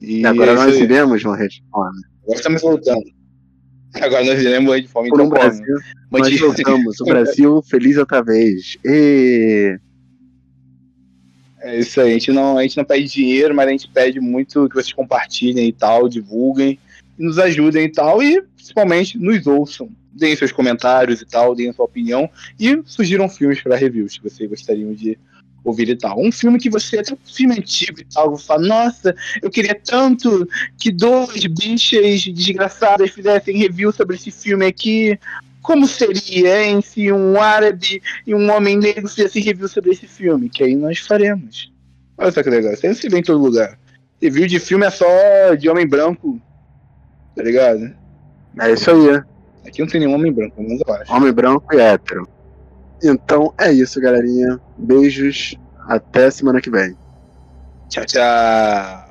E, 0.00 0.26
agora 0.26 0.54
nós 0.54 0.76
iremos 0.76 1.22
morrer 1.22 1.48
de 1.48 1.62
fome. 1.70 2.00
Agora 2.22 2.36
estamos 2.36 2.62
voltando. 2.62 3.04
Agora 3.94 4.24
nós 4.24 4.40
iremos 4.40 4.64
morrer 4.64 4.80
de 4.80 4.88
fome. 4.88 5.08
Por 5.08 5.20
então, 5.20 5.28
Brasil, 5.30 5.76
Mas 6.10 6.22
nós 6.22 6.40
voltamos. 6.40 7.00
o 7.00 7.04
Brasil 7.06 7.62
feliz 7.62 7.96
outra 7.96 8.22
vez. 8.22 8.76
E... 8.84 9.78
É 11.60 11.78
isso 11.78 12.00
aí. 12.00 12.10
A 12.10 12.12
gente, 12.12 12.32
não, 12.32 12.58
a 12.58 12.62
gente 12.62 12.76
não 12.76 12.84
pede 12.84 13.06
dinheiro, 13.06 13.54
mas 13.54 13.68
a 13.68 13.70
gente 13.70 13.88
pede 13.88 14.20
muito 14.20 14.68
que 14.68 14.74
vocês 14.74 14.92
compartilhem 14.92 15.68
e 15.68 15.72
tal, 15.72 16.08
divulguem, 16.08 16.78
nos 17.16 17.38
ajudem 17.38 17.84
e 17.84 17.92
tal, 17.92 18.20
e 18.20 18.42
principalmente 18.56 19.16
nos 19.16 19.46
ouçam. 19.46 19.88
Deem 20.12 20.34
seus 20.34 20.50
comentários 20.50 21.20
e 21.20 21.24
tal, 21.24 21.54
deem 21.54 21.72
sua 21.72 21.84
opinião 21.84 22.28
e 22.58 22.82
sugiram 22.84 23.28
filmes 23.28 23.60
para 23.60 23.76
reviews 23.76 24.18
que 24.18 24.28
vocês 24.28 24.48
gostariam 24.50 24.92
de 24.92 25.16
ouvir 25.68 25.88
e 25.88 25.96
tal. 25.96 26.20
Um 26.20 26.32
filme 26.32 26.58
que 26.58 26.70
você, 26.70 26.98
até 26.98 27.12
um 27.12 27.18
filme 27.24 27.54
antigo 27.54 28.00
e 28.00 28.04
tal, 28.04 28.30
você 28.30 28.46
fala, 28.46 28.66
nossa, 28.66 29.14
eu 29.42 29.50
queria 29.50 29.74
tanto 29.74 30.48
que 30.78 30.90
dois 30.90 31.44
bichas 31.46 32.24
desgraçadas 32.24 33.10
fizessem 33.10 33.56
review 33.56 33.92
sobre 33.92 34.16
esse 34.16 34.30
filme 34.30 34.66
aqui. 34.66 35.18
Como 35.62 35.86
seria, 35.86 36.64
hein, 36.64 36.80
se 36.80 37.12
um 37.12 37.40
árabe 37.40 38.02
e 38.26 38.34
um 38.34 38.50
homem 38.50 38.78
negro 38.78 39.08
fizessem 39.08 39.42
review 39.42 39.68
sobre 39.68 39.90
esse 39.90 40.06
filme? 40.06 40.48
Que 40.48 40.64
aí 40.64 40.74
nós 40.74 40.98
faremos. 40.98 41.72
Olha 42.16 42.32
só 42.32 42.42
que 42.42 42.50
legal, 42.50 42.72
isso 42.72 42.94
se 42.94 43.08
vê 43.08 43.18
em 43.18 43.22
todo 43.22 43.42
lugar. 43.42 43.78
Review 44.20 44.46
de 44.46 44.58
filme 44.58 44.86
é 44.86 44.90
só 44.90 45.06
de 45.56 45.68
homem 45.68 45.86
branco, 45.86 46.40
tá 47.36 47.42
ligado? 47.42 47.94
É 48.60 48.72
isso 48.72 48.90
aí. 48.90 49.22
Aqui 49.66 49.80
não 49.80 49.88
tem 49.88 50.00
nenhum 50.00 50.14
homem 50.14 50.32
branco, 50.32 50.60
menos 50.62 50.82
eu 50.86 50.94
acho. 50.94 51.12
Homem 51.12 51.32
branco 51.32 51.74
e 51.74 51.78
hétero. 51.78 52.26
Então 53.02 53.52
é 53.58 53.72
isso, 53.72 54.00
galerinha. 54.00 54.60
Beijos. 54.76 55.54
Até 55.88 56.30
semana 56.30 56.60
que 56.60 56.70
vem. 56.70 56.96
Tchau, 57.88 58.04
tchau. 58.04 59.07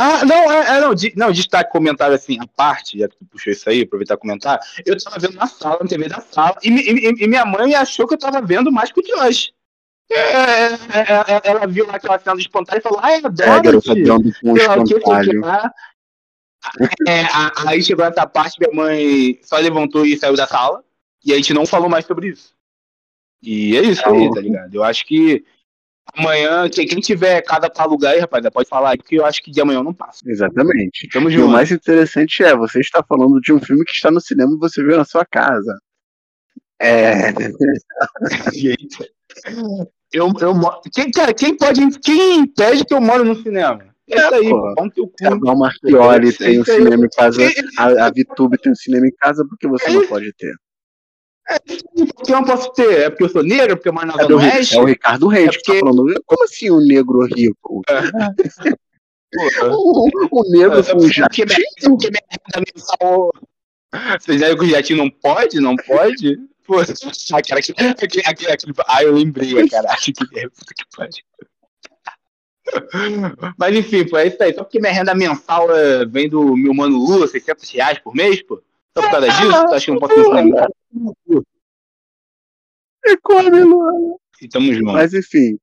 Ah, 0.00 0.24
não, 0.24 0.52
é, 0.52 0.76
é 0.76 0.80
não, 0.80 0.94
de, 0.94 1.12
não, 1.16 1.32
destaque 1.32 1.72
comentário 1.72 2.14
assim, 2.14 2.38
a 2.40 2.46
parte, 2.46 3.00
já 3.00 3.08
que 3.08 3.16
tu 3.16 3.24
puxou 3.24 3.52
isso 3.52 3.68
aí, 3.68 3.82
aproveitar 3.82 4.14
e 4.14 4.18
comentar, 4.18 4.60
eu 4.86 4.96
tava 4.96 5.18
vendo 5.18 5.34
na 5.34 5.48
sala, 5.48 5.78
na 5.80 5.88
TV 5.88 6.08
da 6.08 6.20
sala, 6.20 6.56
e, 6.62 6.68
e, 6.68 7.24
e 7.24 7.26
minha 7.26 7.44
mãe 7.44 7.74
achou 7.74 8.06
que 8.06 8.14
eu 8.14 8.18
tava 8.18 8.40
vendo 8.40 8.70
mais 8.70 8.92
que 8.92 9.00
o 9.00 9.02
Josh. 9.02 9.52
É, 10.08 10.16
é, 10.16 10.72
é, 10.72 11.40
ela 11.42 11.66
viu 11.66 11.84
lá 11.84 11.96
aquela 11.96 12.16
cena 12.16 12.36
do 12.36 12.40
espantalho 12.40 12.78
e 12.78 12.82
falou, 12.82 13.00
ai, 13.02 13.16
adoro. 13.16 13.50
É, 13.50 13.60
garota, 13.60 13.94
dando 13.96 14.32
com 14.40 14.52
um 14.52 14.56
espantalho. 14.56 15.42
É, 17.08 17.22
aí 17.66 17.82
chegou 17.82 18.04
essa 18.04 18.24
parte, 18.24 18.60
minha 18.60 18.72
mãe 18.72 19.40
só 19.42 19.58
levantou 19.58 20.06
e 20.06 20.16
saiu 20.16 20.36
da 20.36 20.46
sala, 20.46 20.84
e 21.24 21.32
a 21.32 21.36
gente 21.36 21.52
não 21.52 21.66
falou 21.66 21.88
mais 21.88 22.06
sobre 22.06 22.28
isso. 22.28 22.54
E 23.42 23.76
é 23.76 23.82
isso 23.82 24.08
aí, 24.08 24.30
tá 24.30 24.40
ligado? 24.40 24.72
Eu 24.72 24.84
acho 24.84 25.04
que 25.04 25.44
amanhã, 26.14 26.68
quem, 26.68 26.86
quem 26.86 27.00
tiver 27.00 27.40
cada 27.42 27.70
pra 27.70 27.84
alugar 27.84 28.12
aí, 28.12 28.20
rapaz, 28.20 28.44
pode 28.50 28.68
falar 28.68 28.90
aí, 28.90 28.96
porque 28.96 29.18
eu 29.18 29.24
acho 29.24 29.42
que 29.42 29.50
de 29.50 29.60
amanhã 29.60 29.82
não 29.82 29.94
passa. 29.94 30.20
Exatamente. 30.26 31.08
Tamo 31.08 31.30
junto. 31.30 31.42
E 31.42 31.44
o 31.44 31.48
mais 31.48 31.70
interessante 31.70 32.42
é, 32.42 32.56
você 32.56 32.80
está 32.80 33.02
falando 33.02 33.40
de 33.40 33.52
um 33.52 33.60
filme 33.60 33.84
que 33.84 33.92
está 33.92 34.10
no 34.10 34.20
cinema 34.20 34.52
e 34.54 34.58
você 34.58 34.82
viu 34.82 34.96
na 34.96 35.04
sua 35.04 35.24
casa. 35.24 35.78
É. 36.80 37.30
eu, 40.12 40.32
eu, 40.40 40.54
quem, 40.92 41.10
cara, 41.10 41.34
quem 41.34 41.56
pode. 41.56 41.98
Quem 42.00 42.40
impede 42.40 42.84
que 42.84 42.94
eu 42.94 43.00
moro 43.00 43.24
no 43.24 43.34
cinema? 43.34 43.84
É, 44.10 44.16
isso 44.16 44.34
aí, 44.34 44.48
pô. 44.48 44.74
Pô, 44.74 44.90
teu 44.90 45.06
cu. 45.08 45.14
É, 45.24 45.54
Marchiori 45.54 46.32
tem 46.32 46.60
um 46.60 46.64
cinema 46.64 47.04
em 47.04 47.08
casa, 47.08 47.42
a, 47.76 48.06
a 48.06 48.10
Vitube 48.10 48.58
tem 48.58 48.72
um 48.72 48.76
cinema 48.76 49.06
em 49.06 49.12
casa, 49.12 49.44
porque 49.48 49.68
você 49.68 49.90
não 49.90 50.06
pode 50.06 50.32
ter? 50.34 50.54
É, 51.50 51.58
porque 52.14 52.32
eu 52.32 52.36
não 52.36 52.44
posso 52.44 52.72
ter? 52.72 53.00
É 53.00 53.10
porque 53.10 53.24
eu 53.24 53.28
sou 53.28 53.42
negro? 53.42 53.76
Porque 53.76 53.88
eu 53.88 53.92
moro 53.92 54.06
na 54.06 54.14
é, 54.22 54.26
do, 54.26 54.40
é 54.40 54.80
o 54.80 54.84
Ricardo 54.84 55.28
Reis 55.28 55.48
é 55.48 55.52
porque... 55.52 55.72
que 55.72 55.80
tá 55.80 55.86
falando. 55.86 56.22
Como 56.26 56.44
assim 56.44 56.70
um 56.70 56.80
negro 56.80 57.24
rico? 57.24 57.82
É. 57.88 59.66
o, 59.66 60.08
o 60.30 60.50
negro 60.50 60.84
com 60.84 60.98
um 60.98 61.12
jatinho? 61.12 61.46
Porque 61.82 62.10
minha 62.10 62.22
renda 62.30 62.72
mensal... 62.74 63.32
Vocês 64.20 64.42
acham 64.42 64.58
que 64.58 64.64
o 64.64 64.68
jatinho 64.68 64.98
não 64.98 65.10
pode? 65.10 65.60
Não 65.60 65.74
pode? 65.74 66.38
Pô, 66.66 66.80
aquele, 66.80 67.58
aquele, 67.58 68.22
aquele, 68.26 68.52
aquele, 68.52 68.74
ah, 68.86 69.02
eu 69.02 69.14
lembrei, 69.14 69.66
caralho, 69.70 69.98
que 69.98 70.12
merda, 70.30 70.52
que 70.76 70.84
pode. 70.94 71.24
Mas 73.56 73.74
enfim, 73.74 74.06
pô, 74.06 74.18
é 74.18 74.26
isso 74.26 74.42
aí. 74.42 74.52
Só 74.52 74.62
porque 74.62 74.78
minha 74.78 74.92
renda 74.92 75.14
mensal 75.14 75.74
é, 75.74 76.04
vem 76.04 76.28
do 76.28 76.54
meu 76.54 76.74
mano 76.74 76.98
Lula, 76.98 77.26
600 77.26 77.70
reais 77.70 77.98
por 78.00 78.14
mês, 78.14 78.42
pô. 78.42 78.62
Só 78.94 79.02
por 79.02 79.10
causa 79.10 79.28
disso, 79.28 79.66
tu 79.66 79.74
acha 79.74 79.84
que 79.86 79.90
não 79.92 79.98
posso 79.98 80.20
ensinar? 80.20 80.68
É 83.06 83.16
come, 83.22 83.62
Luana. 83.62 84.16
E 84.40 84.48
tamo 84.48 84.72
junto. 84.72 84.92
Mas 84.92 85.14
enfim, 85.14 85.58